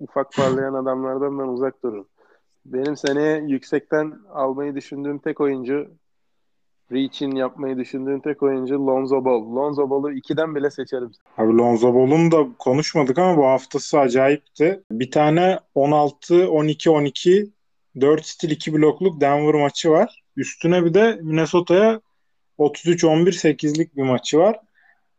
ufak 0.01 0.33
parlayan 0.37 0.75
adamlardan 0.75 1.39
ben 1.39 1.49
uzak 1.49 1.83
dururum. 1.83 2.09
Benim 2.67 2.97
seneye 2.97 3.39
yüksekten 3.39 4.15
almayı 4.33 4.75
düşündüğüm 4.75 5.19
tek 5.19 5.41
oyuncu 5.41 5.89
Reach'in 6.93 7.31
yapmayı 7.31 7.77
düşündüğüm 7.77 8.21
tek 8.21 8.43
oyuncu 8.43 8.87
Lonzo 8.87 9.25
Ball. 9.25 9.57
Lonzo 9.57 9.91
Ball'u 9.91 10.13
ikiden 10.13 10.55
bile 10.55 10.71
seçerim. 10.71 11.11
Abi 11.39 11.59
Lonzo 11.59 11.95
Ball'un 11.95 12.33
da 12.33 12.47
konuşmadık 12.59 13.19
ama 13.19 13.37
bu 13.37 13.47
haftası 13.47 13.99
acayipti. 13.99 14.83
Bir 14.91 15.11
tane 15.11 15.59
16, 15.75 16.51
12, 16.51 16.91
12 16.91 17.51
4 18.01 18.27
stil 18.27 18.51
2 18.51 18.73
blokluk 18.73 19.21
Denver 19.21 19.55
maçı 19.55 19.91
var. 19.91 20.23
Üstüne 20.37 20.85
bir 20.85 20.95
de 20.95 21.19
Minnesota'ya 21.23 22.01
33-11-8'lik 22.59 23.97
bir 23.97 24.03
maçı 24.03 24.39
var. 24.39 24.61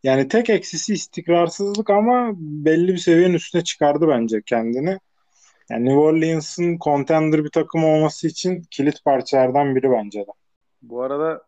Yani 0.04 0.28
tek 0.28 0.50
eksisi 0.50 0.94
istikrarsızlık 0.94 1.90
ama 1.90 2.32
belli 2.38 2.88
bir 2.88 2.98
seviyenin 2.98 3.34
üstüne 3.34 3.64
çıkardı 3.64 4.08
bence 4.08 4.42
kendini. 4.46 5.00
Yani 5.70 5.86
New 5.86 6.00
Orleans'ın 6.00 6.78
contender 6.78 7.44
bir 7.44 7.50
takım 7.50 7.84
olması 7.84 8.28
için 8.28 8.64
kilit 8.72 9.06
parçalardan 9.06 9.76
biri 9.76 9.92
bence 9.92 10.20
de. 10.20 10.32
Bu 10.82 11.02
arada 11.02 11.47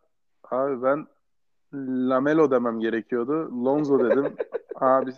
abi 0.52 0.84
ben 0.84 1.08
Lamelo 2.10 2.52
demem 2.52 2.80
gerekiyordu. 2.80 3.66
Lonzo 3.66 4.00
dedim. 4.00 4.36
abi 4.76 5.12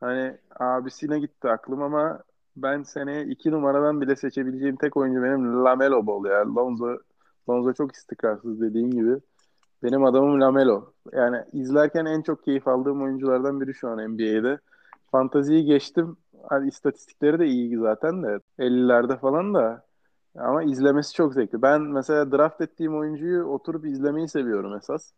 hani 0.00 0.38
abisine 0.60 1.18
gitti 1.18 1.48
aklım 1.48 1.82
ama 1.82 2.22
ben 2.56 2.82
seneye 2.82 3.24
iki 3.24 3.50
numaradan 3.50 4.00
bile 4.00 4.16
seçebileceğim 4.16 4.76
tek 4.76 4.96
oyuncu 4.96 5.22
benim 5.22 5.64
Lamelo 5.64 6.06
Ball 6.06 6.24
ya. 6.24 6.54
Lonzo, 6.54 6.98
Lonzo 7.48 7.72
çok 7.72 7.92
istikrarsız 7.94 8.60
dediğin 8.60 8.90
gibi. 8.90 9.16
Benim 9.82 10.04
adamım 10.04 10.40
Lamelo. 10.40 10.92
Yani 11.12 11.36
izlerken 11.52 12.04
en 12.04 12.22
çok 12.22 12.44
keyif 12.44 12.68
aldığım 12.68 13.02
oyunculardan 13.02 13.60
biri 13.60 13.74
şu 13.74 13.88
an 13.88 13.98
NBA'de. 13.98 14.58
Fantaziyi 15.10 15.64
geçtim. 15.64 16.16
Hani 16.48 16.68
istatistikleri 16.68 17.38
de 17.38 17.46
iyi 17.46 17.78
zaten 17.78 18.22
de. 18.22 18.40
50'lerde 18.58 19.18
falan 19.18 19.54
da. 19.54 19.87
Ama 20.40 20.62
izlemesi 20.62 21.14
çok 21.14 21.34
zevkli. 21.34 21.62
Ben 21.62 21.82
mesela 21.82 22.32
draft 22.32 22.60
ettiğim 22.60 22.98
oyuncuyu 22.98 23.44
oturup 23.44 23.86
izlemeyi 23.86 24.28
seviyorum 24.28 24.76
esas. 24.76 25.12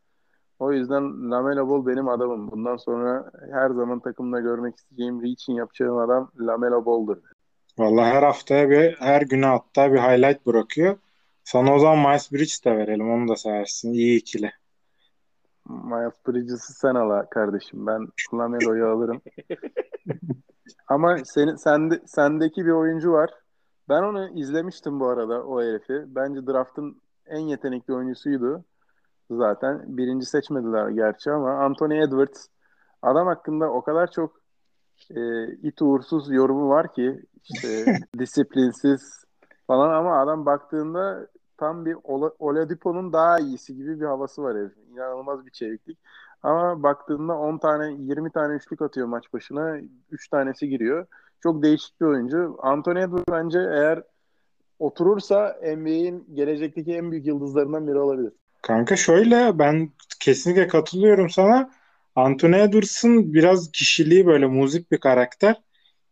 O 0.58 0.72
yüzden 0.72 1.30
Lamelo 1.30 1.68
Ball 1.68 1.86
benim 1.86 2.08
adamım. 2.08 2.50
Bundan 2.50 2.76
sonra 2.76 3.30
her 3.52 3.70
zaman 3.70 4.00
takımda 4.00 4.40
görmek 4.40 4.76
isteyeceğim, 4.76 5.22
reach'in 5.22 5.52
yapacağım 5.52 5.98
adam 5.98 6.30
Lamelo 6.40 6.86
Ball'dur. 6.86 7.16
Vallahi 7.78 8.14
her 8.14 8.22
haftaya 8.22 8.70
bir, 8.70 8.96
her 8.98 9.22
güne 9.22 9.46
hatta 9.46 9.92
bir 9.92 9.98
highlight 9.98 10.46
bırakıyor. 10.46 10.96
Sana 11.44 11.74
o 11.74 11.78
zaman 11.78 11.98
Miles 11.98 12.32
Bridges 12.32 12.64
de 12.64 12.76
verelim. 12.76 13.10
Onu 13.10 13.28
da 13.28 13.36
seversin. 13.36 13.92
İyi 13.92 14.18
ikili. 14.18 14.50
Miles 15.68 16.14
Bridges'i 16.28 16.72
sen 16.72 16.94
al 16.94 17.26
kardeşim. 17.30 17.86
Ben 17.86 18.08
Lamelo'yu 18.34 18.86
alırım. 18.86 19.22
Ama 20.88 21.18
senin 21.24 21.56
sende, 21.56 22.00
sendeki 22.06 22.66
bir 22.66 22.70
oyuncu 22.70 23.12
var. 23.12 23.30
Ben 23.90 24.02
onu 24.02 24.28
izlemiştim 24.28 25.00
bu 25.00 25.08
arada 25.08 25.46
o 25.46 25.62
herifi. 25.62 26.04
Bence 26.06 26.46
draft'ın 26.46 27.02
en 27.26 27.38
yetenekli 27.38 27.94
oyuncusuydu 27.94 28.64
zaten. 29.30 29.96
Birinci 29.96 30.26
seçmediler 30.26 30.88
gerçi 30.88 31.30
ama 31.30 31.50
Anthony 31.50 32.02
Edwards 32.02 32.46
adam 33.02 33.26
hakkında 33.26 33.72
o 33.72 33.82
kadar 33.82 34.10
çok 34.10 34.40
e, 35.10 35.46
it 35.52 35.82
uğursuz 35.82 36.30
yorumu 36.30 36.68
var 36.68 36.92
ki 36.92 37.22
işte 37.42 37.98
disiplinsiz 38.18 39.24
falan 39.66 39.90
ama 39.90 40.20
adam 40.20 40.46
baktığında 40.46 41.26
tam 41.56 41.84
bir 41.84 41.96
Oladipo'nun 42.38 43.12
daha 43.12 43.38
iyisi 43.38 43.76
gibi 43.76 44.00
bir 44.00 44.06
havası 44.06 44.42
var 44.42 44.56
herifin. 44.56 44.92
İnanılmaz 44.92 45.46
bir 45.46 45.50
çeviklik. 45.50 45.98
Ama 46.42 46.82
baktığında 46.82 47.38
10 47.38 47.58
tane 47.58 47.92
20 47.92 48.30
tane 48.30 48.54
üçlük 48.54 48.82
atıyor 48.82 49.06
maç 49.06 49.32
başına. 49.32 49.78
3 50.10 50.28
tanesi 50.28 50.68
giriyor. 50.68 51.06
Çok 51.42 51.62
değişik 51.62 52.00
bir 52.00 52.06
oyuncu. 52.06 52.56
Anthony 52.62 53.02
Edwards 53.02 53.24
bence 53.30 53.58
eğer 53.58 54.02
oturursa 54.78 55.56
NBA'in 55.62 56.26
gelecekteki 56.34 56.94
en 56.94 57.10
büyük 57.10 57.26
yıldızlarından 57.26 57.88
biri 57.88 57.98
olabilir. 57.98 58.32
Kanka 58.62 58.96
şöyle 58.96 59.58
ben 59.58 59.90
kesinlikle 60.20 60.68
katılıyorum 60.68 61.30
sana. 61.30 61.70
Anthony 62.16 62.62
Edwards'ın 62.62 63.34
biraz 63.34 63.72
kişiliği 63.72 64.26
böyle 64.26 64.46
muzik 64.46 64.92
bir 64.92 64.98
karakter. 64.98 65.56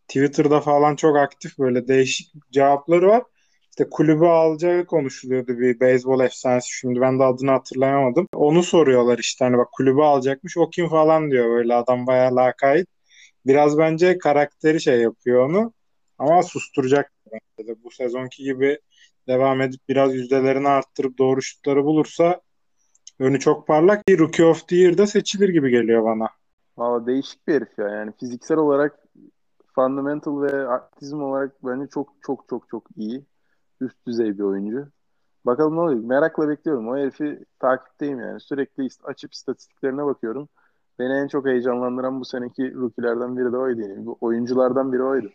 Twitter'da 0.08 0.60
falan 0.60 0.96
çok 0.96 1.16
aktif 1.16 1.58
böyle 1.58 1.88
değişik 1.88 2.32
cevapları 2.52 3.08
var. 3.08 3.22
İşte 3.70 3.90
kulübü 3.90 4.24
alacağı 4.24 4.86
konuşuluyordu 4.86 5.58
bir 5.58 5.80
beyzbol 5.80 6.20
efsanesi. 6.20 6.78
Şimdi 6.78 7.00
ben 7.00 7.18
de 7.18 7.24
adını 7.24 7.50
hatırlayamadım. 7.50 8.26
Onu 8.34 8.62
soruyorlar 8.62 9.18
işte 9.18 9.44
hani 9.44 9.58
bak 9.58 9.68
kulübü 9.72 10.00
alacakmış. 10.00 10.56
O 10.56 10.70
kim 10.70 10.88
falan 10.88 11.30
diyor 11.30 11.48
böyle 11.48 11.74
adam 11.74 12.06
bayağı 12.06 12.36
lakayt. 12.36 12.86
Biraz 13.48 13.78
bence 13.78 14.18
karakteri 14.18 14.80
şey 14.80 15.00
yapıyor 15.00 15.48
onu. 15.48 15.72
Ama 16.18 16.42
susturacak 16.42 17.12
bence 17.32 17.68
de. 17.68 17.84
Bu 17.84 17.90
sezonki 17.90 18.42
gibi 18.42 18.78
devam 19.28 19.60
edip 19.60 19.80
biraz 19.88 20.14
yüzdelerini 20.14 20.68
arttırıp 20.68 21.18
doğru 21.18 21.42
şutları 21.42 21.84
bulursa 21.84 22.40
önü 23.18 23.40
çok 23.40 23.66
parlak. 23.66 24.02
Rookie 24.10 24.44
of 24.44 24.68
the 24.68 24.76
Year'da 24.76 25.06
seçilir 25.06 25.48
gibi 25.48 25.70
geliyor 25.70 26.04
bana. 26.04 26.28
Valla 26.76 27.06
değişik 27.06 27.48
bir 27.48 27.54
herif 27.54 27.78
ya. 27.78 27.88
Yani 27.88 28.12
fiziksel 28.20 28.58
olarak 28.58 28.98
fundamental 29.74 30.42
ve 30.42 30.68
atletizm 30.68 31.22
olarak 31.22 31.64
bence 31.64 31.86
çok 31.94 32.12
çok 32.26 32.48
çok 32.50 32.68
çok 32.68 32.84
iyi. 32.96 33.24
Üst 33.80 34.06
düzey 34.06 34.38
bir 34.38 34.42
oyuncu. 34.42 34.88
Bakalım 35.46 35.76
ne 35.76 35.80
oluyor. 35.80 36.00
Merakla 36.00 36.48
bekliyorum. 36.48 36.88
O 36.88 36.96
herifi 36.96 37.44
takipteyim 37.58 38.20
yani. 38.20 38.40
Sürekli 38.40 38.88
açıp 39.04 39.32
istatistiklerine 39.32 40.06
bakıyorum. 40.06 40.48
Beni 40.98 41.12
en 41.12 41.28
çok 41.28 41.46
heyecanlandıran 41.46 42.20
bu 42.20 42.24
seneki 42.24 42.74
rookie'lerden 42.74 43.36
biri 43.36 43.52
de 43.52 43.56
oydu. 43.56 43.80
Yani. 43.80 44.06
Bu 44.06 44.18
oyunculardan 44.20 44.92
biri 44.92 45.02
oydu. 45.02 45.30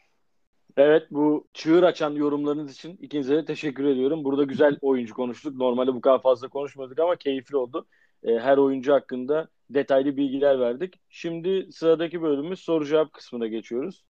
Evet 0.77 1.03
bu 1.11 1.47
çığır 1.53 1.83
açan 1.83 2.11
yorumlarınız 2.11 2.71
için 2.71 2.97
ikinize 3.01 3.35
de 3.35 3.45
teşekkür 3.45 3.85
ediyorum. 3.85 4.23
Burada 4.23 4.43
güzel 4.43 4.77
oyuncu 4.81 5.13
konuştuk. 5.13 5.55
Normalde 5.55 5.95
bu 5.95 6.01
kadar 6.01 6.21
fazla 6.21 6.47
konuşmadık 6.47 6.99
ama 6.99 7.15
keyifli 7.15 7.57
oldu. 7.57 7.85
Ee, 8.23 8.39
her 8.39 8.57
oyuncu 8.57 8.93
hakkında 8.93 9.47
detaylı 9.69 10.17
bilgiler 10.17 10.59
verdik. 10.59 10.99
Şimdi 11.09 11.71
sıradaki 11.71 12.21
bölümümüz 12.21 12.59
soru 12.59 12.85
cevap 12.85 13.13
kısmına 13.13 13.47
geçiyoruz. 13.47 14.05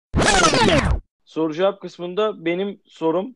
Soru 1.25 1.53
cevap 1.53 1.81
kısmında 1.81 2.45
benim 2.45 2.81
sorum 2.85 3.35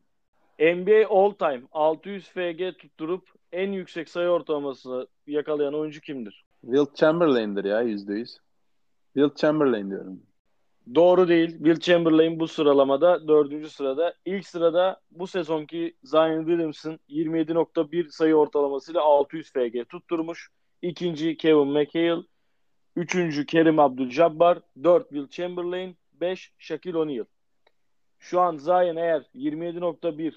NBA 0.60 1.08
All 1.08 1.30
Time 1.30 1.62
600 1.72 2.28
FG 2.28 2.78
tutturup 2.78 3.28
en 3.52 3.72
yüksek 3.72 4.08
sayı 4.08 4.28
ortalamasını 4.28 5.06
yakalayan 5.26 5.74
oyuncu 5.74 6.00
kimdir? 6.00 6.47
Wilt 6.62 6.96
Chamberlain'dir 6.96 7.64
ya 7.64 7.82
%100. 7.82 8.38
Wilt 9.14 9.36
Chamberlain 9.36 9.90
diyorum. 9.90 10.22
Doğru 10.94 11.28
değil. 11.28 11.50
Will 11.50 11.80
Chamberlain 11.80 12.40
bu 12.40 12.48
sıralamada 12.48 13.28
dördüncü 13.28 13.70
sırada. 13.70 14.14
İlk 14.24 14.46
sırada 14.46 15.00
bu 15.10 15.26
sezonki 15.26 15.96
Zion 16.02 16.46
Williamson 16.46 16.98
27.1 17.08 18.10
sayı 18.10 18.34
ortalamasıyla 18.34 19.00
600 19.00 19.52
FG 19.52 19.88
tutturmuş. 19.88 20.48
İkinci 20.82 21.36
Kevin 21.36 21.68
McHale. 21.68 22.22
Üçüncü 22.96 23.46
Kerim 23.46 23.78
Abdul-Jabbar. 23.78 24.60
Dört 24.84 25.08
Will 25.08 25.28
Chamberlain. 25.28 25.96
Beş 26.12 26.52
Shaquille 26.58 26.98
O'Neal. 26.98 27.24
Şu 28.18 28.40
an 28.40 28.56
Zion 28.56 28.96
eğer 28.96 29.22
27.1 29.34 30.34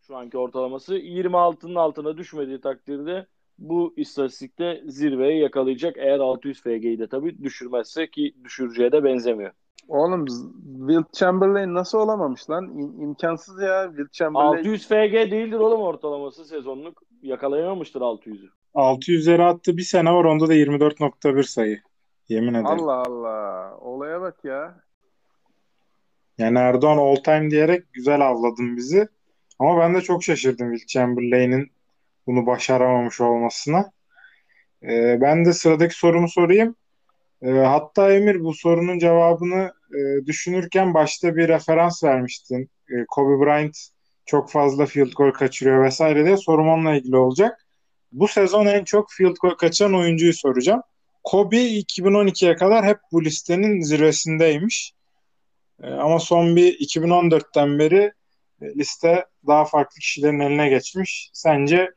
şu 0.00 0.16
anki 0.16 0.38
ortalaması 0.38 0.98
26'nın 0.98 1.74
altına 1.74 2.16
düşmediği 2.16 2.60
takdirde 2.60 3.26
bu 3.60 3.94
istatistikte 3.96 4.82
zirveye 4.86 5.38
yakalayacak. 5.38 5.96
Eğer 5.98 6.18
600 6.18 6.62
FG'yi 6.62 6.98
de 6.98 7.08
tabii 7.08 7.42
düşürmezse 7.42 8.10
ki 8.10 8.34
düşüreceğe 8.44 8.92
de 8.92 9.04
benzemiyor. 9.04 9.52
Oğlum 9.88 10.26
Wilt 10.78 11.12
Chamberlain 11.12 11.74
nasıl 11.74 11.98
olamamış 11.98 12.50
lan? 12.50 12.64
İm- 12.64 13.02
imkansız 13.02 13.62
ya. 13.62 13.86
Wilt 13.88 14.12
Chamberlain. 14.12 14.58
600 14.58 14.86
FG 14.88 15.30
değildir 15.30 15.56
oğlum 15.56 15.80
ortalaması 15.80 16.44
sezonluk. 16.44 17.02
Yakalayamamıştır 17.22 18.00
600'ü. 18.00 18.48
600'leri 18.74 19.42
attı 19.42 19.76
bir 19.76 19.82
sene 19.82 20.12
var 20.12 20.24
onda 20.24 20.48
da 20.48 20.54
24.1 20.54 21.42
sayı. 21.42 21.80
Yemin 22.28 22.54
ederim. 22.54 22.66
Allah 22.66 23.02
Allah. 23.06 23.76
Olaya 23.80 24.20
bak 24.20 24.44
ya. 24.44 24.80
Yani 26.38 26.58
Erdoğan 26.58 26.98
all 26.98 27.16
time 27.16 27.50
diyerek 27.50 27.92
güzel 27.92 28.20
avladın 28.28 28.76
bizi. 28.76 29.08
Ama 29.58 29.80
ben 29.80 29.94
de 29.94 30.00
çok 30.00 30.24
şaşırdım 30.24 30.76
Will 30.76 30.86
Chamberlain'in 30.86 31.70
bunu 32.26 32.46
başaramamış 32.46 33.20
olmasına. 33.20 33.92
Ee, 34.82 35.18
ben 35.20 35.44
de 35.44 35.52
sıradaki 35.52 35.94
sorumu 35.94 36.28
sorayım. 36.28 36.76
Ee, 37.42 37.50
hatta 37.50 38.12
Emir 38.12 38.44
bu 38.44 38.54
sorunun 38.54 38.98
cevabını 38.98 39.72
e, 39.94 40.26
düşünürken 40.26 40.94
başta 40.94 41.36
bir 41.36 41.48
referans 41.48 42.04
vermiştin. 42.04 42.70
Ee, 42.90 43.04
Kobe 43.08 43.44
Bryant 43.44 43.76
çok 44.26 44.50
fazla 44.50 44.86
field 44.86 45.12
goal 45.12 45.30
kaçırıyor 45.30 45.84
vesaire 45.84 46.24
diye 46.24 46.36
sorum 46.36 46.68
onunla 46.68 46.94
ilgili 46.94 47.16
olacak. 47.16 47.66
Bu 48.12 48.28
sezon 48.28 48.66
en 48.66 48.84
çok 48.84 49.10
field 49.10 49.36
goal 49.42 49.54
kaçıran 49.54 49.94
oyuncuyu 49.94 50.34
soracağım. 50.34 50.82
Kobe 51.24 51.56
2012'ye 51.56 52.56
kadar 52.56 52.84
hep 52.84 52.98
bu 53.12 53.24
listenin 53.24 53.80
zirvesindeymiş. 53.80 54.92
Ee, 55.82 55.86
ama 55.86 56.18
son 56.18 56.56
bir 56.56 56.78
2014'ten 56.78 57.78
beri 57.78 58.12
e, 58.62 58.66
liste 58.74 59.26
daha 59.46 59.64
farklı 59.64 59.98
kişilerin 60.00 60.40
eline 60.40 60.68
geçmiş. 60.68 61.30
Sence 61.32 61.90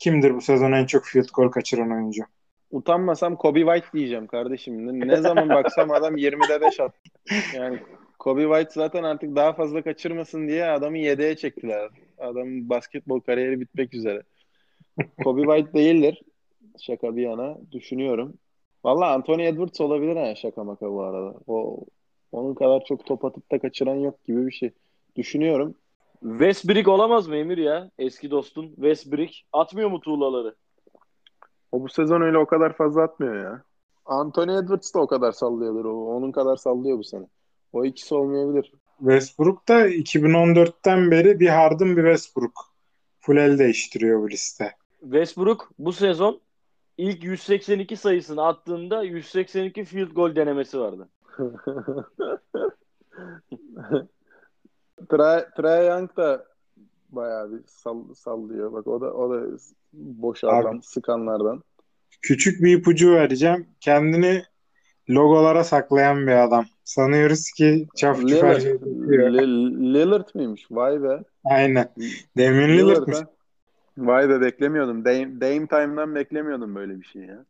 kimdir 0.00 0.34
bu 0.34 0.40
sezon 0.40 0.72
en 0.72 0.86
çok 0.86 1.04
field 1.04 1.28
goal 1.34 1.48
kaçıran 1.48 1.92
oyuncu? 1.92 2.22
Utanmasam 2.70 3.36
Kobe 3.36 3.60
White 3.60 3.86
diyeceğim 3.94 4.26
kardeşim. 4.26 5.00
Ne 5.08 5.16
zaman 5.16 5.48
baksam 5.48 5.90
adam 5.90 6.16
20'de 6.16 6.60
5 6.60 6.80
attı. 6.80 6.98
Yani 7.54 7.78
Kobe 8.18 8.42
White 8.42 8.70
zaten 8.74 9.02
artık 9.02 9.36
daha 9.36 9.52
fazla 9.52 9.82
kaçırmasın 9.82 10.48
diye 10.48 10.64
adamı 10.64 10.98
yedeğe 10.98 11.36
çektiler. 11.36 11.90
Adamın 12.18 12.68
basketbol 12.68 13.20
kariyeri 13.20 13.60
bitmek 13.60 13.94
üzere. 13.94 14.22
Kobe 15.24 15.42
White 15.42 15.72
değildir. 15.72 16.22
Şaka 16.80 17.16
bir 17.16 17.22
yana. 17.22 17.58
Düşünüyorum. 17.72 18.34
Valla 18.84 19.12
Anthony 19.12 19.46
Edwards 19.46 19.80
olabilir 19.80 20.16
ha 20.16 20.34
şaka 20.34 20.64
maka 20.64 20.90
bu 20.90 21.02
arada. 21.02 21.34
O 21.46 21.84
onun 22.32 22.54
kadar 22.54 22.84
çok 22.84 23.06
top 23.06 23.24
atıp 23.24 23.50
da 23.52 23.58
kaçıran 23.58 23.94
yok 23.94 24.24
gibi 24.24 24.46
bir 24.46 24.52
şey. 24.52 24.70
Düşünüyorum. 25.16 25.74
Westbrook 26.22 26.88
olamaz 26.88 27.28
mı 27.28 27.36
Emir 27.36 27.58
ya? 27.58 27.90
Eski 27.98 28.30
dostun 28.30 28.74
Westbrook. 28.74 29.30
Atmıyor 29.52 29.90
mu 29.90 30.00
tuğlaları? 30.00 30.54
O 31.72 31.82
bu 31.82 31.88
sezon 31.88 32.20
öyle 32.20 32.38
o 32.38 32.46
kadar 32.46 32.76
fazla 32.76 33.02
atmıyor 33.02 33.34
ya. 33.34 33.62
Anthony 34.06 34.58
Edwards 34.58 34.94
da 34.94 34.98
o 34.98 35.06
kadar 35.06 35.32
sallıyordur. 35.32 35.84
O, 35.84 36.16
onun 36.16 36.32
kadar 36.32 36.56
sallıyor 36.56 36.98
bu 36.98 37.04
sene. 37.04 37.26
O 37.72 37.84
ikisi 37.84 38.14
olmayabilir. 38.14 38.72
Westbrook 38.98 39.68
da 39.68 39.88
2014'ten 39.88 41.10
beri 41.10 41.40
bir 41.40 41.48
Harden 41.48 41.96
bir 41.96 42.02
Westbrook. 42.02 42.52
Full 43.20 43.36
el 43.36 43.58
değiştiriyor 43.58 44.22
bu 44.22 44.30
liste. 44.30 44.72
Westbrook 45.00 45.70
bu 45.78 45.92
sezon 45.92 46.40
ilk 46.98 47.24
182 47.24 47.96
sayısını 47.96 48.46
attığında 48.46 49.02
182 49.02 49.84
field 49.84 50.10
goal 50.10 50.36
denemesi 50.36 50.80
vardı. 50.80 51.08
Trae, 55.08 55.46
Trae 55.56 55.84
Young 55.84 56.16
da 56.16 56.46
bayağı 57.08 57.52
bir 57.52 57.60
sall 57.66 58.14
sallıyor. 58.14 58.72
Bak 58.72 58.86
o 58.86 59.00
da 59.00 59.14
o 59.14 59.30
da 59.30 59.46
boşaldan, 59.92 60.76
Abi. 60.76 60.82
sıkanlardan. 60.82 61.62
Küçük 62.22 62.62
bir 62.62 62.78
ipucu 62.78 63.14
vereceğim. 63.14 63.66
Kendini 63.80 64.42
logolara 65.10 65.64
saklayan 65.64 66.26
bir 66.26 66.44
adam. 66.44 66.64
Sanıyoruz 66.84 67.50
ki 67.50 67.88
çaf 67.96 68.24
Lillard, 68.24 68.60
şey 68.60 68.72
Lillard 69.94 70.28
mıymış? 70.34 70.66
Vay 70.70 71.02
be. 71.02 71.22
Aynen. 71.44 71.88
Lillard 72.38 72.68
Lillard'mış. 72.68 73.16
ha? 73.16 73.30
Vay 73.98 74.28
be 74.28 74.40
beklemiyordum. 74.40 75.04
Dame, 75.04 75.40
Dame 75.40 75.66
Time'dan 75.66 76.14
beklemiyordum 76.14 76.74
böyle 76.74 77.00
bir 77.00 77.04
şey 77.04 77.22
ya. 77.22 77.44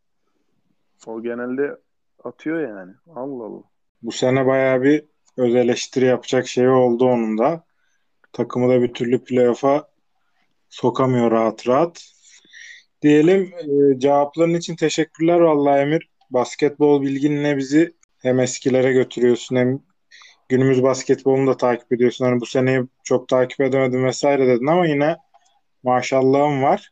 O 1.06 1.22
genelde 1.22 1.76
atıyor 2.24 2.60
yani. 2.60 2.92
Allah 3.14 3.44
Allah. 3.44 3.62
Bu 4.02 4.12
sene 4.12 4.46
bayağı 4.46 4.82
bir 4.82 5.04
öz 5.40 5.54
eleştiri 5.54 6.04
yapacak 6.04 6.48
şey 6.48 6.68
oldu 6.68 7.04
onun 7.04 7.38
da. 7.38 7.64
Takımı 8.32 8.68
da 8.68 8.82
bir 8.82 8.94
türlü 8.94 9.24
playoff'a 9.24 9.88
sokamıyor 10.68 11.30
rahat 11.30 11.68
rahat. 11.68 12.04
Diyelim 13.02 13.42
e, 13.42 13.98
cevapların 13.98 14.54
için 14.54 14.76
teşekkürler 14.76 15.40
vallahi 15.40 15.80
Emir. 15.80 16.08
Basketbol 16.30 17.02
bilginle 17.02 17.56
bizi 17.56 17.92
hem 18.18 18.40
eskilere 18.40 18.92
götürüyorsun 18.92 19.56
hem 19.56 19.80
günümüz 20.48 20.82
basketbolunu 20.82 21.46
da 21.46 21.56
takip 21.56 21.92
ediyorsun. 21.92 22.24
Hani 22.24 22.40
bu 22.40 22.46
seneyi 22.46 22.80
çok 23.04 23.28
takip 23.28 23.60
edemedim 23.60 24.04
vesaire 24.04 24.46
dedin 24.46 24.66
ama 24.66 24.86
yine 24.86 25.16
maşallahım 25.82 26.62
var. 26.62 26.90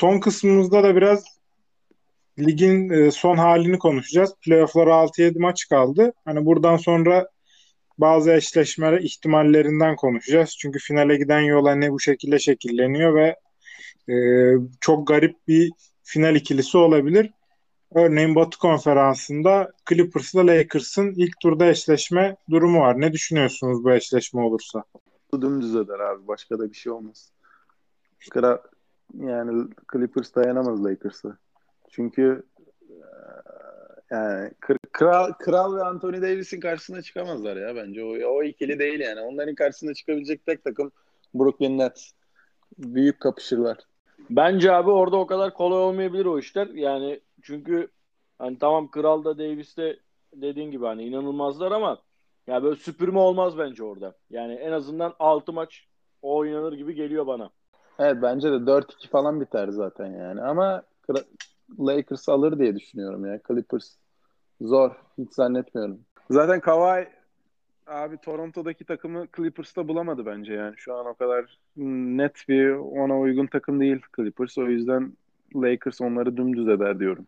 Son 0.00 0.20
kısmımızda 0.20 0.82
da 0.82 0.96
biraz 0.96 1.24
ligin 2.38 2.90
e, 2.90 3.10
son 3.10 3.36
halini 3.36 3.78
konuşacağız. 3.78 4.34
Playoff'lara 4.44 4.90
6-7 4.90 5.38
maç 5.38 5.68
kaldı. 5.68 6.12
Hani 6.24 6.46
buradan 6.46 6.76
sonra 6.76 7.28
bazı 7.98 8.32
eşleşme 8.32 8.98
ihtimallerinden 9.02 9.96
konuşacağız. 9.96 10.56
Çünkü 10.58 10.78
finale 10.78 11.16
giden 11.16 11.40
yol 11.40 11.66
hani 11.66 11.92
bu 11.92 12.00
şekilde 12.00 12.38
şekilleniyor 12.38 13.14
ve 13.14 13.36
e, 14.12 14.16
çok 14.80 15.06
garip 15.06 15.36
bir 15.48 15.72
final 16.02 16.36
ikilisi 16.36 16.78
olabilir. 16.78 17.30
Örneğin 17.94 18.34
Batı 18.34 18.58
Konferansı'nda 18.58 19.72
Clippers'la 19.88 20.46
Lakers'ın 20.46 21.12
ilk 21.16 21.40
turda 21.40 21.66
eşleşme 21.66 22.36
durumu 22.50 22.80
var. 22.80 23.00
Ne 23.00 23.12
düşünüyorsunuz 23.12 23.84
bu 23.84 23.92
eşleşme 23.92 24.40
olursa? 24.40 24.84
Dümdüz 25.40 25.76
eder 25.76 26.00
abi. 26.00 26.28
Başka 26.28 26.58
da 26.58 26.70
bir 26.70 26.76
şey 26.76 26.92
olmaz. 26.92 27.32
Kra 28.30 28.62
yani 29.14 29.68
Clippers 29.92 30.34
dayanamaz 30.34 30.84
Lakers'a. 30.84 31.38
Çünkü 31.94 32.42
e, 34.10 34.16
Yani 34.16 34.50
kral, 34.92 35.32
kral 35.32 35.76
ve 35.76 35.82
Anthony 35.84 36.22
Davis'in 36.22 36.60
karşısına 36.60 37.02
çıkamazlar 37.02 37.56
ya 37.56 37.76
bence. 37.76 38.04
O, 38.04 38.36
o 38.36 38.42
ikili 38.42 38.78
değil 38.78 39.00
yani. 39.00 39.20
Onların 39.20 39.54
karşısına 39.54 39.94
çıkabilecek 39.94 40.46
tek 40.46 40.64
takım 40.64 40.92
Brooklyn 41.34 41.78
Nets. 41.78 42.10
Büyük 42.78 43.20
kapışırlar. 43.20 43.78
Bence 44.30 44.72
abi 44.72 44.90
orada 44.90 45.16
o 45.16 45.26
kadar 45.26 45.54
kolay 45.54 45.78
olmayabilir 45.78 46.26
o 46.26 46.38
işler. 46.38 46.66
Yani 46.66 47.20
çünkü 47.42 47.88
hani 48.38 48.58
tamam 48.58 48.90
Kral 48.90 49.24
da 49.24 49.38
Davis 49.38 49.76
de 49.76 49.98
dediğin 50.32 50.70
gibi 50.70 50.84
hani 50.86 51.04
inanılmazlar 51.04 51.72
ama 51.72 51.98
ya 52.46 52.62
böyle 52.62 52.76
süpürme 52.76 53.18
olmaz 53.18 53.58
bence 53.58 53.84
orada. 53.84 54.14
Yani 54.30 54.54
en 54.54 54.72
azından 54.72 55.14
6 55.18 55.52
maç 55.52 55.86
o 56.22 56.36
oynanır 56.36 56.72
gibi 56.72 56.94
geliyor 56.94 57.26
bana. 57.26 57.50
Evet 57.98 58.16
bence 58.22 58.50
de 58.52 58.66
4-2 58.66 59.08
falan 59.08 59.40
biter 59.40 59.68
zaten 59.68 60.06
yani. 60.06 60.42
Ama 60.42 60.82
Lakers 61.78 62.28
alır 62.28 62.58
diye 62.58 62.76
düşünüyorum 62.76 63.26
ya. 63.26 63.40
Clippers 63.48 63.96
zor. 64.60 64.90
Hiç 65.18 65.32
zannetmiyorum. 65.32 66.00
Zaten 66.30 66.60
Kawhi 66.60 67.08
abi 67.86 68.16
Toronto'daki 68.18 68.84
takımı 68.84 69.26
Clippers'ta 69.36 69.88
bulamadı 69.88 70.26
bence 70.26 70.54
yani. 70.54 70.74
Şu 70.76 70.94
an 70.94 71.06
o 71.06 71.14
kadar 71.14 71.58
net 71.76 72.44
bir 72.48 72.70
ona 72.70 73.20
uygun 73.20 73.46
takım 73.46 73.80
değil 73.80 74.00
Clippers. 74.16 74.58
O 74.58 74.66
yüzden 74.66 75.12
Lakers 75.54 76.00
onları 76.00 76.36
dümdüz 76.36 76.68
eder 76.68 76.98
diyorum. 77.00 77.26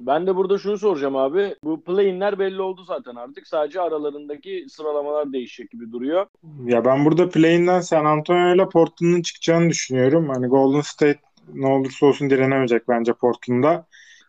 Ben 0.00 0.26
de 0.26 0.36
burada 0.36 0.58
şunu 0.58 0.78
soracağım 0.78 1.16
abi. 1.16 1.54
Bu 1.64 1.84
play-in'ler 1.84 2.38
belli 2.38 2.62
oldu 2.62 2.84
zaten 2.84 3.14
artık. 3.14 3.48
Sadece 3.48 3.80
aralarındaki 3.80 4.66
sıralamalar 4.68 5.32
değişecek 5.32 5.70
gibi 5.70 5.92
duruyor. 5.92 6.26
Ya 6.64 6.84
ben 6.84 7.04
burada 7.04 7.28
play-in'den 7.28 7.80
San 7.80 8.04
Antonio 8.04 8.54
ile 8.54 8.68
Portland'ın 8.68 9.22
çıkacağını 9.22 9.70
düşünüyorum. 9.70 10.28
Hani 10.28 10.46
Golden 10.46 10.80
State 10.80 11.20
ne 11.54 11.66
olursa 11.66 12.06
olsun 12.06 12.30
direnemeyecek 12.30 12.88
bence 12.88 13.12
Portland'da. 13.12 13.86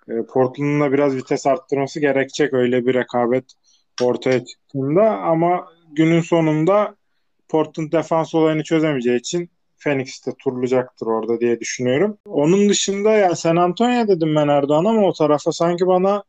E, 0.10 0.14
Portland'ın 0.26 0.82
da 0.82 0.92
biraz 0.92 1.16
vites 1.16 1.48
arttırması 1.48 2.00
gerekecek 2.00 2.54
öyle 2.54 2.86
bir 2.86 2.94
rekabet 2.94 3.46
ortaya 4.02 4.46
çıktığında 4.46 5.18
ama 5.18 5.66
günün 5.92 6.22
sonunda 6.22 6.96
Portland 7.50 7.92
defans 7.92 8.36
olayını 8.36 8.64
çözemeyeceği 8.64 9.20
için 9.20 9.50
Phoenix 9.78 10.28
de 10.28 10.32
turlayacaktır 10.40 11.08
orada 11.08 11.40
diye 11.40 11.60
düşünüyorum. 11.60 12.18
Onun 12.26 12.70
dışında 12.70 13.12
ya 13.12 13.36
San 13.36 13.56
Antonio 13.56 14.08
dedim 14.08 14.36
ben 14.36 14.48
Erdoğan 14.48 14.86
ama 14.86 15.08
o 15.08 15.14
tarafa 15.14 15.52
sanki 15.52 15.88
bana 15.88 16.24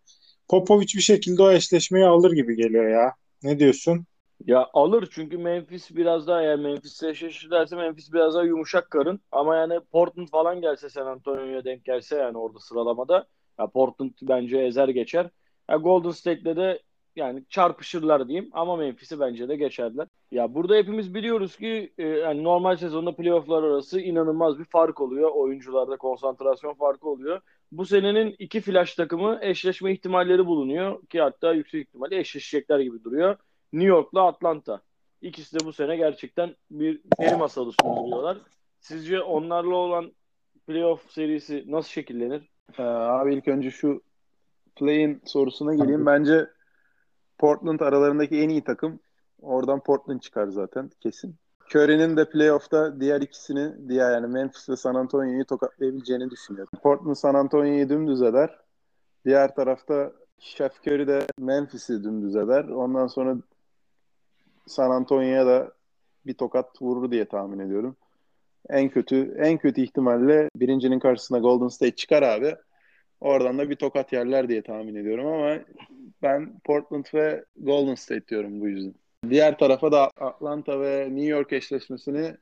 Popovic 0.49 0.87
bir 0.97 1.01
şekilde 1.03 1.43
o 1.43 1.51
eşleşmeyi 1.51 2.07
alır 2.07 2.33
gibi 2.33 2.57
geliyor 2.57 2.89
ya. 2.89 3.15
Ne 3.43 3.59
diyorsun? 3.59 4.07
Ya 4.47 4.69
alır 4.73 5.09
çünkü 5.11 5.39
Memphis 5.39 5.97
biraz 5.97 6.27
daha 6.27 6.43
eğer 6.43 6.59
Memphis'le 6.59 7.03
eşleşirlerse 7.03 7.77
Memphis 7.77 8.13
biraz 8.13 8.35
daha 8.35 8.43
yumuşak 8.45 8.91
karın. 8.91 9.21
Ama 9.33 9.57
yani 9.57 9.81
Portland 9.93 10.29
falan 10.29 10.61
gelse 10.61 10.91
San 10.91 11.07
Antonio'ya 11.07 11.65
denk 11.65 11.85
gelse 11.85 12.17
yani 12.17 12.39
orada 12.39 12.59
sıralamada 12.59 13.27
ya 13.59 13.67
Portland 13.67 14.11
bence 14.23 14.59
ezer 14.59 14.89
geçer. 14.89 15.31
Ya 15.71 15.77
Golden 15.77 16.11
State'le 16.11 16.57
de 16.57 16.83
yani 17.17 17.45
çarpışırlar 17.49 18.29
diyeyim 18.29 18.51
ama 18.53 18.77
Memphis'i 18.77 19.21
bence 19.21 19.49
de 19.49 19.57
geçerler. 19.57 20.09
Ya 20.31 20.55
burada 20.55 20.75
hepimiz 20.75 21.15
biliyoruz 21.15 21.57
ki 21.57 21.93
e, 21.99 22.07
yani 22.07 22.45
normal 22.45 22.77
sezonda 22.77 23.17
playofflar 23.17 23.63
arası 23.63 24.01
inanılmaz 24.01 24.59
bir 24.59 24.65
fark 24.65 25.01
oluyor. 25.01 25.31
Oyuncularda 25.35 25.97
konsantrasyon 25.97 26.75
farkı 26.75 27.09
oluyor. 27.09 27.41
Bu 27.73 27.87
senenin 27.87 28.35
iki 28.39 28.61
flash 28.61 28.95
takımı 28.95 29.39
eşleşme 29.43 29.93
ihtimalleri 29.93 30.47
bulunuyor 30.47 31.07
ki 31.07 31.21
hatta 31.21 31.53
yüksek 31.53 31.89
ihtimalle 31.89 32.19
eşleşecekler 32.19 32.81
gibi 32.81 33.05
duruyor. 33.05 33.37
New 33.73 33.89
York'la 33.89 34.27
Atlanta. 34.27 34.81
İkisi 35.23 35.61
de 35.61 35.65
bu 35.65 35.73
sene 35.73 35.97
gerçekten 35.97 36.57
bir 36.71 37.01
peri 37.19 37.37
masalı 37.37 37.73
sunduruyorlar. 37.83 38.39
Sizce 38.81 39.21
onlarla 39.21 39.75
olan 39.75 40.13
playoff 40.67 41.11
serisi 41.11 41.65
nasıl 41.67 41.89
şekillenir? 41.91 42.43
Ee, 42.79 42.83
abi 42.83 43.35
ilk 43.35 43.49
önce 43.49 43.71
şu 43.71 44.03
play-in 44.77 45.23
sorusuna 45.25 45.75
geleyim. 45.75 46.07
Bence 46.07 46.47
Portland 47.39 47.81
aralarındaki 47.81 48.41
en 48.41 48.49
iyi 48.49 48.65
takım. 48.65 49.01
Oradan 49.43 49.81
Portland 49.81 50.21
çıkar 50.21 50.49
zaten 50.49 50.91
kesin. 51.01 51.37
Curry'nin 51.75 52.17
de 52.17 52.31
playoff'ta 52.31 53.01
diğer 53.01 53.21
ikisini, 53.21 53.89
diğer 53.89 54.13
yani 54.15 54.27
Memphis 54.27 54.69
ve 54.69 54.77
San 54.77 54.95
Antonio'yu 54.95 55.45
tokatlayabileceğini 55.45 56.31
düşünüyorum. 56.31 56.79
Portland 56.83 57.17
San 57.17 57.35
Antonio'yu 57.35 57.89
dümdüz 57.89 58.23
eder. 58.23 58.59
Diğer 59.25 59.55
tarafta 59.55 60.13
Chef 60.39 60.73
Curry 60.87 61.09
de 61.09 61.27
Memphis'i 61.39 62.05
dümdüz 62.05 62.37
eder. 62.37 62.65
Ondan 62.65 63.07
sonra 63.07 63.37
San 64.67 64.91
Antonio'ya 64.91 65.47
da 65.47 65.73
bir 66.27 66.35
tokat 66.35 66.83
vurur 66.83 67.11
diye 67.11 67.25
tahmin 67.25 67.59
ediyorum. 67.59 67.97
En 68.69 68.89
kötü 68.89 69.35
en 69.39 69.59
kötü 69.59 69.81
ihtimalle 69.81 70.51
birincinin 70.57 70.99
karşısına 70.99 71.39
Golden 71.39 71.69
State 71.69 71.97
çıkar 71.97 72.23
abi. 72.23 72.57
Oradan 73.21 73.59
da 73.59 73.71
bir 73.71 73.77
tokat 73.77 74.13
yerler 74.13 74.49
diye 74.49 74.63
tahmin 74.63 74.95
ediyorum 74.95 75.27
ama 75.27 75.59
ben 76.23 76.59
Portland 76.65 77.05
ve 77.15 77.45
Golden 77.57 77.95
State 77.95 78.29
diyorum 78.29 78.61
bu 78.61 78.69
yüzden. 78.69 78.95
Diğer 79.31 79.59
tarafa 79.59 79.93
da 79.93 80.11
Atlanta 80.21 80.81
ve 80.81 81.09
New 81.11 81.27
York 81.27 81.53
eşleşmesini 81.53 82.37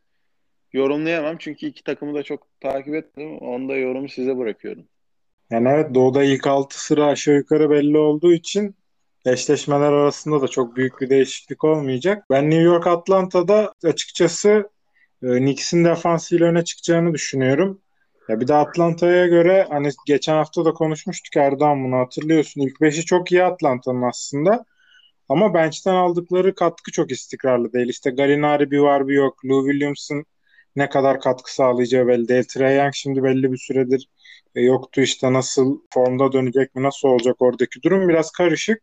yorumlayamam. 0.72 1.36
Çünkü 1.38 1.66
iki 1.66 1.84
takımı 1.84 2.14
da 2.14 2.22
çok 2.22 2.46
takip 2.60 2.94
etmedim. 2.94 3.38
Onda 3.38 3.76
yorumu 3.76 4.08
size 4.08 4.38
bırakıyorum. 4.38 4.84
Yani 5.50 5.68
evet 5.68 5.94
Doğu'da 5.94 6.24
ilk 6.24 6.46
altı 6.46 6.84
sıra 6.84 7.06
aşağı 7.06 7.34
yukarı 7.34 7.70
belli 7.70 7.98
olduğu 7.98 8.32
için 8.32 8.74
eşleşmeler 9.26 9.92
arasında 9.92 10.42
da 10.42 10.48
çok 10.48 10.76
büyük 10.76 11.00
bir 11.00 11.10
değişiklik 11.10 11.64
olmayacak. 11.64 12.24
Ben 12.30 12.50
New 12.50 12.62
York 12.62 12.86
Atlanta'da 12.86 13.72
açıkçası 13.84 14.70
e, 15.22 15.26
Knicks'in 15.26 15.84
defansıyla 15.84 16.46
öne 16.46 16.64
çıkacağını 16.64 17.14
düşünüyorum. 17.14 17.80
Ya 18.28 18.40
bir 18.40 18.48
de 18.48 18.54
Atlanta'ya 18.54 19.26
göre 19.26 19.66
hani 19.70 19.90
geçen 20.06 20.34
hafta 20.34 20.64
da 20.64 20.72
konuşmuştuk 20.72 21.36
Erdoğan 21.36 21.84
bunu 21.84 21.96
hatırlıyorsun. 21.96 22.60
İlk 22.60 22.80
beşi 22.80 23.04
çok 23.04 23.32
iyi 23.32 23.44
Atlanta'nın 23.44 24.02
aslında. 24.02 24.64
Ama 25.28 25.54
bench'ten 25.54 25.94
aldıkları 25.94 26.54
katkı 26.54 26.92
çok 26.92 27.10
istikrarlı 27.12 27.72
değil. 27.72 27.88
İşte 27.88 28.10
Galinari 28.10 28.70
bir 28.70 28.78
var 28.78 29.08
bir 29.08 29.14
yok. 29.14 29.44
Lou 29.44 29.70
Williams'ın 29.70 30.24
ne 30.76 30.88
kadar 30.88 31.20
katkı 31.20 31.54
sağlayacağı 31.54 32.06
belli 32.06 32.28
değil. 32.28 32.44
Trey 32.44 32.76
Young 32.76 32.94
şimdi 32.94 33.22
belli 33.22 33.52
bir 33.52 33.58
süredir 33.58 34.08
e, 34.54 34.62
yoktu 34.62 35.00
işte 35.00 35.32
nasıl 35.32 35.80
formda 35.94 36.32
dönecek 36.32 36.74
mi 36.74 36.82
nasıl 36.82 37.08
olacak 37.08 37.36
oradaki 37.42 37.82
durum 37.82 38.08
biraz 38.08 38.30
karışık. 38.30 38.82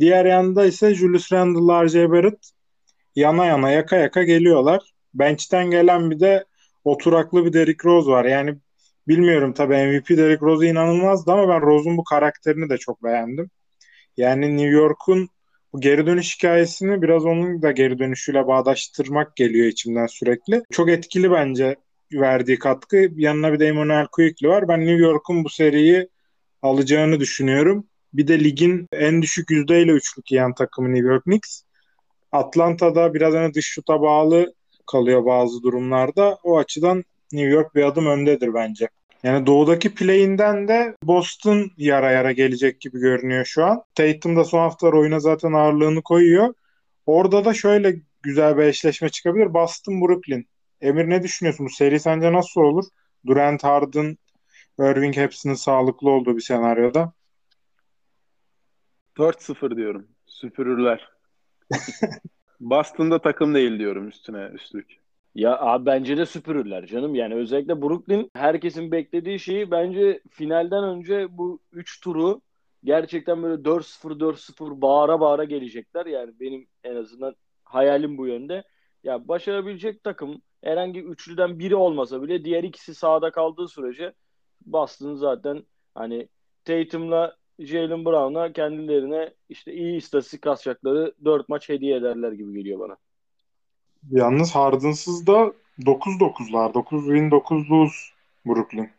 Diğer 0.00 0.24
yanda 0.24 0.66
ise 0.66 0.94
Julius 0.94 1.32
Randle, 1.32 1.84
R.J. 1.84 2.10
Barrett 2.10 2.50
yana 3.16 3.46
yana 3.46 3.70
yaka 3.70 3.96
yaka 3.96 4.22
geliyorlar. 4.22 4.92
Bench'ten 5.14 5.70
gelen 5.70 6.10
bir 6.10 6.20
de 6.20 6.44
oturaklı 6.84 7.44
bir 7.44 7.52
Derrick 7.52 7.88
Rose 7.88 8.10
var. 8.10 8.24
Yani 8.24 8.56
bilmiyorum 9.08 9.52
tabii 9.52 9.74
MVP 9.74 10.08
Derrick 10.16 10.46
Rose 10.46 10.66
inanılmazdı 10.66 11.32
ama 11.32 11.48
ben 11.48 11.60
Rose'un 11.62 11.96
bu 11.96 12.04
karakterini 12.04 12.70
de 12.70 12.78
çok 12.78 13.04
beğendim. 13.04 13.50
Yani 14.16 14.56
New 14.56 14.70
York'un 14.70 15.28
bu 15.72 15.80
geri 15.80 16.06
dönüş 16.06 16.36
hikayesini 16.36 17.02
biraz 17.02 17.24
onun 17.24 17.62
da 17.62 17.72
geri 17.72 17.98
dönüşüyle 17.98 18.46
bağdaştırmak 18.46 19.36
geliyor 19.36 19.66
içimden 19.66 20.06
sürekli. 20.06 20.62
Çok 20.72 20.88
etkili 20.88 21.30
bence 21.30 21.76
verdiği 22.12 22.58
katkı. 22.58 23.08
Yanına 23.16 23.52
bir 23.52 23.60
de 23.60 23.66
Emmanuel 23.66 24.06
Quickly 24.06 24.48
var. 24.48 24.68
Ben 24.68 24.80
New 24.80 25.02
York'un 25.02 25.44
bu 25.44 25.48
seriyi 25.48 26.08
alacağını 26.62 27.20
düşünüyorum. 27.20 27.86
Bir 28.12 28.28
de 28.28 28.44
ligin 28.44 28.88
en 28.92 29.22
düşük 29.22 29.50
yüzdeyle 29.50 29.92
üçlük 29.92 30.32
yiyen 30.32 30.54
takımı 30.54 30.94
New 30.94 31.08
York 31.08 31.24
Knicks. 31.24 31.62
Atlanta'da 32.32 33.14
biraz 33.14 33.34
hani 33.34 33.54
dış 33.54 33.66
şuta 33.66 34.00
bağlı 34.00 34.54
kalıyor 34.86 35.26
bazı 35.26 35.62
durumlarda. 35.62 36.38
O 36.42 36.58
açıdan 36.58 37.04
New 37.32 37.50
York 37.50 37.74
bir 37.74 37.82
adım 37.82 38.06
öndedir 38.06 38.54
bence. 38.54 38.88
Yani 39.22 39.46
doğudaki 39.46 39.94
play'inden 39.94 40.68
de 40.68 40.96
Boston 41.02 41.70
yara 41.76 42.10
yara 42.10 42.32
gelecek 42.32 42.80
gibi 42.80 42.98
görünüyor 42.98 43.44
şu 43.44 43.64
an. 43.64 43.82
Tatum 43.94 44.36
da 44.36 44.44
son 44.44 44.58
haftalar 44.58 44.92
oyuna 44.92 45.20
zaten 45.20 45.52
ağırlığını 45.52 46.02
koyuyor. 46.02 46.54
Orada 47.06 47.44
da 47.44 47.54
şöyle 47.54 47.96
güzel 48.22 48.56
bir 48.56 48.62
eşleşme 48.62 49.08
çıkabilir. 49.08 49.54
Boston 49.54 50.00
Brooklyn. 50.00 50.48
Emir 50.80 51.10
ne 51.10 51.22
düşünüyorsun? 51.22 51.66
Bu 51.66 51.70
seri 51.70 52.00
sence 52.00 52.32
nasıl 52.32 52.60
olur? 52.60 52.84
Durant, 53.26 53.64
Harden, 53.64 54.18
Irving 54.78 55.16
hepsinin 55.16 55.54
sağlıklı 55.54 56.10
olduğu 56.10 56.36
bir 56.36 56.42
senaryoda. 56.42 57.12
4-0 59.16 59.76
diyorum. 59.76 60.08
Süpürürler. 60.26 61.08
Boston'da 62.60 63.22
takım 63.22 63.54
değil 63.54 63.78
diyorum 63.78 64.08
üstüne 64.08 64.50
üstlük. 64.54 65.07
Ya 65.34 65.58
abi 65.60 65.86
bence 65.86 66.16
de 66.16 66.26
süpürürler 66.26 66.86
canım. 66.86 67.14
Yani 67.14 67.34
özellikle 67.34 67.82
Brooklyn 67.82 68.30
herkesin 68.34 68.92
beklediği 68.92 69.38
şeyi 69.40 69.70
bence 69.70 70.20
finalden 70.30 70.84
önce 70.84 71.38
bu 71.38 71.60
3 71.72 72.00
turu 72.00 72.40
gerçekten 72.84 73.42
böyle 73.42 73.64
4-0 73.64 74.20
4-0 74.20 74.80
bağıra 74.82 75.20
bağıra 75.20 75.44
gelecekler. 75.44 76.06
Yani 76.06 76.40
benim 76.40 76.66
en 76.84 76.96
azından 76.96 77.34
hayalim 77.64 78.18
bu 78.18 78.26
yönde. 78.26 78.64
Ya 79.04 79.28
başarabilecek 79.28 80.04
takım 80.04 80.42
herhangi 80.64 81.00
üçlüden 81.02 81.58
biri 81.58 81.76
olmasa 81.76 82.22
bile 82.22 82.44
diğer 82.44 82.64
ikisi 82.64 82.94
sahada 82.94 83.30
kaldığı 83.30 83.68
sürece 83.68 84.12
Boston 84.66 85.14
zaten 85.14 85.64
hani 85.94 86.28
Tatum'la 86.64 87.36
Jalen 87.58 88.04
Brown'a 88.04 88.52
kendilerine 88.52 89.34
işte 89.48 89.72
iyi 89.74 89.96
istatistik 89.96 90.42
kasacakları 90.42 91.14
4 91.24 91.48
maç 91.48 91.68
hediye 91.68 91.96
ederler 91.96 92.32
gibi 92.32 92.52
geliyor 92.58 92.80
bana. 92.80 92.96
Yalnız 94.10 94.54
Harden'sız 94.54 95.26
da 95.26 95.52
9-9'lar. 95.78 96.74
9 96.74 97.04
win 97.04 97.30
9 97.30 97.70
lose 97.70 97.96
Brooklyn. 98.46 98.90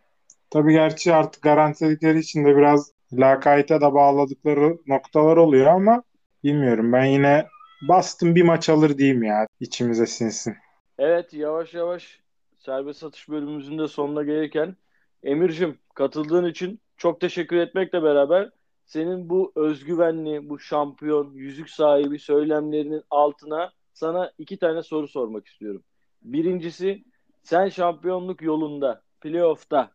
Tabii 0.50 0.72
gerçi 0.72 1.14
artık 1.14 1.42
garantiledikleri 1.42 2.20
için 2.20 2.46
de 2.46 2.58
biraz 2.58 2.92
lakayete 3.14 3.82
de 3.82 3.94
bağladıkları 3.94 4.78
noktalar 4.88 5.38
oluyor 5.38 5.66
ama 5.66 6.04
bilmiyorum. 6.44 6.94
Ben 6.94 7.06
yine 7.06 7.48
bastım 7.82 8.36
bir 8.36 8.44
maç 8.44 8.70
alır 8.70 8.98
diyeyim 8.98 9.24
ya. 9.24 9.48
içimize 9.60 10.06
sinsin. 10.06 10.56
Evet 10.98 11.34
yavaş 11.34 11.74
yavaş 11.74 12.20
serbest 12.58 13.00
satış 13.00 13.30
bölümümüzün 13.30 13.80
de 13.80 13.88
sonuna 13.88 14.24
gelirken 14.24 14.76
Emir'cim 15.24 15.78
katıldığın 15.94 16.46
için 16.46 16.80
çok 16.98 17.22
teşekkür 17.22 17.58
etmekle 17.58 18.04
beraber 18.04 18.50
senin 18.86 19.30
bu 19.30 19.52
özgüvenli, 19.56 20.50
bu 20.50 20.60
şampiyon, 20.60 21.32
yüzük 21.34 21.70
sahibi 21.70 22.20
söylemlerinin 22.20 23.04
altına 23.10 23.72
sana 24.00 24.32
iki 24.38 24.58
tane 24.58 24.84
soru 24.84 25.08
sormak 25.08 25.48
istiyorum. 25.48 25.84
Birincisi 26.22 27.04
sen 27.44 27.70
şampiyonluk 27.70 28.42
yolunda, 28.42 29.02
playoff'ta 29.22 29.92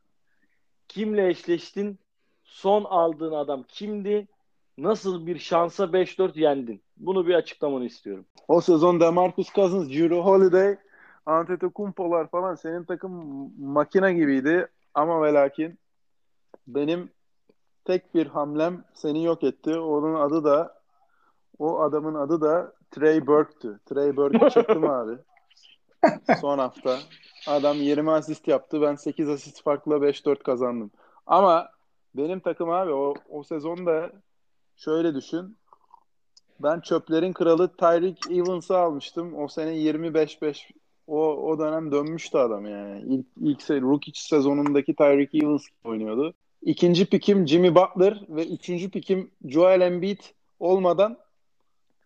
kimle 0.89 1.29
eşleştin? 1.29 1.99
Son 2.45 2.85
aldığın 2.85 3.33
adam 3.33 3.65
kimdi? 3.69 4.29
Nasıl 4.79 5.27
bir 5.27 5.39
şansa 5.39 5.85
5-4 5.85 6.39
yendin? 6.41 6.83
Bunu 6.97 7.27
bir 7.27 7.35
açıklamanı 7.35 7.85
istiyorum. 7.85 8.25
O 8.49 8.61
sezon 8.61 9.01
DeMarcus 9.01 9.53
Cousins, 9.55 9.89
Drew 9.89 10.17
Holiday, 10.17 10.77
Antetokounmpo'lar 11.27 12.29
falan 12.31 12.55
senin 12.55 12.85
takım 12.85 13.13
makine 13.59 14.15
gibiydi 14.15 14.69
ama 14.95 15.23
ve 15.23 15.33
lakin 15.33 15.79
benim 16.67 17.11
tek 17.85 18.15
bir 18.15 18.27
hamlem 18.27 18.85
seni 18.95 19.25
yok 19.25 19.45
etti. 19.45 19.79
Onun 19.79 20.15
adı 20.15 20.45
da 20.45 20.83
o 21.59 21.81
adamın 21.81 22.15
adı 22.15 22.41
da 22.41 22.73
Trey 22.95 23.27
Burke'tü. 23.27 23.81
Trey 23.87 24.17
Burke'ü 24.17 24.51
çektim 24.55 24.91
abi. 24.91 25.13
Son 26.41 26.59
hafta. 26.59 26.99
Adam 27.47 27.77
20 27.77 28.11
asist 28.11 28.49
yaptı. 28.49 28.83
Ben 28.83 28.95
8 28.95 29.29
asist 29.29 29.63
farklı 29.63 29.95
5-4 29.95 30.43
kazandım. 30.43 30.91
Ama 31.27 31.69
benim 32.15 32.41
takım 32.41 32.71
abi 32.71 32.93
o, 32.93 33.15
o 33.29 33.43
sezonda 33.43 34.13
şöyle 34.77 35.15
düşün. 35.15 35.57
Ben 36.61 36.81
çöplerin 36.81 37.33
kralı 37.33 37.77
Tyreek 37.77 38.19
Evans'ı 38.31 38.79
almıştım. 38.79 39.39
O 39.39 39.49
sene 39.49 39.71
25-5 39.71 40.71
o, 41.07 41.51
o 41.51 41.59
dönem 41.59 41.93
dönmüştü 41.93 42.39
adam 42.39 42.67
yani. 42.67 43.03
İlk, 43.09 43.27
ilk 43.41 43.71
rookie 43.71 44.13
sezonundaki 44.15 44.95
Tyreek 44.95 45.35
Evans 45.35 45.67
oynuyordu. 45.85 46.35
İkinci 46.63 47.07
pikim 47.07 47.49
Jimmy 47.49 47.75
Butler 47.75 48.21
ve 48.29 48.47
üçüncü 48.47 48.91
pikim 48.91 49.31
Joel 49.45 49.81
Embiid 49.81 50.21
olmadan 50.61 51.24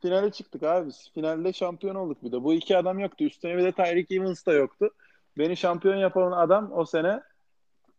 finale 0.03 0.31
çıktık 0.31 0.63
abi. 0.63 0.91
Finalde 1.15 1.53
şampiyon 1.53 1.95
olduk 1.95 2.25
bir 2.25 2.33
de. 2.33 2.45
Bu 2.45 2.55
iki 2.55 2.77
adam 2.77 2.99
yoktu. 2.99 3.25
Üstüne 3.25 3.57
bir 3.57 3.65
de 3.65 3.73
Tyreek 3.73 4.13
Evans 4.13 4.47
da 4.47 4.53
yoktu. 4.53 4.91
Beni 5.39 5.57
şampiyon 5.57 5.97
yapan 5.97 6.33
adam 6.33 6.73
o 6.73 6.85
sene 6.85 7.23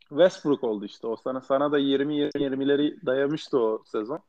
Westbrook 0.09 0.63
oldu 0.63 0.85
işte. 0.85 1.07
O 1.07 1.15
sana 1.15 1.41
sana 1.41 1.71
da 1.71 1.79
20-20'leri 1.79 3.05
dayamıştı 3.05 3.59
o 3.59 3.83
sezon. 3.85 4.19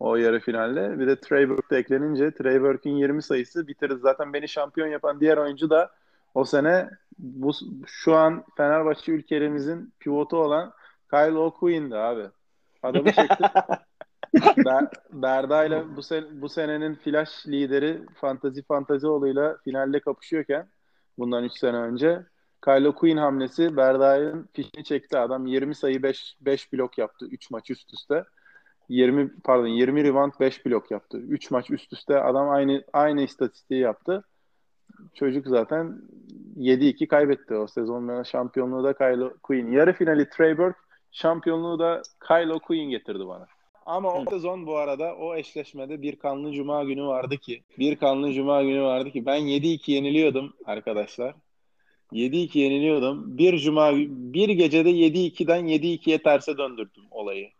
O 0.00 0.16
yarı 0.16 0.40
finalde. 0.40 0.98
Bir 0.98 1.06
de 1.06 1.20
Trey 1.20 1.48
Burke 1.48 1.76
eklenince 1.76 2.34
Trey 2.34 2.62
Burke'in 2.62 2.96
20 2.96 3.22
sayısı 3.22 3.66
bitirdi. 3.68 3.94
Zaten 4.02 4.32
beni 4.32 4.48
şampiyon 4.48 4.88
yapan 4.88 5.20
diğer 5.20 5.36
oyuncu 5.36 5.70
da 5.70 5.90
o 6.34 6.44
sene 6.44 6.90
bu 7.18 7.52
şu 7.86 8.14
an 8.14 8.44
Fenerbahçe 8.56 9.12
ülkemizin 9.12 9.92
pivotu 10.00 10.36
olan 10.36 10.72
Kyle 11.10 11.38
O'Quinn'di 11.38 11.96
abi. 11.96 12.26
Adamı 12.82 13.12
çekti. 13.12 13.44
Ber, 14.64 14.88
Berda 15.12 15.64
ile 15.64 15.96
bu, 15.96 16.02
sen, 16.02 16.24
bu 16.42 16.48
senenin 16.48 16.94
flash 16.94 17.46
lideri 17.46 18.02
Fantazi 18.14 18.62
Fantazioğlu'yla 18.62 19.56
finalde 19.64 20.00
kapışıyorken 20.00 20.68
bundan 21.18 21.44
3 21.44 21.52
sene 21.52 21.76
önce 21.76 22.22
Kyle 22.64 22.90
Quinn 22.90 23.16
hamlesi 23.16 23.76
Berda'nın 23.76 24.48
fişini 24.52 24.84
çekti. 24.84 25.18
Adam 25.18 25.46
20 25.46 25.74
sayı 25.74 26.02
5, 26.02 26.36
5 26.40 26.72
blok 26.72 26.98
yaptı 26.98 27.26
3 27.30 27.50
maç 27.50 27.70
üst 27.70 27.94
üste. 27.94 28.24
20 28.88 29.30
pardon 29.44 29.66
20 29.66 30.04
rebound 30.04 30.32
5 30.40 30.66
blok 30.66 30.90
yaptı. 30.90 31.18
3 31.18 31.50
maç 31.50 31.70
üst 31.70 31.92
üste 31.92 32.20
adam 32.20 32.50
aynı 32.50 32.84
aynı 32.92 33.22
istatistiği 33.22 33.80
yaptı. 33.80 34.24
Çocuk 35.14 35.46
zaten 35.46 36.02
7-2 36.56 37.06
kaybetti 37.06 37.54
o 37.54 37.66
sezon 37.66 38.22
şampiyonluğu 38.22 38.84
da 38.84 38.92
Kyle 38.92 39.28
Quinn. 39.42 39.72
Yarı 39.72 39.92
finali 39.92 40.28
Trey 40.28 40.58
Burke, 40.58 40.78
şampiyonluğu 41.10 41.78
da 41.78 42.02
Kyle 42.28 42.58
Quinn 42.58 42.90
getirdi 42.90 43.26
bana. 43.26 43.46
Ama 43.86 44.14
o 44.14 44.24
sezon 44.30 44.66
bu 44.66 44.76
arada 44.76 45.14
o 45.14 45.36
eşleşmede 45.36 46.02
bir 46.02 46.16
kanlı 46.16 46.52
cuma 46.52 46.84
günü 46.84 47.04
vardı 47.04 47.38
ki 47.38 47.62
bir 47.78 47.96
kanlı 47.96 48.32
cuma 48.32 48.62
günü 48.62 48.82
vardı 48.82 49.10
ki 49.10 49.26
ben 49.26 49.40
7-2 49.40 49.90
yeniliyordum 49.90 50.52
arkadaşlar. 50.64 51.34
7-2 52.12 52.58
yeniliyordum. 52.58 53.38
Bir 53.38 53.58
cuma 53.58 53.96
bir 54.08 54.48
gecede 54.48 54.90
7-2'den 54.90 55.64
7-2'ye 55.66 56.22
terse 56.22 56.58
döndürdüm 56.58 57.04
olayı. 57.10 57.50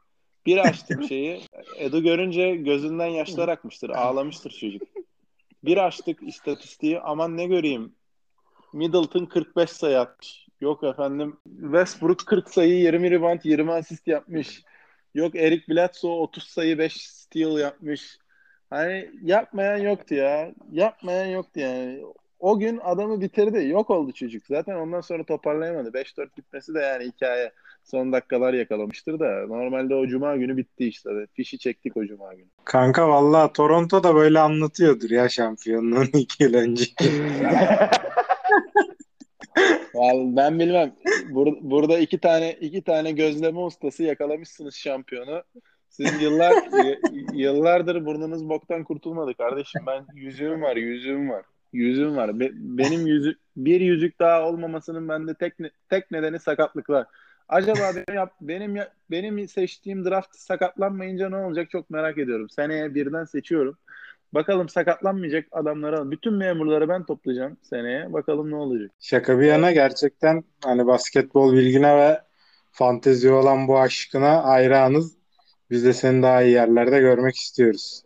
Bir 0.47 0.59
açtım 0.59 1.03
şeyi. 1.09 1.41
Edu 1.79 2.03
görünce 2.03 2.57
gözünden 2.57 3.07
yaşlar 3.07 3.49
akmıştır. 3.49 3.91
Ağlamıştır 3.91 4.51
çocuk. 4.51 4.83
Bir 5.64 5.87
açtık 5.87 6.22
istatistiği. 6.22 7.01
Aman 7.01 7.37
ne 7.37 7.47
göreyim. 7.47 7.93
Middleton 8.72 9.25
45 9.27 9.70
sayı 9.70 10.01
atmış. 10.01 10.47
Yok 10.61 10.85
efendim. 10.85 11.37
Westbrook 11.61 12.27
40 12.27 12.51
sayı 12.51 12.75
20 12.75 13.11
rebound 13.11 13.41
20 13.45 13.72
asist 13.72 14.07
yapmış. 14.07 14.62
Yok 15.14 15.34
Eric 15.36 15.64
Bledsoe 15.68 16.20
30 16.20 16.44
sayı 16.44 16.78
5 16.78 17.06
steal 17.10 17.58
yapmış. 17.58 18.18
Hani 18.70 19.10
yapmayan 19.22 19.78
yoktu 19.78 20.14
ya. 20.14 20.52
Yapmayan 20.72 21.26
yoktu 21.26 21.60
yani. 21.60 22.02
O 22.40 22.58
gün 22.58 22.80
adamı 22.84 23.20
bitirdi. 23.20 23.68
Yok 23.68 23.90
oldu 23.90 24.12
çocuk. 24.12 24.46
Zaten 24.46 24.74
ondan 24.74 25.00
sonra 25.00 25.24
toparlayamadı. 25.24 25.88
5-4 25.88 26.36
bitmesi 26.36 26.74
de 26.74 26.80
yani 26.80 27.04
hikaye. 27.04 27.52
Son 27.84 28.12
dakikalar 28.12 28.54
yakalamıştır 28.54 29.20
da. 29.20 29.46
Normalde 29.46 29.94
o 29.94 30.06
cuma 30.06 30.36
günü 30.36 30.56
bitti 30.56 30.88
işte. 30.88 31.10
Fişi 31.32 31.58
çektik 31.58 31.96
o 31.96 32.06
cuma 32.06 32.34
günü. 32.34 32.46
Kanka 32.64 33.08
valla 33.08 33.52
Toronto 33.52 34.02
da 34.02 34.14
böyle 34.14 34.38
anlatıyordur 34.38 35.10
ya 35.10 35.28
şampiyonluğun 35.28 36.04
iki 36.12 36.44
yıl. 36.44 36.54
Vallahi 39.94 40.36
ben 40.36 40.58
bilmem. 40.58 40.92
Bur- 41.31 41.59
burada 41.61 41.99
iki 41.99 42.18
tane 42.18 42.53
iki 42.53 42.83
tane 42.83 43.12
gözleme 43.12 43.59
ustası 43.61 44.03
yakalamışsınız 44.03 44.75
şampiyonu. 44.75 45.43
Siz 45.89 46.22
yıllar 46.22 46.55
yıllardır 47.33 48.07
burnunuz 48.07 48.49
boktan 48.49 48.85
kurtulmadı 48.85 49.35
kardeşim. 49.35 49.81
Ben 49.87 50.07
yüzüğüm 50.14 50.62
var, 50.62 50.77
yüzüğüm 50.77 51.31
var. 51.31 51.45
Yüzüğüm 51.72 52.16
var. 52.16 52.41
Be- 52.41 52.53
benim 52.55 53.07
yüzük 53.07 53.39
bir 53.57 53.81
yüzük 53.81 54.18
daha 54.18 54.49
olmamasının 54.49 55.09
bende 55.09 55.35
tek 55.35 55.61
ne- 55.61 55.70
tek 55.89 56.11
nedeni 56.11 56.39
sakatlıklar. 56.39 57.07
Acaba 57.49 57.91
benim 57.95 58.16
yap- 58.16 58.37
benim 58.41 58.77
ya- 58.77 58.93
benim 59.11 59.49
seçtiğim 59.49 60.05
draft 60.05 60.37
sakatlanmayınca 60.37 61.29
ne 61.29 61.37
olacak 61.37 61.70
çok 61.70 61.91
merak 61.91 62.18
ediyorum. 62.18 62.51
Seneye 62.51 62.95
birden 62.95 63.25
seçiyorum. 63.25 63.79
Bakalım 64.35 64.68
sakatlanmayacak 64.68 65.49
adamları 65.53 66.11
bütün 66.11 66.35
memurları 66.35 66.89
ben 66.89 67.05
toplayacağım 67.05 67.57
seneye. 67.62 68.12
Bakalım 68.12 68.51
ne 68.51 68.57
olacak. 68.57 68.91
Şaka 69.01 69.41
bir 69.41 69.47
yana 69.47 69.72
gerçekten 69.72 70.45
hani 70.64 70.87
basketbol 70.87 71.53
bilgine 71.53 71.97
ve 71.97 72.20
fantezi 72.70 73.32
olan 73.32 73.68
bu 73.68 73.78
aşkına 73.78 74.45
hayranız. 74.45 75.16
Biz 75.70 75.85
de 75.85 75.93
seni 75.93 76.22
daha 76.22 76.43
iyi 76.43 76.53
yerlerde 76.53 77.01
görmek 77.01 77.37
istiyoruz. 77.37 78.03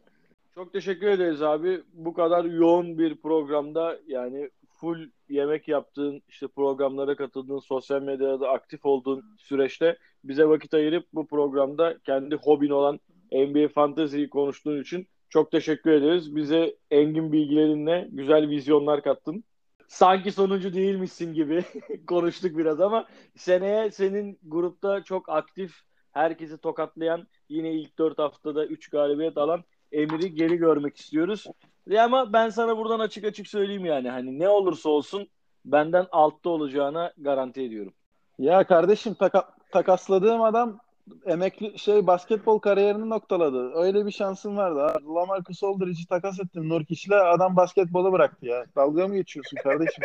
Çok 0.55 0.73
teşekkür 0.73 1.07
ederiz 1.07 1.43
abi. 1.43 1.83
Bu 1.93 2.15
kadar 2.15 2.45
yoğun 2.45 2.99
bir 2.99 3.17
programda 3.17 3.99
yani 4.07 4.51
full 4.81 5.09
yemek 5.29 5.69
yaptığın, 5.69 6.23
işte 6.29 6.49
programlara 6.49 7.17
katıldığın, 7.17 7.59
sosyal 7.59 8.03
medyada 8.03 8.49
aktif 8.49 8.87
olduğun 8.87 9.25
süreçte 9.39 9.97
bize 10.25 10.45
vakit 10.49 10.75
ayırıp 10.75 11.07
bu 11.15 11.27
programda 11.27 11.99
kendi 12.07 12.37
hobin 12.37 12.71
olan 12.71 13.01
NBA 13.33 13.69
Fantasy'yi 13.69 14.31
konuştuğun 14.31 14.83
için 14.83 15.07
çok 15.29 15.51
teşekkür 15.51 15.91
ederiz. 15.91 16.37
Bize 16.37 16.77
engin 16.91 17.33
bilgilerinle 17.33 18.09
güzel 18.13 18.49
vizyonlar 18.49 19.03
kattın. 19.03 19.45
Sanki 19.89 20.33
sonuncu 20.33 20.73
değilmişsin 20.73 21.35
gibi 21.35 21.65
konuştuk 22.07 22.59
biraz 22.59 22.81
ama 22.81 23.07
seneye 23.37 23.91
senin 23.91 24.39
grupta 24.43 25.05
çok 25.05 25.29
aktif, 25.29 25.81
herkesi 26.13 26.59
tokatlayan, 26.59 27.27
yine 27.49 27.73
ilk 27.73 27.99
4 27.99 28.19
haftada 28.19 28.67
3 28.67 28.89
galibiyet 28.89 29.39
alan 29.39 29.65
Emir'i 29.93 30.35
geri 30.35 30.57
görmek 30.57 30.97
istiyoruz. 30.97 31.47
Ya 31.87 32.05
ama 32.05 32.33
ben 32.33 32.49
sana 32.49 32.77
buradan 32.77 33.01
açık 33.01 33.25
açık 33.25 33.47
söyleyeyim 33.47 33.85
yani 33.85 34.11
hani 34.11 34.39
ne 34.39 34.49
olursa 34.49 34.89
olsun 34.89 35.29
benden 35.65 36.07
altta 36.13 36.51
olacağına 36.51 37.13
garanti 37.19 37.63
ediyorum. 37.63 37.93
Ya 38.39 38.67
kardeşim 38.67 39.15
taka, 39.15 39.49
takasladığım 39.73 40.43
adam 40.43 40.79
emekli 41.27 41.79
şey 41.79 42.07
basketbol 42.07 42.59
kariyerini 42.59 43.09
noktaladı. 43.09 43.73
Öyle 43.75 44.07
bir 44.07 44.11
şansın 44.11 44.57
vardı. 44.57 44.83
Abi. 44.83 45.05
Lamarcus 45.15 45.65
Aldridge'i 45.65 46.07
takas 46.07 46.41
ettim 46.41 46.69
Nurkic'le 46.69 47.13
adam 47.13 47.57
basketbolu 47.57 48.13
bıraktı 48.13 48.47
ya. 48.47 48.65
Dalga 48.77 49.09
mı 49.09 49.15
geçiyorsun 49.15 49.57
kardeşim? 49.57 50.05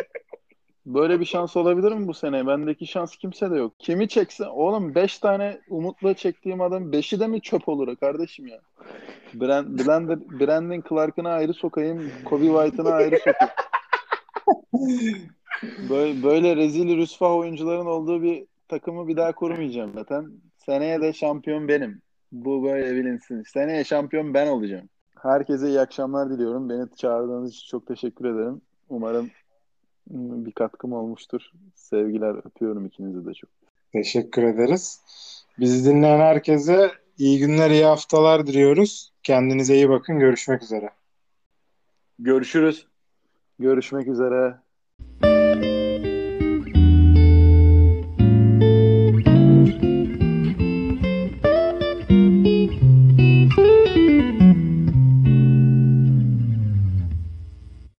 Böyle 0.86 1.20
bir 1.20 1.24
şans 1.24 1.56
olabilir 1.56 1.92
mi 1.92 2.08
bu 2.08 2.14
sene? 2.14 2.46
Bendeki 2.46 2.86
şans 2.86 3.16
kimse 3.16 3.50
de 3.50 3.56
yok. 3.56 3.72
Kimi 3.78 4.08
çekse 4.08 4.48
oğlum 4.48 4.94
5 4.94 5.18
tane 5.18 5.60
umutla 5.68 6.14
çektiğim 6.14 6.60
adam 6.60 6.92
5'i 6.92 7.20
de 7.20 7.26
mi 7.26 7.40
çöp 7.40 7.68
olur 7.68 7.96
kardeşim 7.96 8.46
ya? 8.46 8.60
Brand, 9.34 9.78
Brandon, 9.78 10.24
Brandon 10.40 10.82
Clark'ına 10.88 11.30
ayrı 11.30 11.54
sokayım, 11.54 12.10
Kobe 12.24 12.46
White'ına 12.46 12.90
ayrı 12.94 13.16
sokayım. 13.16 13.52
Böyle, 15.90 16.22
böyle 16.22 16.56
rezil 16.56 16.96
rüsva 16.96 17.34
oyuncuların 17.34 17.86
olduğu 17.86 18.22
bir 18.22 18.46
takımı 18.68 19.08
bir 19.08 19.16
daha 19.16 19.32
kurmayacağım 19.32 19.92
zaten. 19.94 20.32
Seneye 20.66 21.00
de 21.00 21.12
şampiyon 21.12 21.68
benim. 21.68 22.02
Bu 22.32 22.64
böyle 22.64 22.96
bilinsin. 22.96 23.42
Seneye 23.42 23.84
şampiyon 23.84 24.34
ben 24.34 24.46
olacağım. 24.46 24.88
Herkese 25.22 25.68
iyi 25.68 25.80
akşamlar 25.80 26.30
diliyorum. 26.30 26.68
Beni 26.68 26.96
çağırdığınız 26.96 27.50
için 27.50 27.66
çok 27.70 27.86
teşekkür 27.86 28.24
ederim. 28.24 28.60
Umarım 28.88 29.30
bir 30.10 30.52
katkım 30.52 30.92
olmuştur. 30.92 31.42
Sevgiler 31.74 32.46
öpüyorum 32.46 32.86
ikinizi 32.86 33.26
de 33.26 33.34
çok. 33.34 33.50
Teşekkür 33.92 34.42
ederiz. 34.42 35.00
Bizi 35.58 35.90
dinleyen 35.90 36.18
herkese 36.18 36.90
iyi 37.18 37.38
günler, 37.38 37.70
iyi 37.70 37.84
haftalar 37.84 38.46
diliyoruz. 38.46 39.12
Kendinize 39.22 39.74
iyi 39.74 39.88
bakın. 39.88 40.18
Görüşmek 40.18 40.62
üzere. 40.62 40.90
Görüşürüz. 42.18 42.86
Görüşmek 43.58 44.08
üzere. 44.08 44.63